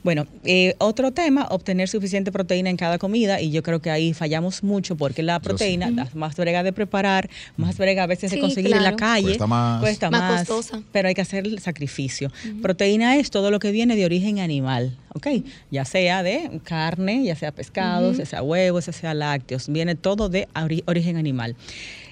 Bueno, 0.02 0.26
eh, 0.44 0.74
otro 0.78 1.12
tema, 1.12 1.46
obtener 1.50 1.88
suficiente 1.88 2.32
proteína 2.32 2.70
en 2.70 2.76
cada 2.76 2.98
comida, 2.98 3.40
y 3.40 3.50
yo 3.50 3.62
creo 3.62 3.80
que 3.80 3.90
ahí 3.90 4.12
fallamos 4.14 4.62
mucho 4.62 4.96
porque 4.96 5.22
la 5.22 5.38
proteína, 5.40 5.92
más 6.14 6.36
brega 6.36 6.62
de 6.62 6.72
preparar, 6.72 7.30
más 7.56 7.78
brega 7.78 8.02
a 8.02 8.06
veces 8.06 8.30
de 8.30 8.40
conseguir 8.40 8.74
en 8.74 8.82
la 8.82 8.96
calle, 8.96 9.26
cuesta 9.26 9.46
más, 9.46 9.80
cuesta 9.80 10.10
más, 10.10 10.48
costosa. 10.48 10.82
pero 10.90 11.08
hay 11.08 11.14
que 11.14 11.20
hacer 11.20 11.46
el 11.46 11.58
sacrificio. 11.60 12.32
Proteína 12.60 13.16
es 13.16 13.30
todo 13.30 13.50
lo 13.50 13.58
que 13.58 13.70
viene 13.70 13.94
de 13.94 14.04
origen 14.04 14.40
animal, 14.40 14.96
¿ok? 15.14 15.28
Ya 15.70 15.84
sea 15.84 16.22
de 16.22 16.60
carne, 16.64 17.22
ya 17.24 17.36
sea 17.36 17.52
pescado, 17.52 18.12
ya 18.12 18.26
sea 18.26 18.42
huevos, 18.42 18.86
ya 18.86 18.92
sea 18.92 19.14
lácteos, 19.14 19.68
viene 19.68 19.94
todo 19.94 20.28
de 20.28 20.48
origen 20.86 21.16
animal. 21.16 21.54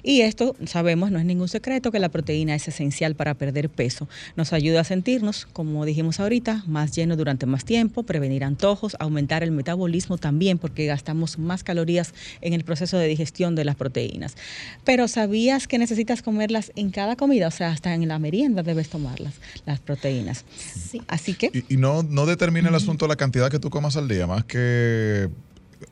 Y 0.03 0.23
esto, 0.23 0.57
sabemos, 0.67 1.11
no 1.11 1.19
es 1.19 1.25
ningún 1.25 1.49
secreto 1.49 1.91
que 1.91 1.99
la 1.99 2.09
proteína 2.09 2.55
es 2.55 2.69
esencial 2.69 3.15
para 3.15 3.35
perder 3.35 3.69
peso. 3.69 4.09
Nos 4.37 4.53
ayuda 4.53 4.81
a 4.81 4.85
sentirnos, 4.85 5.47
como 5.53 5.85
dijimos 5.85 6.21
ahorita, 6.21 6.65
más 6.67 6.95
llenos 6.95 7.19
durante 7.19 7.47
más 7.47 7.65
tiempo, 7.65 8.03
prevenir 8.03 8.45
antojos, 8.45 8.97
aumentar 8.99 9.43
el 9.43 9.51
metabolismo 9.51 10.19
también, 10.19 10.59
porque 10.59 10.87
gastamos 10.87 11.39
más 11.39 11.65
calorías 11.65 12.15
en 12.41 12.53
el 12.53 12.65
proceso 12.65 12.99
de 12.99 13.07
digestión 13.07 13.55
de 13.55 13.65
las 13.65 13.77
proteínas. 13.77 14.37
Pero 14.85 15.09
¿sabías 15.09 15.67
que 15.67 15.79
necesitas 15.79 16.23
comerlas 16.23 16.73
en 16.77 16.91
cada 16.91 17.17
comida? 17.17 17.49
O 17.49 17.51
sea, 17.51 17.71
hasta 17.71 17.95
en 17.95 18.09
la 18.09 18.19
merienda 18.19 18.63
debes 18.63 18.89
tomarlas, 18.89 19.35
las 19.67 19.81
proteínas. 19.81 20.45
Sí. 20.49 21.03
Así 21.09 21.35
que... 21.35 21.65
Y, 21.69 21.77
no, 21.77 22.03
no 22.03 22.27
determina 22.27 22.69
el 22.69 22.75
asunto 22.75 23.07
la 23.07 23.17
cantidad 23.17 23.51
que 23.51 23.59
tú 23.59 23.71
comas 23.71 23.97
al 23.97 24.09
día, 24.09 24.27
más 24.27 24.45
que 24.45 25.29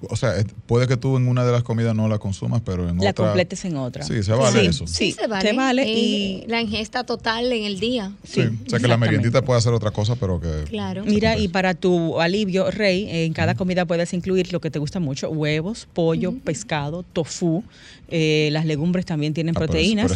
o 0.09 0.16
sea, 0.16 0.35
puede 0.66 0.87
que 0.87 0.96
tú 0.96 1.16
en 1.16 1.29
una 1.29 1.44
de 1.44 1.53
las 1.53 1.62
comidas 1.62 1.94
no 1.94 2.09
la 2.09 2.18
consumas, 2.18 2.62
pero 2.64 2.88
en 2.88 2.96
otra. 2.96 3.05
La 3.05 3.12
completes 3.12 3.64
en 3.64 3.77
otra. 3.77 4.05
Sí, 4.05 4.22
se 4.22 4.33
vale 4.33 4.66
eso. 4.66 4.87
Sí, 4.87 5.12
se 5.12 5.27
vale. 5.27 5.88
y 5.88 6.44
la 6.46 6.61
ingesta 6.61 7.05
total 7.05 7.53
en 7.53 7.64
el 7.64 7.81
día. 7.81 8.12
Sí, 8.24 8.40
o 8.40 8.70
sea 8.70 8.79
que 8.79 8.88
la 8.88 8.96
meriendita 8.96 9.42
puede 9.42 9.59
hacer 9.59 9.72
otra 9.72 9.90
cosa, 9.90 10.16
pero 10.16 10.40
que. 10.40 10.64
Claro. 10.68 11.05
Mira, 11.05 11.37
y 11.38 11.48
para 11.48 11.74
tu 11.74 12.20
alivio, 12.20 12.70
Rey, 12.70 13.09
en 13.09 13.33
cada 13.33 13.55
comida 13.55 13.87
puedes 13.87 14.12
incluir 14.12 14.53
lo 14.53 14.61
que 14.61 14.70
te 14.70 14.79
gusta 14.79 15.01
mucho: 15.01 15.31
huevos, 15.31 15.88
pollo, 15.92 16.35
pescado, 16.44 17.03
tofu. 17.03 17.64
Eh, 18.11 18.49
las 18.53 18.64
legumbres 18.64 19.05
también 19.05 19.35
tienen 19.35 19.55
ah, 19.57 19.59
proteínas. 19.59 20.11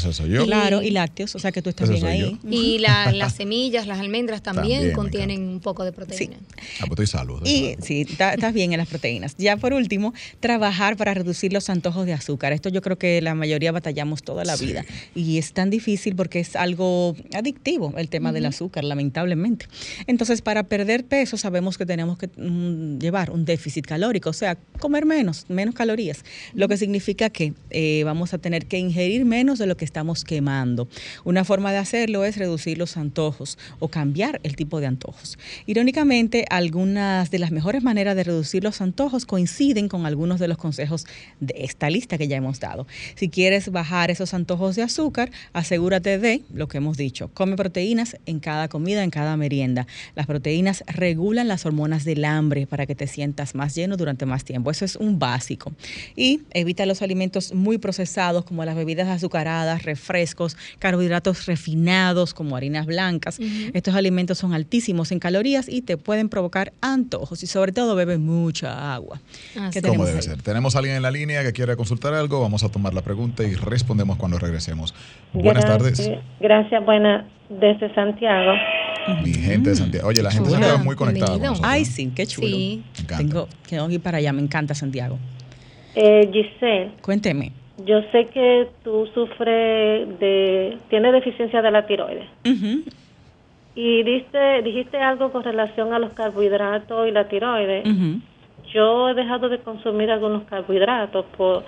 Claro, 0.45 0.83
y 0.83 0.91
lácteos, 0.91 1.35
o 1.35 1.39
sea 1.39 1.53
que 1.53 1.63
tú 1.63 1.71
estás 1.71 1.89
bien 1.89 2.05
ahí. 2.07 2.39
Y 2.49 2.79
las 3.13 3.35
semillas, 3.35 3.87
las 3.87 4.01
almendras 4.01 4.43
también, 4.43 4.93
contienen 4.93 5.43
un 5.43 5.61
poco 5.61 5.85
de 5.85 5.93
proteína. 5.93 6.37
Ah, 6.81 6.87
pues 6.87 6.91
estoy 6.91 7.07
salud. 7.07 7.43
Y 7.45 7.77
sí, 7.83 8.07
estás 8.09 8.53
bien 8.55 8.73
en 8.73 8.79
las 8.79 8.89
proteínas. 8.89 9.35
Ya 9.37 9.57
por 9.57 9.73
último, 9.75 10.15
trabajar 10.41 10.97
para 10.97 11.15
reducir 11.15 11.53
los 11.53 11.69
antojos 11.69 12.07
de 12.07 12.15
azúcar. 12.15 12.53
Esto 12.53 12.69
yo 12.69 12.81
creo 12.81 12.99
que 12.99 13.21
la 13.21 13.35
mayoría 13.35 13.73
batallamos 13.73 14.23
toda 14.23 14.45
la 14.45 14.57
vida 14.57 14.85
y 15.15 15.39
es 15.39 15.53
tan 15.53 15.71
difícil 15.71 16.17
porque 16.17 16.41
es 16.41 16.57
algo 16.57 17.15
adictivo 17.35 17.93
el 17.97 18.09
tema 18.09 18.33
del 18.33 18.47
azúcar, 18.47 18.85
lamentablemente. 18.85 19.67
Entonces, 20.07 20.41
para 20.41 20.65
perder 20.65 21.05
peso 21.05 21.37
sabemos 21.37 21.77
que 21.77 21.87
tenemos 21.87 22.19
que 22.19 22.29
mm, 22.29 22.99
llevar 22.99 23.31
un 23.31 23.45
déficit 23.45 23.87
calórico, 23.87 24.31
o 24.31 24.33
sea, 24.33 24.57
comer 24.79 25.05
menos, 25.05 25.47
menos 25.49 25.75
calorías, 25.75 26.25
lo 26.55 26.69
que 26.69 26.77
significa 26.77 27.31
que 27.31 27.53
eh, 27.71 27.82
vamos 28.05 28.35
a 28.35 28.39
tener 28.39 28.67
que 28.67 28.79
ingerir 28.79 29.25
menos 29.25 29.59
de 29.59 29.67
lo 29.67 29.77
que 29.77 29.85
estamos 29.85 30.25
quemando. 30.25 30.89
Una 31.25 31.45
forma 31.45 31.73
de 31.73 31.79
hacerlo 31.79 32.25
es 32.25 32.37
reducir 32.37 32.79
los 32.79 32.97
antojos 32.97 33.59
o 33.79 33.89
cambiar 33.89 34.41
el 34.43 34.57
tipo 34.57 34.81
de 34.81 34.87
antojos. 34.87 35.39
Irónicamente, 35.67 36.45
algunas 36.51 37.31
de 37.31 37.39
las 37.39 37.51
mejores 37.51 37.83
maneras 37.83 38.17
de 38.17 38.25
reducir 38.25 38.65
los 38.65 38.81
antojos 38.81 39.27
coinciden 39.27 39.89
con 39.89 40.07
algunos 40.07 40.41
de 40.41 40.49
los 40.49 40.59
consejos 40.59 41.07
de 41.41 41.55
esta 41.59 41.91
lista 41.91 42.19
que 42.19 42.29
ya 42.29 42.37
hemos 42.37 42.61
dado. 42.61 42.87
Si 43.15 43.29
quieres 43.29 43.71
bajar 43.71 44.11
esos 44.11 44.35
antojos 44.35 44.77
de 44.77 44.83
azúcar, 44.83 45.31
asegúrate 45.53 46.19
de 46.19 46.43
lo 46.53 46.69
que 46.69 46.79
hemos 46.79 46.97
dicho. 46.97 47.31
Come 47.35 47.57
proteínas 47.57 48.17
en 48.27 48.41
cada 48.41 48.69
comida, 48.69 49.03
en 49.05 49.11
cada 49.11 49.37
merienda. 49.37 49.87
Las 50.15 50.27
proteínas 50.27 50.85
regulan 50.87 51.49
las 51.49 51.67
hormonas 51.67 52.05
del 52.05 52.25
hambre 52.25 52.67
para 52.67 52.87
que 52.87 52.95
te 52.95 53.07
sientas 53.07 53.55
más 53.55 53.75
lleno 53.75 53.97
durante 53.97 54.27
más 54.27 54.45
tiempo. 54.45 54.71
Eso 54.71 54.85
es 54.85 54.97
un 54.97 55.19
básico. 55.19 55.73
Y 56.17 56.43
evita 56.53 56.87
los 56.87 57.03
alimentos 57.03 57.53
muy 57.53 57.72
procesados 57.79 58.45
como 58.45 58.65
las 58.65 58.77
bebidas 58.77 59.09
azucaradas, 59.09 59.83
refrescos, 59.83 60.57
carbohidratos 60.79 61.47
refinados 61.47 62.35
como 62.35 62.57
harinas 62.57 62.87
blancas. 62.87 63.39
Estos 63.73 63.95
alimentos 63.95 64.39
son 64.39 64.55
altísimos 64.55 65.13
en 65.13 65.19
calorías 65.19 65.69
y 65.69 65.83
te 65.83 65.97
pueden 65.97 66.29
provocar 66.29 66.73
antojos 66.81 67.43
y 67.43 67.47
sobre 67.47 67.73
todo 67.73 67.95
bebe 67.95 68.19
mucha 68.19 68.95
agua. 68.95 69.21
¿Cómo 69.87 70.05
debe 70.05 70.23
ser? 70.23 70.43
Tenemos 70.43 70.77
a 70.77 70.79
alguien 70.79 70.97
en 70.97 71.03
la 71.03 71.11
línea 71.11 71.43
que 71.43 71.53
quiere 71.53 71.77
consultar 71.77 72.15
algo. 72.15 72.41
Vamos 72.41 72.65
a 72.65 72.71
tomar 72.71 72.95
la 72.95 73.03
pregunta 73.03 73.45
y 73.45 73.55
respondemos 73.55 74.17
cuando 74.17 74.39
regresemos. 74.39 74.95
Buenas 75.33 75.65
tardes. 75.65 76.11
Gracias, 76.41 76.85
buenas. 76.85 77.27
Desde 77.49 77.95
Santiago. 77.95 78.53
Mi 79.23 79.35
gente 79.35 79.71
de 79.71 79.77
Santiago. 79.77 80.09
Oye, 80.09 80.23
la 80.23 80.31
gente 80.31 80.49
de 80.49 80.55
Santiago 80.55 80.79
es 80.79 80.85
muy 80.85 80.97
conectada. 80.97 81.53
Ay, 81.63 81.85
sí, 81.85 82.11
qué 82.15 82.27
chulo. 82.27 82.49
Sí. 82.49 82.83
Tengo 83.69 83.89
que 83.89 83.95
ir 83.95 84.01
para 84.01 84.19
allá. 84.19 84.33
Me 84.33 84.41
encanta 84.41 84.75
Santiago. 84.75 85.19
Eh, 85.95 86.31
Giselle. 86.33 86.93
Cuénteme. 87.03 87.53
Yo 87.79 88.03
sé 88.13 88.27
que 88.27 88.69
tú 88.85 89.07
sufres 89.15 90.19
de. 90.19 90.79
Tienes 90.89 91.13
deficiencia 91.13 91.63
de 91.63 91.71
la 91.71 91.87
tiroides. 91.87 92.29
Y 93.75 94.03
diste, 94.03 94.63
dijiste 94.63 94.99
algo 94.99 95.33
con 95.33 95.43
relación 95.43 95.95
a 95.95 95.99
los 95.99 96.13
carbohidratos 96.13 97.09
y 97.09 97.11
la 97.11 97.29
tiroides. 97.29 97.85
Yo 98.73 99.09
he 99.09 99.15
dejado 99.15 99.49
de 99.49 99.59
consumir 99.59 100.11
algunos 100.11 100.45
carbohidratos 100.45 101.25
por, 101.37 101.65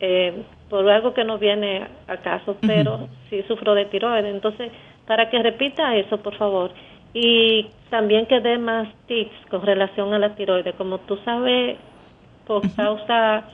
eh, 0.00 0.42
por 0.68 0.88
algo 0.88 1.14
que 1.14 1.24
no 1.24 1.38
viene 1.38 1.86
a 2.06 2.18
caso, 2.18 2.56
pero 2.60 3.08
sí 3.30 3.42
sufro 3.48 3.74
de 3.74 3.86
tiroides. 3.86 4.34
Entonces, 4.34 4.70
para 5.06 5.30
que 5.30 5.42
repita 5.42 5.96
eso, 5.96 6.18
por 6.18 6.36
favor. 6.36 6.70
Y 7.14 7.68
también 7.88 8.26
que 8.26 8.40
dé 8.40 8.58
más 8.58 8.88
tips 9.06 9.46
con 9.48 9.62
relación 9.64 10.12
a 10.12 10.18
la 10.18 10.34
tiroides. 10.34 10.74
Como 10.74 10.98
tú 10.98 11.16
sabes, 11.24 11.78
por 12.46 12.62
causa 12.74 13.44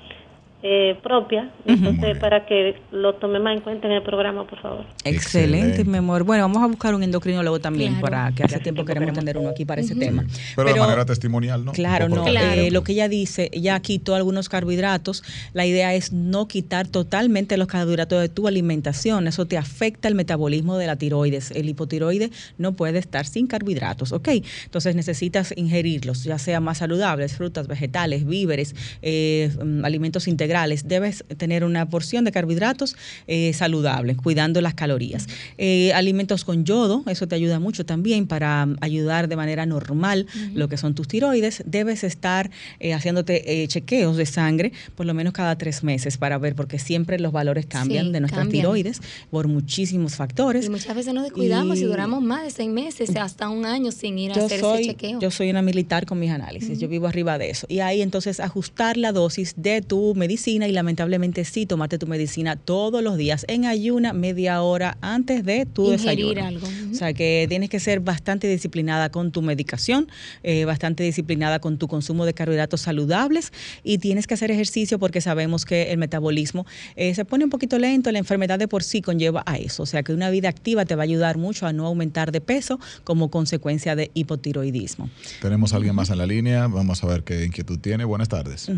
eh, 0.67 0.97
propia. 1.03 1.51
Entonces, 1.67 2.17
para 2.17 2.47
que 2.47 2.75
lo 2.91 3.17
tome 3.17 3.39
más 3.39 3.55
en 3.55 3.61
cuenta 3.61 3.87
en 3.87 3.93
el 3.93 4.03
programa, 4.03 4.47
por 4.47 4.59
favor. 4.63 4.87
Excelente, 5.05 5.85
mi 5.85 5.99
amor. 5.99 6.25
Bueno, 6.25 6.45
vamos 6.45 6.63
a 6.63 6.67
buscar 6.67 6.95
un 6.95 7.03
endocrinólogo 7.03 7.61
también 7.61 8.01
para 8.01 8.33
que 8.33 8.45
hace 8.45 8.61
tiempo 8.61 8.83
queremos 8.83 9.13
tener 9.13 9.37
uno 9.37 9.51
aquí 9.51 9.67
para 9.67 9.83
ese 9.83 9.95
tema. 9.95 10.25
Pero, 10.57 10.73
de 10.73 10.81
manera 10.81 11.05
testimonial, 11.05 11.67
¿no? 11.67 11.73
Claro, 11.73 12.09
no. 12.09 12.27
Eh, 12.27 12.71
lo 12.71 12.83
que 12.83 12.93
ella 12.93 13.09
dice, 13.09 13.51
ya 13.53 13.79
quitó 13.81 14.15
algunos 14.15 14.49
carbohidratos. 14.49 15.23
La 15.53 15.67
idea 15.67 15.93
es 15.93 16.15
no 16.15 16.49
quitar 16.49 16.89
totalmente 16.89 17.59
los 17.59 17.69
carbohidratos 17.69 18.23
de 18.23 18.31
tu 18.31 18.49
alimentación. 18.49 19.27
Eso 19.27 19.45
te 19.45 19.59
afecta 19.59 20.09
el 20.09 20.15
metabolismo 20.15 20.79
de 20.79 20.87
la 20.87 20.97
tiroides. 20.97 21.51
El 21.51 21.69
hipotiroide 21.69 22.31
no 22.57 22.73
puede 22.73 23.01
estar 23.01 23.27
sin 23.27 23.49
carbohidratos, 23.49 24.13
¿ok? 24.13 24.29
Entonces 24.65 24.97
necesitas 24.97 25.53
ingerirlos, 25.59 26.25
ya 26.25 26.39
sea 26.39 26.61
más 26.61 26.79
saludables, 26.79 27.37
frutas, 27.37 27.67
vegetales, 27.67 28.25
víveres, 28.25 28.75
eh, 29.03 29.51
mm, 29.63 29.85
alimentos 29.85 30.27
integrales 30.27 30.54
debes 30.85 31.25
tener 31.37 31.65
una 31.65 31.89
porción 31.89 32.25
de 32.25 32.33
carbohidratos 32.33 32.97
eh, 33.27 33.53
saludables, 33.53 34.17
cuidando 34.17 34.61
las 34.61 34.75
calorías. 34.75 35.27
Eh, 35.59 35.93
alimentos 35.95 36.45
con 36.45 36.65
yodo, 36.65 37.03
eso 37.09 37.27
te 37.27 37.35
ayuda 37.35 37.59
mucho 37.59 37.85
también 37.85 38.27
para 38.27 38.69
ayudar 38.81 39.29
de 39.29 39.37
manera 39.37 39.67
normal 39.67 40.27
lo 40.55 40.69
que 40.69 40.77
son 40.77 40.95
tus 40.95 41.09
tiroides. 41.09 41.63
Debes 41.67 42.05
estar 42.05 42.51
eh, 42.79 42.95
haciéndote 42.95 43.67
chequeos 43.69 44.17
de 44.17 44.27
sangre 44.27 44.73
por 44.95 45.07
lo 45.07 45.15
menos 45.15 45.33
cada 45.33 45.57
tres 45.57 45.83
meses 45.83 46.19
para 46.19 46.39
ver, 46.39 46.55
porque 46.55 46.79
siempre 46.79 47.19
los 47.19 47.33
valores 47.33 47.67
cambian 47.67 48.13
de 48.13 48.21
nuestras 48.21 48.49
tiroides 48.49 49.01
por 49.31 49.49
muchísimos 49.49 50.15
factores. 50.15 50.67
Y 50.67 50.71
muchas 50.71 50.95
veces 50.95 51.15
nos 51.15 51.25
descuidamos 51.25 51.79
y, 51.79 51.85
duramos 51.85 52.23
más 52.23 52.45
de 52.45 52.51
seis 52.51 52.71
meses, 52.71 53.15
hasta 53.17 53.49
un 53.49 53.65
año 53.65 53.91
sin 53.91 54.19
ir 54.19 54.33
a 54.33 54.45
hacer 54.45 54.61
ese 54.61 54.85
chequeo. 54.87 55.21
Yo 55.21 55.31
soy 55.31 55.51
una 55.51 55.63
militar 55.63 56.07
con 56.07 56.19
mis 56.19 56.31
análisis, 56.31 56.79
yo 56.79 56.89
vivo 56.89 57.07
arriba 57.07 57.39
de 57.39 57.51
eso. 57.51 57.67
Y 57.69 57.81
ahí 57.81 58.03
entonces 58.03 58.41
ajustar 58.41 58.97
la 58.97 59.13
dosis 59.13 59.55
de 59.57 59.83
tu 59.83 60.15
medicina 60.35 60.67
y 60.67 60.73
lamentablemente 60.73 61.45
sí 61.45 61.65
tomarte 61.65 61.97
tu 61.97 62.09
medicina 62.09 62.57
todos 62.57 63.05
los 63.05 63.17
días 63.17 63.45
en 63.47 63.67
ayuna 63.67 64.13
media 64.13 64.63
hora 64.63 64.99
antes 65.01 65.45
de 65.45 65.65
tu 65.65 65.93
Ingerir 65.93 66.41
algo. 66.41 66.67
O 66.91 66.95
sea 66.95 67.13
que 67.13 67.47
tienes 67.49 67.71
que 67.71 67.79
ser 67.79 68.01
bastante 68.01 68.49
disciplinada 68.49 69.11
con 69.11 69.31
tu 69.31 69.43
medicación, 69.43 70.09
eh, 70.43 70.65
bastante 70.65 71.05
disciplinada 71.05 71.61
con 71.61 71.79
tu 71.79 71.87
consumo 71.87 72.27
de 72.27 72.35
carbohidratos 72.35 72.81
saludables 72.81 73.53
y 73.85 73.99
tienes 73.99 74.27
que 74.27 74.35
hacer 74.35 74.51
ejercicio 74.51 74.99
porque 74.99 75.21
sabemos 75.21 75.65
que 75.65 75.93
el 75.93 75.99
metabolismo 75.99 76.67
eh, 76.97 77.15
se 77.15 77.25
pone 77.25 77.45
un 77.45 77.51
poquito 77.51 77.79
lento, 77.79 78.11
la 78.11 78.19
enfermedad 78.19 78.59
de 78.59 78.67
por 78.67 78.83
sí 78.83 79.03
conlleva 79.03 79.45
a 79.47 79.57
eso. 79.57 79.85
O 79.85 79.87
sea 79.87 80.03
que 80.03 80.13
una 80.13 80.31
vida 80.31 80.49
activa 80.49 80.85
te 80.85 80.97
va 80.97 81.03
a 81.03 81.05
ayudar 81.05 81.39
mucho 81.39 81.69
a 81.69 81.73
no 81.73 81.87
aumentar 81.87 82.33
de 82.33 82.41
peso 82.41 82.81
como 83.05 83.31
consecuencia 83.31 83.95
de 83.95 84.11
hipotiroidismo. 84.15 85.09
Tenemos 85.41 85.73
a 85.75 85.77
alguien 85.77 85.95
más 85.95 86.11
en 86.11 86.19
la 86.19 86.27
línea, 86.27 86.67
vamos 86.67 87.05
a 87.05 87.07
ver 87.07 87.23
qué 87.23 87.45
inquietud 87.45 87.79
tiene. 87.79 88.05
Buenas 88.05 88.29
tardes. 88.29 88.69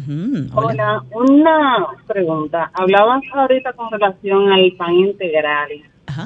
Hola, 0.52 1.02
una 1.46 1.86
pregunta. 2.06 2.70
Hablabas 2.74 3.22
ahorita 3.32 3.72
con 3.72 3.90
relación 3.90 4.52
al 4.52 4.72
pan 4.72 4.94
integral. 4.94 5.70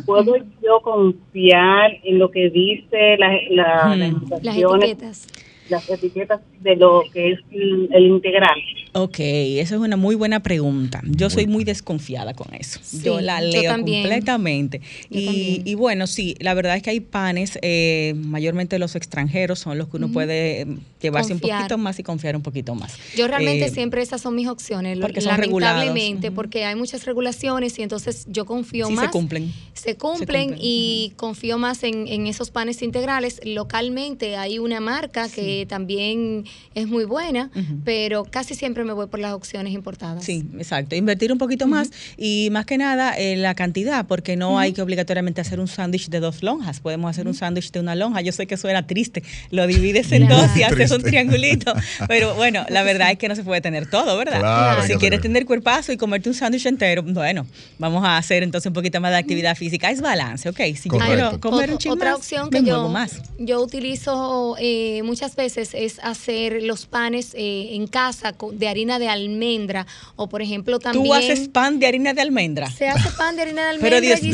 ¿Puedo 0.06 0.36
yo 0.62 0.80
confiar 0.82 1.92
en 2.04 2.18
lo 2.18 2.30
que 2.30 2.50
dice 2.50 3.16
la, 3.18 3.30
la, 3.50 3.96
hmm. 3.96 4.24
las 4.42 4.56
etiquetas? 4.56 5.26
Las 5.68 5.90
etiquetas 5.90 6.40
de 6.60 6.76
lo 6.76 7.02
que 7.12 7.32
es 7.32 7.40
el 7.50 8.06
integral. 8.06 8.58
Ok, 8.92 9.20
esa 9.20 9.76
es 9.76 9.80
una 9.80 9.96
muy 9.96 10.16
buena 10.16 10.40
pregunta. 10.40 11.00
Yo 11.04 11.30
soy 11.30 11.46
muy 11.46 11.62
desconfiada 11.62 12.34
con 12.34 12.52
eso. 12.54 12.80
yo 13.04 13.20
la 13.20 13.40
leo 13.40 13.72
completamente. 13.72 14.80
Y, 15.10 15.74
bueno, 15.74 16.06
sí, 16.06 16.34
la 16.40 16.54
verdad 16.54 16.76
es 16.76 16.82
que 16.82 16.90
hay 16.90 17.00
panes, 17.00 17.58
eh, 17.62 18.14
mayormente 18.16 18.78
los 18.78 18.96
extranjeros 18.96 19.58
son 19.58 19.78
los 19.78 19.88
que 19.88 19.96
uno 19.96 20.10
puede 20.10 20.64
mm, 20.64 20.78
llevarse 21.00 21.32
un 21.32 21.40
poquito 21.40 21.78
más 21.78 21.98
y 21.98 22.02
confiar 22.02 22.36
un 22.36 22.42
poquito 22.42 22.74
más. 22.74 22.96
Yo 23.16 23.28
realmente 23.28 23.66
eh, 23.66 23.70
siempre 23.70 24.02
esas 24.02 24.20
son 24.20 24.34
mis 24.34 24.48
opciones, 24.48 24.98
porque 24.98 25.20
lamentablemente, 25.20 26.30
porque 26.30 26.64
hay 26.64 26.74
muchas 26.74 27.04
regulaciones 27.04 27.78
y 27.78 27.82
entonces 27.82 28.26
yo 28.28 28.44
confío 28.44 28.86
sí, 28.86 28.94
más. 28.94 29.06
Se 29.06 29.10
cumplen. 29.10 29.52
Se 29.72 29.96
cumplen, 29.96 30.56
y 30.58 31.12
confío 31.16 31.58
más 31.58 31.84
en, 31.84 32.26
esos 32.26 32.50
panes 32.50 32.82
integrales. 32.82 33.40
Localmente 33.44 34.36
hay 34.36 34.58
una 34.58 34.80
marca 34.80 35.28
que 35.28 35.66
también 35.68 36.44
es 36.74 36.86
muy 36.86 37.04
buena, 37.04 37.50
pero 37.84 38.24
casi 38.24 38.54
siempre 38.54 38.79
me 38.84 38.92
voy 38.92 39.06
por 39.06 39.20
las 39.20 39.32
opciones 39.32 39.72
importadas. 39.72 40.24
Sí, 40.24 40.44
exacto. 40.58 40.94
Invertir 40.94 41.32
un 41.32 41.38
poquito 41.38 41.66
más 41.66 41.90
y 42.16 42.48
más 42.52 42.66
que 42.66 42.78
nada 42.78 43.16
en 43.16 43.42
la 43.42 43.54
cantidad, 43.54 44.06
porque 44.06 44.36
no 44.36 44.58
hay 44.58 44.72
que 44.72 44.82
obligatoriamente 44.82 45.40
hacer 45.40 45.60
un 45.60 45.68
sándwich 45.68 46.08
de 46.08 46.20
dos 46.20 46.42
lonjas. 46.42 46.80
Podemos 46.80 47.10
hacer 47.10 47.26
un 47.26 47.34
sándwich 47.34 47.70
de 47.72 47.80
una 47.80 47.94
lonja. 47.94 48.20
Yo 48.20 48.32
sé 48.32 48.46
que 48.46 48.56
suena 48.56 48.86
triste. 48.86 49.22
Lo 49.50 49.66
divides 49.66 50.12
en 50.12 50.28
dos 50.28 50.56
y 50.56 50.62
haces 50.62 50.90
un 50.90 51.02
triangulito. 51.02 51.72
Pero 52.08 52.34
bueno, 52.34 52.64
la 52.68 52.82
verdad 52.82 53.10
es 53.10 53.18
que 53.18 53.28
no 53.28 53.36
se 53.36 53.44
puede 53.44 53.60
tener 53.60 53.88
todo, 53.88 54.16
¿verdad? 54.16 54.86
si 54.86 54.94
quieres 54.96 55.20
tener 55.20 55.46
cuerpazo 55.46 55.92
y 55.92 55.96
comerte 55.96 56.28
un 56.28 56.34
sándwich 56.34 56.66
entero, 56.66 57.02
bueno, 57.02 57.46
vamos 57.78 58.04
a 58.04 58.16
hacer 58.16 58.42
entonces 58.42 58.68
un 58.68 58.74
poquito 58.74 59.00
más 59.00 59.10
de 59.12 59.18
actividad 59.18 59.56
física. 59.56 59.90
Es 59.90 60.00
balance, 60.00 60.48
¿ok? 60.48 60.60
Si 60.76 60.88
yo 60.88 60.98
quiero 60.98 61.40
comer 61.40 61.70
un 61.72 61.78
Otra 61.90 62.14
opción 62.14 62.50
que 62.50 62.62
yo, 62.62 62.92
yo 63.38 63.62
utilizo 63.62 64.56
eh, 64.58 65.02
muchas 65.02 65.36
veces 65.36 65.70
es 65.74 65.98
hacer 66.02 66.62
los 66.62 66.86
panes 66.86 67.34
eh, 67.34 67.74
en 67.74 67.86
casa 67.86 68.34
de 68.52 68.68
harina 68.70 68.98
de 68.98 69.08
almendra 69.08 69.86
o 70.16 70.28
por 70.28 70.42
ejemplo 70.42 70.78
también... 70.78 71.04
¿Tú 71.04 71.14
haces 71.14 71.48
pan 71.48 71.78
de 71.78 71.86
harina 71.86 72.14
de 72.14 72.22
almendra? 72.22 72.70
Se 72.70 72.88
hace 72.88 73.10
pan 73.10 73.36
de 73.36 73.42
harina 73.42 73.62
de 73.62 73.68
almendra. 73.70 73.90
Pero 73.90 74.00
Dios 74.00 74.22
mío, 74.22 74.32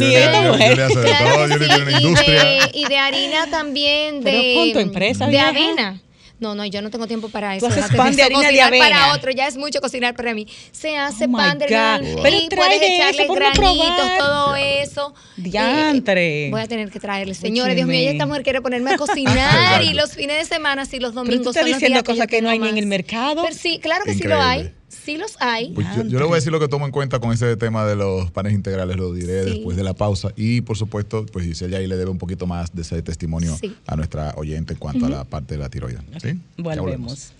y, 2.72 2.84
de, 2.84 2.98
harina 2.98 3.46
también 3.50 4.22
de, 4.22 4.70
empresa, 4.80 5.26
de 5.26 5.38
avena. 5.38 6.00
No, 6.38 6.54
no, 6.54 6.66
yo 6.66 6.82
no 6.82 6.90
tengo 6.90 7.06
tiempo 7.06 7.28
para 7.28 7.56
eso. 7.56 7.66
Tú 7.66 7.72
haces 7.72 7.96
pan 7.96 8.14
de 8.14 8.22
harina 8.22 8.50
de 8.50 8.60
avena. 8.60 8.84
para 8.84 9.14
otro, 9.14 9.30
ya 9.30 9.46
es 9.46 9.56
mucho 9.56 9.80
cocinar 9.80 10.14
para 10.14 10.34
mí. 10.34 10.46
Se 10.70 10.96
hace 10.96 11.24
oh 11.24 11.32
pan 11.32 11.58
de 11.58 11.64
harina 11.64 12.00
Pero 12.22 12.36
y 12.36 12.48
puedes 12.48 12.82
echarle 12.82 13.26
granitos, 13.26 14.18
todo 14.18 14.56
eso. 14.56 15.14
Diantre. 15.36 16.50
voy 16.50 16.60
a 16.60 16.68
tener 16.68 16.90
que 16.90 17.00
traerle. 17.00 17.34
Señores, 17.34 17.74
Dios 17.74 17.88
mío, 17.88 18.10
esta 18.10 18.26
mujer 18.26 18.42
quiere 18.42 18.60
ponerme 18.60 18.92
a 18.92 18.96
cocinar 18.98 19.82
y 19.82 19.94
los 19.94 20.12
fines 20.12 20.38
de 20.38 20.44
semana, 20.44 20.84
sí, 20.84 20.98
los 20.98 21.14
domingos 21.14 21.38
Pero 21.38 21.42
tú 21.44 21.50
estás 21.50 21.66
diciendo 21.66 22.04
cosas 22.04 22.26
que, 22.26 22.42
no 22.42 22.50
hay 22.50 22.58
ni 22.58 22.68
en 22.68 22.78
el 22.78 22.86
mercado. 22.86 23.42
Pero 23.42 23.54
sí, 23.54 23.78
claro 23.78 24.04
que 24.04 24.14
sí 24.14 24.24
lo 24.24 24.40
hay. 24.40 24.72
Sí 25.06 25.16
los 25.18 25.36
hay. 25.38 25.70
Pues 25.70 25.86
yo, 26.08 26.18
le 26.18 26.24
voy 26.24 26.32
a 26.32 26.34
decir 26.34 26.50
lo 26.50 26.58
que 26.58 26.66
tomo 26.66 26.84
en 26.84 26.90
cuenta 26.90 27.20
con 27.20 27.30
ese 27.32 27.56
tema 27.56 27.86
de 27.86 27.94
los 27.94 28.32
panes 28.32 28.52
integrales, 28.52 28.96
lo 28.96 29.12
diré 29.12 29.44
después 29.44 29.76
de 29.76 29.84
la 29.84 29.94
pausa. 29.94 30.30
Y 30.34 30.62
por 30.62 30.76
supuesto, 30.76 31.24
pues 31.26 31.46
Giselle 31.46 31.76
ahí 31.76 31.86
le 31.86 31.96
debe 31.96 32.10
un 32.10 32.18
poquito 32.18 32.48
más 32.48 32.74
de 32.74 32.82
ese 32.82 33.00
testimonio 33.02 33.56
a 33.86 33.94
nuestra 33.94 34.34
oyente 34.36 34.72
en 34.72 34.80
cuanto 34.80 35.06
a 35.06 35.08
la 35.08 35.22
parte 35.22 35.54
de 35.54 35.60
la 35.60 35.68
tiroides. 35.68 36.00
¿sí? 36.20 36.40
Volvemos. 36.58 37.32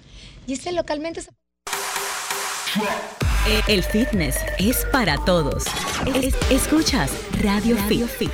Giselle, 0.47 0.77
localmente 0.77 1.23
se... 1.23 1.31
El 3.67 3.83
fitness 3.83 4.37
es 4.61 4.87
para 4.93 5.17
todos. 5.25 5.65
escuchas 6.49 7.11
Radio, 7.43 7.77
Radio 7.79 8.07
Fit. 8.07 8.31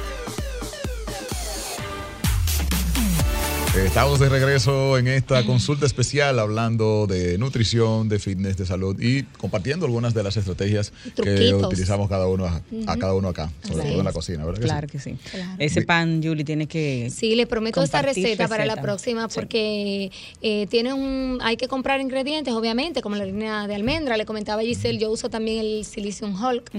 Estamos 3.74 4.20
de 4.20 4.28
regreso 4.28 4.98
en 4.98 5.08
esta 5.08 5.46
consulta 5.46 5.86
especial 5.86 6.38
hablando 6.38 7.06
de 7.06 7.38
nutrición, 7.38 8.06
de 8.06 8.18
fitness, 8.18 8.58
de 8.58 8.66
salud 8.66 9.00
y 9.00 9.22
compartiendo 9.22 9.86
algunas 9.86 10.12
de 10.12 10.22
las 10.22 10.36
estrategias 10.36 10.92
que 11.16 11.54
utilizamos 11.54 12.06
cada 12.10 12.26
uno 12.26 12.44
a, 12.44 12.96
cada 12.98 13.14
uno 13.14 13.28
acá, 13.28 13.50
sobre 13.66 13.88
todo 13.88 14.00
en 14.00 14.04
la 14.04 14.12
cocina, 14.12 14.44
¿verdad? 14.44 14.60
claro 14.60 14.86
que 14.88 14.98
sí. 14.98 15.16
Ese 15.58 15.82
pan, 15.82 16.20
Julie, 16.22 16.44
tiene 16.44 16.66
que. 16.66 17.08
Sí, 17.10 17.34
le 17.34 17.46
prometo 17.46 17.82
esta 17.82 18.02
receta, 18.02 18.46
para 18.46 18.66
la 18.66 18.76
próxima 18.76 19.28
porque 19.28 20.10
eh, 20.42 20.66
tiene 20.68 20.92
un. 20.92 21.38
Hay 21.40 21.56
que 21.56 21.66
comprar 21.66 21.98
ingredientes, 22.02 22.52
obviamente, 22.52 23.00
como 23.00 23.16
la 23.16 23.22
harina 23.22 23.66
de 23.66 23.74
almendra. 23.74 24.18
Le 24.18 24.26
comentaba 24.26 24.60
Giselle, 24.60 24.98
yo 24.98 25.10
uso 25.10 25.30
también 25.30 25.64
el 25.64 25.86
Silicium 25.86 26.38
Hulk. 26.40 26.70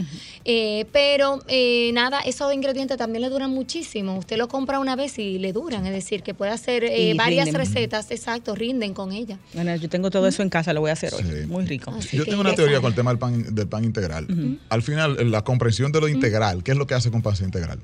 Eh, 0.45 0.85
pero 0.91 1.39
eh, 1.47 1.89
nada, 1.93 2.19
esos 2.19 2.53
ingredientes 2.53 2.97
también 2.97 3.23
le 3.23 3.29
duran 3.29 3.49
muchísimo. 3.49 4.15
Usted 4.19 4.37
lo 4.37 4.47
compra 4.47 4.77
una 4.77 4.95
vez 4.95 5.17
y 5.17 5.39
le 5.39 5.53
duran, 5.53 5.87
es 5.87 5.93
decir, 5.93 6.21
que 6.21 6.35
puede 6.35 6.51
hacer 6.51 6.82
eh, 6.83 7.13
varias 7.15 7.51
recetas, 7.53 8.11
exacto, 8.11 8.55
rinden 8.55 8.93
con 8.93 9.11
ella. 9.11 9.37
Bueno, 9.53 9.75
yo 9.75 9.89
tengo 9.89 10.09
todo 10.11 10.27
eso 10.27 10.43
en 10.43 10.49
casa, 10.49 10.73
lo 10.73 10.81
voy 10.81 10.89
a 10.89 10.93
hacer 10.93 11.13
hoy. 11.13 11.45
Muy 11.47 11.65
rico. 11.65 11.93
yo 12.11 12.25
tengo 12.25 12.41
una 12.41 12.55
teoría 12.55 12.79
con 12.81 12.89
el 12.89 12.95
tema 12.95 13.11
del 13.11 13.19
pan, 13.19 13.55
del 13.55 13.67
pan 13.67 13.83
integral. 13.83 14.27
Al 14.69 14.81
final, 14.81 15.31
la 15.31 15.43
comprensión 15.43 15.91
de 15.91 16.01
lo 16.01 16.07
integral, 16.07 16.63
¿qué 16.63 16.71
es 16.71 16.77
lo 16.77 16.87
que 16.87 16.93
hace 16.93 17.11
con 17.11 17.21
pan 17.21 17.35
integral? 17.41 17.79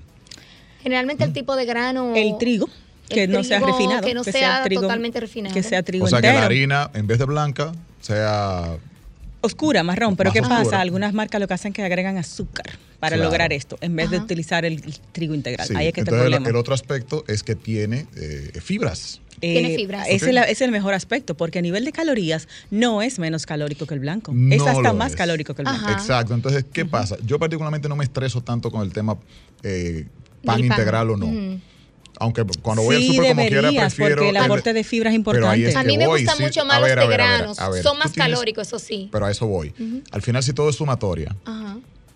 Generalmente 0.81 1.23
el 1.23 1.33
tipo 1.33 1.55
de 1.55 1.65
grano. 1.65 2.13
El 2.15 2.37
trigo. 2.37 2.69
Que 3.09 3.27
no 3.27 3.43
sea 3.43 3.59
refinado. 3.59 4.05
Que 4.05 4.13
no 4.13 4.23
sea, 4.23 4.63
totalmente 4.69 5.19
refinado. 5.19 5.53
Que 5.53 5.63
sea 5.63 5.81
trigo 5.83 6.05
O 6.05 6.07
sea, 6.07 6.21
que 6.21 6.27
la 6.27 6.45
harina, 6.45 6.91
en 6.93 7.07
vez 7.07 7.17
de 7.17 7.25
blanca, 7.25 7.71
sea 8.01 8.77
oscura, 9.41 9.83
marrón. 9.83 10.15
Pero 10.15 10.31
¿qué 10.31 10.41
pasa? 10.41 10.81
Algunas 10.81 11.13
marcas 11.13 11.39
lo 11.39 11.47
que 11.47 11.53
hacen 11.53 11.71
es 11.71 11.75
que 11.75 11.83
agregan 11.83 12.17
azúcar 12.17 12.77
para 12.99 13.17
lograr 13.17 13.53
esto, 13.53 13.77
en 13.81 13.95
vez 13.95 14.11
de 14.11 14.17
utilizar 14.17 14.65
el, 14.65 14.81
trigo 15.11 15.33
integral. 15.33 15.67
Ahí 15.75 15.87
es 15.87 15.93
que 15.93 16.03
te 16.03 16.11
el, 16.11 16.33
el, 16.33 16.55
otro 16.55 16.73
aspecto 16.73 17.23
es 17.27 17.43
que 17.43 17.55
tiene 17.55 18.07
eh, 18.15 18.59
fibras. 18.61 19.21
Tiene 19.39 19.73
eh, 19.73 19.75
fibras. 19.75 20.07
Es, 20.09 20.61
el, 20.61 20.71
mejor 20.71 20.93
aspecto, 20.93 21.35
porque 21.35 21.59
a 21.59 21.61
nivel 21.61 21.85
de 21.85 21.91
calorías 21.91 22.47
no 22.71 23.01
es 23.01 23.19
menos 23.19 23.45
calórico 23.45 23.85
que 23.85 23.93
el 23.93 24.01
blanco. 24.01 24.33
es 24.51 24.61
hasta 24.61 24.93
más 24.93 25.15
calórico 25.15 25.53
que 25.53 25.61
el 25.61 25.67
blanco. 25.69 25.89
Exacto. 25.91 26.33
Entonces, 26.33 26.65
¿qué 26.71 26.85
pasa? 26.85 27.17
Yo 27.25 27.39
particularmente 27.39 27.87
no 27.87 27.95
me 27.95 28.03
estreso 28.03 28.41
tanto 28.41 28.69
con 28.69 28.81
el 28.81 28.91
tema 28.91 29.17
eh, 29.63 30.05
pan, 30.43 30.59
integral 30.59 31.11
o 31.11 31.17
no. 31.17 31.59
Aunque 32.19 32.45
cuando 32.61 32.83
voy 32.83 32.97
al 32.97 33.03
super 33.03 33.29
como 33.29 33.47
quiera 33.47 33.69
prefiero... 33.69 34.15
porque 34.15 34.29
el 34.29 34.37
aporte 34.37 34.73
de 34.73 34.83
fibra 34.83 35.09
es 35.09 35.15
importante. 35.15 35.75
a 35.75 35.83
mí 35.83 35.97
me 35.97 36.07
gustan 36.07 36.39
mucho 36.39 36.65
más 36.65 36.81
los 36.81 36.89
de 36.89 37.07
granos. 37.07 37.57
Son 37.81 37.97
más 37.97 38.11
calóricos, 38.13 38.67
eso 38.67 38.79
sí. 38.79 39.09
Pero 39.11 39.25
a 39.25 39.31
eso 39.31 39.47
voy. 39.47 39.73
Al 40.11 40.21
final, 40.21 40.43
si 40.43 40.53
todo 40.53 40.69
es 40.69 40.75
sumatoria, 40.75 41.35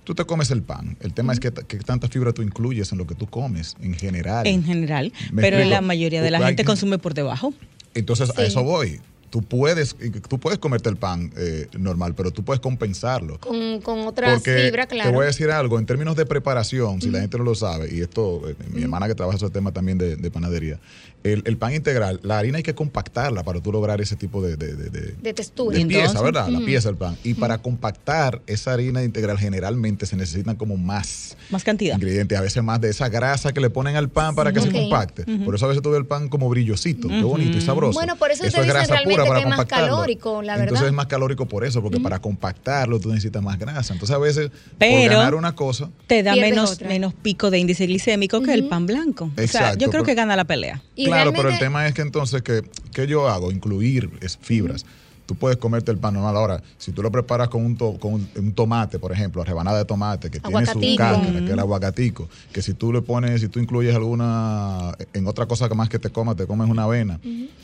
tú 0.04 0.14
te 0.14 0.26
comes 0.26 0.52
el 0.52 0.62
pan. 0.62 0.98
El 1.00 1.14
tema 1.14 1.34
es 1.34 1.40
que, 1.40 1.52
que, 1.52 1.78
tanta 1.78 2.08
fibra 2.08 2.34
tú 2.34 2.42
incluyes 2.42 2.92
en 2.92 2.98
lo 2.98 3.08
que 3.08 3.16
tú 3.16 3.28
comes, 3.28 3.76
en 3.82 3.94
general. 3.94 4.46
En 4.46 4.64
general. 4.64 5.14
Pero 5.36 5.64
la 5.64 5.82
mayoría 5.82 6.22
de 6.22 6.32
la 6.32 6.46
gente 6.46 6.66
consume 6.66 6.98
por 6.98 7.14
debajo. 7.14 7.54
Entonces, 7.94 8.38
a 8.38 8.44
eso 8.44 8.64
voy 8.64 9.00
tú 9.34 9.42
puedes, 9.42 9.96
tú 10.30 10.40
puedes 10.40 10.60
comerte 10.60 10.90
el 10.90 10.96
pan 10.96 11.34
eh, 11.36 11.68
normal, 11.80 12.14
pero 12.14 12.30
tú 12.30 12.44
puedes 12.46 12.60
compensarlo. 12.60 13.40
Con, 13.40 13.82
con 13.82 14.02
otra 14.02 14.40
fibra, 14.40 14.86
claro. 14.86 15.10
Te 15.10 15.16
voy 15.16 15.24
a 15.24 15.26
decir 15.26 15.50
algo, 15.50 15.80
en 15.80 15.88
términos 15.88 16.16
de 16.16 16.28
preparación, 16.28 17.02
si 17.02 17.10
la 17.10 17.20
gente 17.20 17.40
no 17.40 17.44
lo 17.44 17.56
sabe, 17.56 17.92
y 17.92 18.02
esto, 18.02 18.48
eh, 18.48 18.56
mi 18.72 18.84
hermana 18.84 19.08
que 19.08 19.16
trabaja 19.16 19.38
ese 19.38 19.50
tema 19.50 19.72
también 19.72 19.98
de, 19.98 20.18
de 20.18 20.30
panadería, 20.30 20.80
el, 21.24 21.58
pan 21.58 21.74
integral, 21.74 22.20
la 22.24 22.38
harina 22.38 22.58
hay 22.58 22.64
que 22.64 22.76
compactarla 22.76 23.44
para 23.44 23.62
tú 23.62 23.72
lograr 23.72 24.02
ese 24.02 24.16
tipo 24.16 24.42
de, 24.42 24.58
de, 24.58 24.74
de, 24.76 25.34
textura. 25.34 25.78
De 25.78 25.86
pieza, 25.86 26.22
¿verdad? 26.22 26.50
La 26.50 26.60
pieza 26.60 26.90
del 26.90 26.98
pan. 26.98 27.18
Y 27.24 27.34
para 27.34 27.60
compactar 27.60 28.42
esa 28.46 28.74
harina 28.74 29.04
integral 29.04 29.38
generalmente 29.40 30.06
se 30.06 30.18
necesitan 30.18 30.56
como 30.56 30.78
más, 30.78 31.38
más 31.50 31.64
cantidad. 31.64 31.96
Ingredientes, 31.96 32.38
a 32.38 32.42
veces 32.42 32.62
más 32.62 32.82
de 32.82 32.90
esa 32.90 33.08
grasa 33.08 33.54
que 33.54 33.62
le 33.62 33.70
ponen 33.70 33.96
al 33.96 34.10
pan 34.10 34.36
para 34.36 34.52
que 34.52 34.60
se 34.60 34.72
compacte. 34.72 35.24
Por 35.46 35.56
eso 35.56 35.66
a 35.66 35.70
veces 35.70 35.82
tú 35.82 35.92
ves 35.92 36.00
el 36.00 36.06
pan 36.06 36.28
como 36.28 36.50
brillosito, 36.50 37.08
qué 37.08 37.22
bonito 37.22 37.58
y 37.58 37.62
sabroso. 37.62 37.98
Bueno, 37.98 38.18
por 38.18 38.32
eso, 38.32 38.44
eso 38.46 38.62
es 38.62 38.68
grasa 38.68 38.98
pura 39.04 39.26
para 39.26 39.42
que 39.42 39.50
es 39.50 39.58
más 39.58 39.66
calórico, 39.66 40.42
la 40.42 40.54
verdad. 40.54 40.68
Entonces 40.68 40.88
es 40.88 40.94
más 40.94 41.08
calórico 41.08 41.48
por 41.48 41.64
eso, 41.64 41.82
porque 41.82 42.00
para 42.00 42.20
compactarlo 42.20 43.00
tú 43.00 43.10
necesitas 43.10 43.42
más 43.42 43.58
grasa. 43.58 43.94
Entonces 43.94 44.16
a 44.16 44.20
veces 44.20 44.52
Pero 44.78 45.14
por 45.14 45.18
ganar 45.20 45.36
una 45.36 45.56
cosa 45.56 45.90
te 46.08 46.22
da 46.22 46.36
menos, 46.36 46.82
menos 46.82 47.14
pico 47.14 47.50
de 47.50 47.60
índice 47.60 47.86
glicémico 47.86 48.42
que 48.42 48.54
el 48.54 48.68
pan 48.68 48.86
blanco. 48.86 49.32
o 49.38 49.48
sea, 49.48 49.76
yo 49.76 49.90
creo 49.90 50.04
que 50.04 50.16
gana 50.16 50.36
la 50.36 50.44
pelea. 50.44 50.82
Claro, 51.14 51.34
pero 51.34 51.50
el 51.50 51.60
tema 51.60 51.88
es 51.88 51.94
que 51.94 52.02
entonces, 52.02 52.42
que 52.42 52.64
¿qué 52.94 53.08
yo 53.08 53.30
hago? 53.30 53.52
Incluir 53.52 54.10
es 54.22 54.38
fibras. 54.38 54.86
Tú 55.26 55.36
puedes 55.36 55.58
comerte 55.58 55.90
el 55.90 55.98
pan 55.98 56.16
normal. 56.16 56.36
Ahora, 56.36 56.64
si 56.78 56.92
tú 56.92 57.02
lo 57.02 57.10
preparas 57.10 57.48
con 57.48 57.66
un, 57.66 57.76
con 57.76 58.28
un, 58.36 58.54
tomate, 58.54 59.00
por 59.00 59.14
ejemplo, 59.14 59.42
rebanada 59.44 59.78
de 59.78 59.86
tomate, 59.86 60.30
que 60.30 60.42
tiene 60.42 60.66
su 60.66 60.82
carne, 60.98 61.40
que 61.40 61.46
es 61.46 61.52
el 61.52 61.60
aguacatico, 61.60 62.28
que 62.52 62.62
si 62.62 62.74
tú 62.74 62.92
le 62.92 63.02
pones, 63.02 63.40
si 63.40 63.48
tú 63.48 63.60
incluyes 63.60 63.96
alguna, 63.96 64.94
en 65.14 65.26
otra 65.26 65.46
cosa 65.46 65.70
que 65.70 65.76
más 65.76 65.88
que 65.88 65.98
te 65.98 66.10
comas, 66.10 66.36
te 66.36 66.46
comes 66.46 66.70
una 66.70 66.84
avena, 66.84 67.22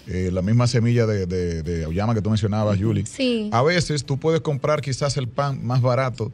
eh, 0.08 0.30
la 0.32 0.42
misma 0.42 0.68
semilla 0.68 1.06
de, 1.06 1.26
de, 1.26 1.62
de 1.62 1.84
auyama 1.84 2.14
que 2.14 2.22
tú 2.22 2.30
mencionabas, 2.30 2.80
Julie. 2.80 3.04
A 3.52 3.62
veces 3.62 4.06
tú 4.06 4.18
puedes 4.18 4.40
comprar 4.40 4.80
quizás 4.80 5.18
el 5.18 5.28
pan 5.28 5.60
más 5.66 5.82
barato 5.82 6.32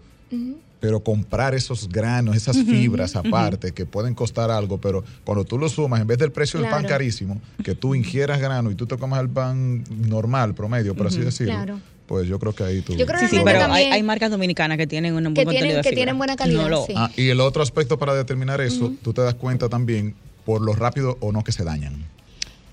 pero 0.85 0.99
comprar 0.99 1.55
esos 1.55 1.89
granos, 1.89 2.35
esas 2.35 2.57
fibras 2.57 3.15
aparte, 3.15 3.71
que 3.71 3.87
pueden 3.87 4.13
costar 4.13 4.51
algo, 4.51 4.77
pero 4.79 5.03
cuando 5.23 5.43
tú 5.43 5.57
lo 5.57 5.67
sumas, 5.67 5.99
en 5.99 6.05
vez 6.05 6.19
del 6.19 6.31
precio 6.31 6.59
del 6.59 6.69
pan 6.69 6.85
carísimo, 6.85 7.41
que 7.63 7.73
tú 7.73 7.95
ingieras 7.95 8.39
grano 8.39 8.69
y 8.69 8.75
tú 8.75 8.85
te 8.85 8.95
comas 8.95 9.19
el 9.21 9.29
pan 9.29 9.83
normal, 9.89 10.53
promedio, 10.53 10.93
por 10.93 11.07
así 11.07 11.21
decirlo. 11.21 11.79
Pues 12.05 12.27
yo 12.27 12.37
creo 12.37 12.53
que 12.53 12.63
ahí 12.63 12.81
tú. 12.81 12.93
sí, 12.93 13.27
sí, 13.31 13.41
pero 13.43 13.63
hay, 13.73 14.03
marcas 14.03 14.29
dominicanas 14.29 14.77
que 14.77 14.85
tienen 14.85 15.15
un 15.15 15.33
buen 15.33 15.33
que 15.33 15.45
tienen, 15.47 15.81
que 15.81 15.91
tienen 15.91 16.19
buena 16.19 16.35
calidad. 16.35 16.69
Ah, 16.95 17.09
y 17.17 17.29
el 17.29 17.41
otro 17.41 17.63
aspecto 17.63 17.97
para 17.97 18.13
determinar 18.13 18.61
eso, 18.61 18.93
tú 19.01 19.11
te 19.11 19.23
das 19.23 19.33
cuenta 19.33 19.69
también 19.69 20.13
por 20.45 20.61
lo 20.61 20.73
rápido 20.73 21.17
o 21.19 21.31
no 21.31 21.43
que 21.43 21.51
se 21.51 21.63
dañan. 21.63 22.05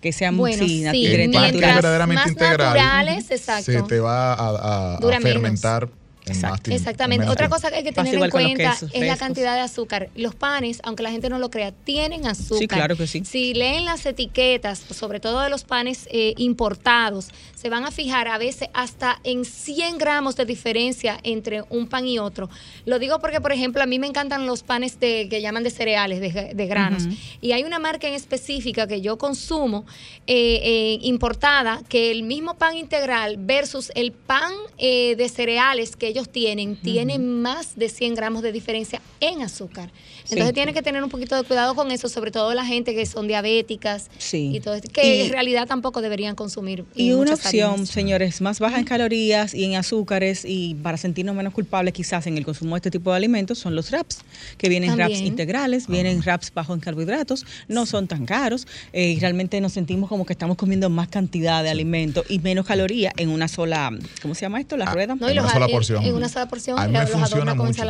Que 0.03 0.13
sean 0.13 0.37
bueno, 0.37 0.67
sí, 0.67 0.85
verdaderamente 0.85 2.29
integrales, 2.29 3.25
se 3.25 3.83
te 3.85 4.01
va 4.01 4.35
a, 4.35 4.97
a 4.97 5.21
fermentar 5.23 5.89
Exactamente. 6.27 7.27
Otra 7.29 7.49
cosa 7.49 7.71
que 7.71 7.77
hay 7.77 7.85
que 7.85 7.93
tener 7.93 8.15
en 8.15 8.31
cuenta 8.31 8.77
es 8.93 9.07
la 9.07 9.17
cantidad 9.17 9.55
de 9.55 9.61
azúcar. 9.61 10.11
Los 10.15 10.35
panes, 10.35 10.81
aunque 10.85 11.03
la 11.03 11.11
gente 11.11 11.29
no 11.29 11.39
lo 11.39 11.51
crea, 11.51 11.73
tienen 11.73 12.27
azúcar. 12.27 12.59
Sí, 12.59 12.69
claro 12.69 12.97
que 12.97 13.07
sí. 13.07 13.25
Si 13.25 13.55
leen 13.55 13.85
las 13.85 14.07
etiquetas, 14.07 14.79
sobre 14.79 15.21
todo 15.21 15.41
de 15.41 15.51
los 15.51 15.65
panes 15.65 16.09
eh, 16.11 16.35
importados, 16.37 17.29
se 17.55 17.69
van 17.69 17.85
a 17.85 17.91
fijar 17.91 18.29
a 18.29 18.39
veces 18.39 18.69
hasta 18.73 19.21
en 19.25 19.45
100 19.45 19.99
gramos 19.99 20.37
de 20.37 20.45
diferencia 20.45 21.19
entre 21.23 21.63
un 21.71 21.89
pan 21.89 22.07
y 22.07 22.19
otro. 22.19 22.49
Lo 22.85 22.99
digo 22.99 23.19
porque, 23.21 23.41
por 23.41 23.53
ejemplo, 23.53 23.83
a 23.83 23.87
mí 23.87 23.99
me 23.99 24.07
encantan 24.07 24.47
los 24.47 24.63
panes 24.63 25.01
de, 25.01 25.29
que 25.29 25.41
llaman 25.41 25.63
de 25.63 25.71
cereales, 25.71 26.21
de, 26.21 26.67
granos. 26.67 27.05
Y 27.41 27.53
hay 27.53 27.65
una 27.65 27.79
marca 27.79 28.07
en 28.07 28.15
específica 28.15 28.87
que 28.87 29.01
yo 29.01 29.19
consumo 29.19 29.85
eh, 30.27 30.61
eh, 30.63 30.99
importada, 31.03 31.83
que 31.89 32.11
el 32.11 32.23
mismo 32.23 32.57
pan 32.57 32.77
integral 32.77 33.37
versus 33.39 33.91
el 33.95 34.13
pan 34.13 34.53
de 34.79 35.31
cereales 35.33 35.97
que 35.97 36.12
ellos 36.13 36.29
tienen, 36.29 36.77
tienen 36.77 37.43
más 37.43 37.77
de 37.77 37.89
100 37.89 38.15
gramos 38.15 38.43
de 38.43 38.53
diferencia 38.53 39.01
en 39.21 39.43
azúcar. 39.43 39.91
Entonces 40.31 40.55
tiene 40.55 40.73
que 40.73 40.83
tener 40.83 41.03
un 41.03 41.11
poquito 41.11 41.37
de 41.37 41.43
cuidado 41.43 41.75
con 41.75 41.91
eso, 41.91 42.09
sobre 42.09 42.31
todo 42.31 42.55
la 42.55 42.65
gente 42.65 42.95
que 42.95 43.05
son 43.07 43.27
diabéticas 43.27 44.09
y 44.33 44.61
todo 44.61 44.75
esto, 44.75 44.91
que 44.93 45.27
en 45.27 45.33
realidad 45.33 45.67
tampoco 45.67 46.01
deberían 46.01 46.35
consumir. 46.35 46.85
Y 46.95 47.13
una 47.13 47.35
opción, 47.35 47.87
señores, 47.87 48.41
más 48.41 48.61
baja 48.61 48.79
en 48.79 48.85
calorías 48.85 49.55
y 49.55 49.65
en 49.65 49.77
azúcares 49.77 50.45
y 50.45 50.75
para 50.77 50.97
sentirnos 50.97 51.35
menos 51.35 51.53
culpables 51.53 51.95
quizás 51.95 52.27
en 52.27 52.37
el 52.37 52.45
consumo 52.45 52.75
de 52.77 52.79
este 52.79 52.91
tipo 52.91 53.11
de 53.11 53.17
alimentos 53.17 53.59
son 53.59 53.75
los 53.75 53.91
wraps, 53.91 54.19
que 54.59 54.69
vienen 54.69 54.95
wraps 54.95 55.21
integrales, 55.21 55.87
vienen 55.89 56.21
wraps 56.21 56.53
bajos 56.53 56.75
en 56.75 56.81
carbohidratos, 56.81 57.45
no 57.69 57.87
son 57.87 58.07
tan 58.07 58.27
caros 58.27 58.67
eh, 58.93 59.11
y 59.11 59.21
realmente 59.21 59.61
nos 59.61 59.73
sentimos 59.73 60.09
como 60.09 60.25
que 60.27 60.33
estamos 60.33 60.57
comiendo 60.57 60.91
más 60.91 61.09
cantidad 61.09 61.63
de 61.63 61.71
alimento 61.71 62.25
y 62.29 62.39
menos 62.39 62.67
calorías 62.67 63.13
en 63.17 63.31
una 63.31 63.49
sola, 63.49 63.91
¿cómo 64.21 64.35
se 64.35 64.43
llama 64.43 64.61
esto? 64.61 64.77
La 64.77 64.87
ah, 64.87 64.95
rueda. 64.95 65.15
en 65.15 65.39
una 65.39 65.53
sola 65.53 65.69
porción. 65.69 66.02
En 66.09 66.15
una 66.15 66.29
sola 66.29 66.49
porción 66.49 66.79
a 66.79 66.87
mí 66.87 66.93
me 66.93 67.07
funciona 67.07 67.55
mucho. 67.55 67.83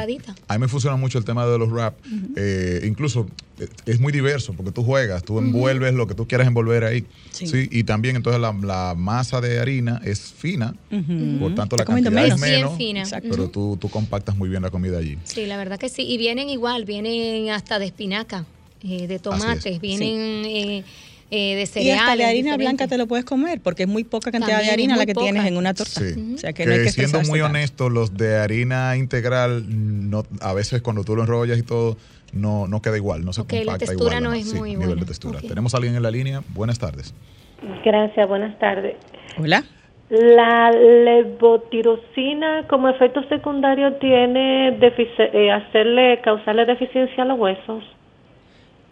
A 0.49 0.55
mí 0.55 0.59
me 0.59 0.69
funciona 0.69 0.97
mucho 0.97 1.19
el 1.19 1.25
tema 1.25 1.47
de 1.47 1.59
los 1.59 1.71
wraps. 1.71 1.97
Eh, 2.37 2.83
incluso 2.85 3.27
eh, 3.59 3.69
es 3.87 4.01
muy 4.01 4.13
diverso 4.13 4.53
porque 4.55 4.73
tú 4.73 4.83
juegas, 4.85 5.23
tú 5.23 5.39
envuelves 5.39 5.95
lo 5.95 6.07
que 6.07 6.15
tú 6.15 6.27
quieras 6.27 6.47
envolver 6.47 6.85
ahí. 6.85 7.05
Sí. 7.31 7.69
Y 7.71 7.85
también 7.85 8.17
entonces 8.17 8.41
la, 8.41 8.95
masa 8.97 9.41
de 9.41 9.59
harina 9.59 10.01
es 10.05 10.33
fina, 10.33 10.75
por 11.41 11.55
tanto 11.55 11.77
la 11.77 11.85
cantidad 11.85 12.27
es 12.27 12.39
menos, 12.39 12.79
pero 13.23 13.49
tú, 13.49 13.77
tú 13.81 13.89
compactas 13.89 14.37
muy 14.37 14.49
bien 14.49 14.63
la 14.63 14.71
comida 14.71 14.99
allí. 14.99 15.19
Sí, 15.25 15.47
la 15.47 15.57
verdad 15.57 15.79
que 15.79 15.89
sí. 15.89 16.03
Y 16.03 16.19
vienen 16.19 16.49
igual, 16.49 16.85
vienen 16.85 17.51
hasta 17.51 17.79
de 17.79 17.87
espinaca, 17.87 18.45
eh, 18.83 19.07
de 19.07 19.19
tomates, 19.19 19.81
vienen... 19.81 20.45
Eh, 20.47 20.85
de 21.33 21.67
cereales. 21.67 21.97
Y 21.97 21.99
hasta 21.99 22.17
de 22.17 22.25
harina 22.25 22.57
blanca 22.57 22.87
te 22.87 22.99
lo 22.99 23.07
puedes 23.07 23.25
comer, 23.25 23.61
porque 23.61 23.85
es 23.85 23.89
muy 23.89 24.05
poca 24.05 24.31
cantidad 24.31 24.61
de 24.61 24.71
harina 24.71 24.97
la 24.97 25.07
que 25.07 25.15
tienes 25.15 25.47
en 25.47 25.57
una 25.57 25.73
torta. 25.73 26.01
O 26.35 26.39
sea 26.39 26.53
que, 26.53 26.67
no 26.67 26.73
hay 26.73 26.85
que 26.85 26.91
siendo 26.91 27.23
muy 27.23 27.41
honesto, 27.41 27.89
los 27.89 28.15
de 28.17 28.37
harina 28.37 28.97
integral, 28.97 29.65
no, 30.11 30.25
a 30.41 30.53
veces 30.53 30.83
cuando 30.83 31.05
tú 31.05 31.17
lo 31.17 31.23
enrollas 31.23 31.59
y 31.59 31.63
todo, 31.63 31.97
no, 32.33 32.67
no 32.67 32.83
queda 32.83 32.97
igual, 32.97 33.25
no 33.25 33.33
se 33.33 33.41
compacta 33.41 33.73
la 33.73 33.79
textura 33.79 34.21
no 34.21 34.33
es 34.33 34.53
muy 34.55 34.77
nivel 34.77 35.01
de 35.01 35.07
textura. 35.07 35.41
Tenemos 35.41 35.73
a 35.75 35.79
alguien 35.79 35.97
en 35.97 36.03
la 36.03 36.11
línea. 36.11 36.43
Buenas 36.51 36.79
tardes. 36.79 37.15
Gracias, 37.85 38.29
buenas 38.29 38.59
tardes. 38.59 38.97
Hola. 39.39 39.65
La 40.11 40.71
levotirosina 40.71 42.67
como 42.69 42.91
efecto 42.91 43.23
secundario 43.29 43.95
tiene 43.95 44.69
eh, 44.79 45.51
hacerle 45.51 46.21
causarle 46.23 46.67
deficiencia 46.67 47.23
a 47.23 47.27
los 47.27 47.39
huesos 47.39 47.83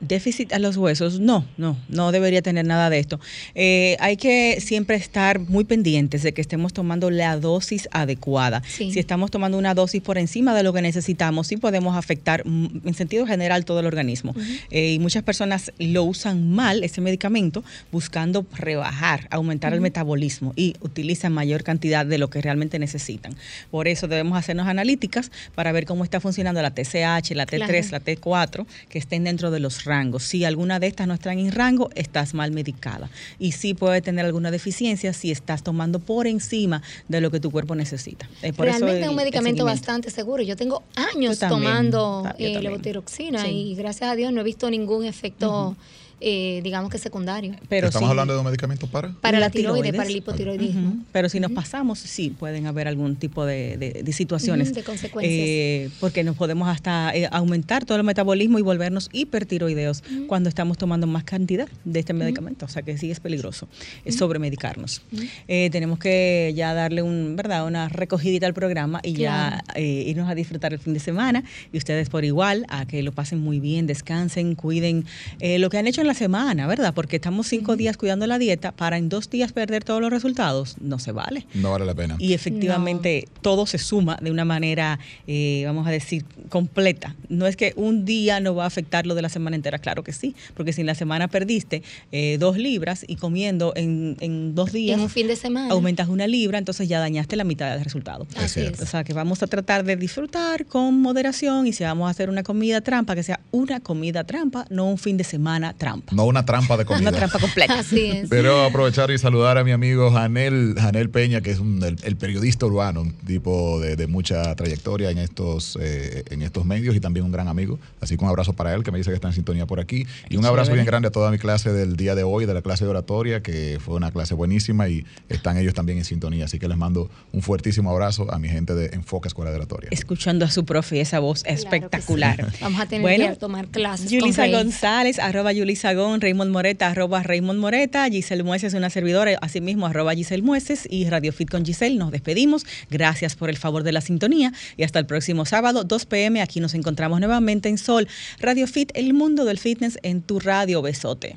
déficit 0.01 0.53
a 0.53 0.59
los 0.59 0.77
huesos, 0.77 1.21
no, 1.21 1.45
no, 1.57 1.77
no 1.89 2.13
debería 2.13 2.43
tener 2.43 2.65
nada 2.65 2.91
de 2.91 2.99
esto. 2.99 3.21
Eh, 3.55 3.97
hay 4.01 4.17
que 4.17 4.59
siempre 4.61 4.97
estar 4.97 5.39
muy 5.39 5.65
pendientes 5.65 6.23
de 6.23 6.33
que 6.33 6.41
estemos 6.41 6.73
tomando 6.73 7.11
la 7.11 7.37
dosis 7.39 7.89
adecuada. 7.93 8.63
Si 8.67 8.99
estamos 8.99 9.31
tomando 9.31 9.59
una 9.59 9.75
dosis 9.75 10.03
por 10.03 10.19
encima 10.19 10.55
de 10.55 10.63
lo 10.63 10.73
que 10.73 10.83
necesitamos, 10.83 11.47
sí 11.47 11.57
podemos 11.57 11.97
afectar 11.97 12.43
en 12.47 12.95
sentido 12.95 13.27
general 13.27 13.65
todo 13.65 13.81
el 13.81 13.87
organismo. 13.87 14.35
Eh, 14.71 14.93
y 14.95 14.99
muchas 14.99 15.23
personas 15.23 15.73
lo 15.79 16.05
usan 16.05 16.51
mal, 16.51 16.83
ese 16.83 17.01
medicamento, 17.01 17.63
buscando 17.93 18.47
rebajar, 18.53 19.29
aumentar 19.31 19.75
el 19.75 19.81
metabolismo 19.81 20.53
y 20.57 20.75
utilizan 20.81 21.33
mayor 21.33 21.63
cantidad 21.63 22.07
de 22.07 22.19
lo 22.19 22.31
que 22.31 22.41
realmente 22.41 22.79
necesitan. 22.79 23.35
Por 23.71 23.89
eso 23.89 24.09
debemos 24.09 24.39
hacernos 24.39 24.67
analíticas 24.67 25.31
para 25.55 25.73
ver 25.73 25.85
cómo 25.85 26.05
está 26.05 26.21
funcionando 26.21 26.63
la 26.63 26.71
TCH, 26.71 27.33
la 27.35 27.47
T3, 27.47 27.91
la 27.91 28.01
T4, 28.01 28.67
que 28.89 28.99
estén 28.99 29.25
dentro 29.25 29.51
de 29.51 29.61
los 29.61 29.85
rango. 29.91 30.21
Si 30.21 30.45
alguna 30.45 30.79
de 30.79 30.87
estas 30.87 31.07
no 31.09 31.15
están 31.15 31.39
en 31.39 31.51
rango, 31.51 31.91
estás 31.95 32.33
mal 32.33 32.53
medicada. 32.53 33.11
Y 33.39 33.53
sí 33.53 33.75
puede 33.75 34.01
tener 34.01 34.25
alguna 34.25 34.51
deficiencia 34.51 35.13
si 35.13 35.31
estás 35.33 35.63
tomando 35.63 35.99
por 35.99 36.27
encima 36.27 36.81
de 37.09 37.21
lo 37.21 37.31
que 37.31 37.41
tu 37.41 37.51
cuerpo 37.51 37.75
necesita. 37.75 38.29
Realmente 38.57 39.03
es 39.03 39.09
un 39.09 39.17
medicamento 39.17 39.65
bastante 39.65 40.11
seguro. 40.11 40.43
Yo 40.43 40.57
tengo 40.57 40.83
años 40.95 41.39
tomando 41.41 42.25
eh, 42.39 42.61
levotiroxina 42.61 43.49
y 43.49 43.75
gracias 43.75 44.11
a 44.11 44.15
Dios 44.15 44.33
no 44.33 44.41
he 44.43 44.45
visto 44.45 44.71
ningún 44.71 45.05
efecto. 45.05 45.77
Eh, 46.23 46.61
digamos 46.63 46.91
que 46.91 46.99
secundario. 46.99 47.57
Pero 47.69 47.87
¿Estamos 47.87 48.11
hablando 48.11 48.35
de 48.35 48.41
un 48.41 48.45
medicamento 48.45 48.87
para? 48.87 49.13
Para 49.23 49.41
la, 49.41 49.49
tiroides, 49.49 49.95
para 49.95 50.09
el 50.09 50.17
hipotiroidismo. 50.17 50.99
Pero 51.13 51.31
si 51.31 51.41
nos 51.41 51.51
pasamos, 51.53 51.99
sí, 51.99 52.29
pueden 52.29 52.67
haber 52.67 52.89
algún 52.89 53.17
tipo 53.17 53.47
de, 53.47 54.05
situaciones. 54.13 54.75
de 54.75 54.83
consecuencias. 54.83 55.49
Eh, 55.49 55.91
porque 55.99 56.23
nos 56.23 56.37
podemos 56.37 56.69
hasta 56.69 57.15
eh, 57.15 57.27
aumentar 57.33 57.87
todo 57.87 57.97
el 57.97 58.05
metabolismo 58.05 58.59
y 58.59 58.63
volvernos 58.63 59.09
hipertiroideos 59.13 60.03
cuando 60.27 60.51
estamos 60.51 60.77
tomando 60.77 61.07
más 61.07 61.25
cantidad 61.25 61.69
de 61.85 62.01
este 62.01 62.13
medicamento. 62.13 62.67
O 62.67 62.69
sea 62.69 62.83
que 62.83 62.99
sí 62.99 63.11
es 63.11 63.21
peligroso 63.21 63.67
es 64.05 64.17
sobremedicarnos. 64.17 65.03
tenemos 65.47 65.99
que 65.99 66.53
ya 66.55 66.75
darle 66.75 67.03
un, 67.03 67.35
¿verdad? 67.37 67.67
una 67.67 67.89
recogidita 67.89 68.47
al 68.47 68.55
programa 68.55 69.01
y 69.03 69.15
ya 69.15 69.65
irnos 69.77 70.29
a 70.29 70.35
disfrutar 70.35 70.75
el 70.75 70.79
fin 70.81 70.93
de 70.93 71.01
semana. 71.01 71.45
Y 71.73 71.79
ustedes 71.79 72.11
por 72.11 72.27
igual, 72.27 72.67
a 72.69 72.85
que 72.85 73.03
lo 73.03 73.13
pasen 73.13 73.41
muy 73.41 73.59
bien, 73.59 73.87
descansen, 73.87 74.55
cuiden 74.55 75.07
lo 75.41 75.71
que 75.71 75.79
han 75.79 75.87
hecho 75.87 76.03
en 76.03 76.10
la 76.11 76.15
semana, 76.15 76.67
¿verdad? 76.67 76.93
Porque 76.93 77.17
estamos 77.17 77.47
cinco 77.47 77.77
días 77.77 77.97
cuidando 77.97 78.27
la 78.27 78.37
dieta 78.39 78.73
para 78.73 78.99
en 78.99 79.09
dos 79.09 79.31
días 79.31 79.53
perder 79.53 79.85
todos 79.85 80.01
los 80.01 80.11
resultados. 80.11 80.77
No 80.81 80.99
se 80.99 81.13
vale. 81.13 81.47
No 81.55 81.71
vale 81.71 81.85
la 81.87 81.95
pena. 81.95 82.17
Y 82.19 82.33
efectivamente 82.35 83.29
todo 83.43 83.65
se 83.65 83.79
suma 83.79 84.19
de 84.21 84.31
una 84.33 84.45
manera, 84.45 84.99
eh, 85.29 85.63
vamos 85.67 85.87
a 85.87 85.91
decir, 85.91 86.25
completa. 86.49 87.15
No 87.29 87.47
es 87.47 87.55
que 87.57 87.75
un 87.77 88.05
día 88.05 88.41
no 88.41 88.57
va 88.57 88.65
a 88.65 88.67
afectar 88.67 89.07
lo 89.07 89.15
de 89.15 89.23
la 89.23 89.29
semana 89.29 89.55
entera, 89.55 89.79
claro 89.79 90.03
que 90.03 90.13
sí, 90.13 90.35
porque 90.55 90.73
si 90.73 90.81
en 90.81 90.89
la 90.89 90.97
semana 90.97 91.29
perdiste 91.29 91.83
eh, 92.11 92.39
dos 92.41 92.59
libras 92.59 93.05
y 93.07 93.15
comiendo 93.17 93.73
en, 93.77 94.17
en 94.21 94.57
dos 94.57 94.73
días, 94.73 94.97
En 94.99 95.05
un 95.05 95.11
fin 95.11 95.29
de 95.29 95.37
semana. 95.37 95.73
aumentas 95.73 96.09
una 96.09 96.27
libra, 96.27 96.59
entonces 96.59 96.89
ya 96.89 96.99
dañaste 96.99 97.37
la 97.37 97.45
mitad 97.45 97.71
del 97.73 97.85
resultado. 97.85 98.27
Así 98.37 98.61
es. 98.61 98.81
O 98.81 98.87
sea 98.87 99.05
que 99.05 99.13
vamos 99.13 99.45
a 99.45 99.47
tratar 99.47 99.85
de 99.85 99.95
disfrutar 99.97 100.67
con 100.67 101.01
moderación 101.01 101.69
y 101.69 101.73
si 101.73 101.85
vamos 101.85 102.09
a 102.09 102.11
hacer 102.11 102.29
una 102.31 102.43
comida 102.43 102.81
trampa, 102.81 103.15
que 103.15 103.23
sea 103.23 103.39
una 103.53 103.79
comida 103.79 104.25
trampa, 104.25 104.67
no 104.71 104.87
un 104.89 104.99
fin 104.99 105.17
de 105.17 105.25
semana 105.25 105.73
trampa. 105.75 106.00
No 106.13 106.25
una 106.25 106.45
trampa 106.45 106.77
de 106.77 106.85
comida. 106.87 107.09
Una 107.11 107.17
trampa 107.19 107.39
completa. 107.39 107.79
Así 107.79 108.07
es. 108.07 108.29
Pero 108.29 108.65
aprovechar 108.65 109.11
y 109.11 109.19
saludar 109.19 109.59
a 109.59 109.65
mi 109.65 109.73
amigo 109.73 110.11
Janel, 110.11 110.75
Janel 110.79 111.11
Peña, 111.11 111.41
que 111.41 111.51
es 111.51 111.59
un- 111.59 111.83
el, 111.83 111.97
el 112.03 112.17
periodista 112.17 112.67
urbano, 112.67 113.03
un 113.03 113.13
tipo 113.13 113.81
de, 113.81 113.97
de 113.97 114.07
mucha 114.07 114.55
trayectoria 114.55 115.11
en 115.11 115.19
estos, 115.19 115.79
eh, 115.81 116.25
en 116.31 116.43
estos 116.43 116.65
medios 116.65 116.95
y 116.97 117.01
también 117.01 117.25
un 117.27 117.33
gran 117.33 117.49
amigo. 117.49 117.79
Así 118.01 118.17
que 118.17 118.25
un 118.25 118.31
abrazo 118.31 118.53
para 118.53 118.75
él, 118.75 118.83
que 118.83 118.91
me 118.91 118.99
dice 118.99 119.11
que 119.11 119.15
está 119.15 119.29
en 119.29 119.35
sintonía 119.35 119.67
por 119.67 119.81
aquí. 119.81 120.07
Y 120.29 120.37
un 120.37 120.45
abrazo 120.47 120.73
bien 120.73 120.85
grande 120.87 121.09
a 121.09 121.11
toda 121.11 121.31
mi 121.31 121.39
clase 121.39 121.73
del 121.73 121.97
día 121.97 122.15
de 122.15 122.23
hoy, 122.23 122.47
de 122.47 122.55
la 122.55 122.63
clase 122.63 122.85
de 122.85 122.91
oratoria, 122.91 123.43
que 123.43 123.79
fue 123.85 123.95
una 123.95 124.11
clase 124.11 124.35
buenísima 124.35 124.89
y 124.89 125.05
están 125.29 125.57
ellos 125.57 125.75
también 125.75 125.99
en 125.99 126.05
sintonía. 126.05 126.45
Así 126.47 126.59
que 126.59 126.69
les 126.69 126.77
mando 126.77 127.11
un 127.33 127.43
fuertísimo 127.43 127.91
abrazo 127.91 128.33
a 128.33 128.39
mi 128.39 128.49
gente 128.49 128.75
de 128.75 128.87
Enfoque 128.95 129.29
Escuela 129.29 129.51
de 129.51 129.57
Oratoria. 129.59 129.89
Escuchando 129.93 130.45
a 130.45 130.51
su 130.51 130.65
profe 130.65 130.97
y 130.97 131.01
esa 131.01 131.19
voz 131.21 131.43
espectacular. 131.47 132.53
Vamos 132.61 132.81
a 132.81 132.87
tener 132.87 133.03
Bueno, 133.03 133.25
que 133.25 133.31
ir 133.31 133.37
a 133.37 133.37
tomar 133.37 133.69
clases. 133.69 134.11
Yulisa. 134.11 134.47
González, 134.49 135.19
arroba 135.19 135.53
Yulisa 135.53 135.90
Raymond 135.93 136.53
Moreta, 136.53 136.89
arroba 136.89 137.23
Raymond 137.23 137.59
Moreta, 137.59 138.09
Giselle 138.09 138.45
Mueces, 138.45 138.75
una 138.75 138.91
servidora, 138.91 139.37
asimismo, 139.41 139.87
arroba 139.87 140.15
Giselle 140.15 140.43
Mueces 140.43 140.87
y 140.89 141.09
Radio 141.09 141.33
Fit 141.33 141.51
con 141.51 141.65
Giselle. 141.65 141.97
Nos 141.97 142.13
despedimos. 142.13 142.65
Gracias 142.91 143.35
por 143.35 143.51
el 143.51 143.57
favor 143.57 143.83
de 143.83 143.91
la 143.91 144.01
sintonía 144.01 144.53
y 144.77 144.85
hasta 144.85 145.01
el 145.01 145.07
próximo 145.07 145.47
sábado, 145.47 145.83
2 145.83 146.07
pm. 146.07 146.43
Aquí 146.43 146.61
nos 146.61 146.75
encontramos 146.75 147.19
nuevamente 147.19 147.69
en 147.69 147.77
Sol. 147.77 148.07
Radio 148.39 148.69
Fit, 148.69 148.93
el 148.95 149.15
mundo 149.15 149.45
del 149.45 149.59
fitness 149.59 149.99
en 150.03 150.23
tu 150.23 150.39
radio. 150.39 150.81
Besote. 150.81 151.35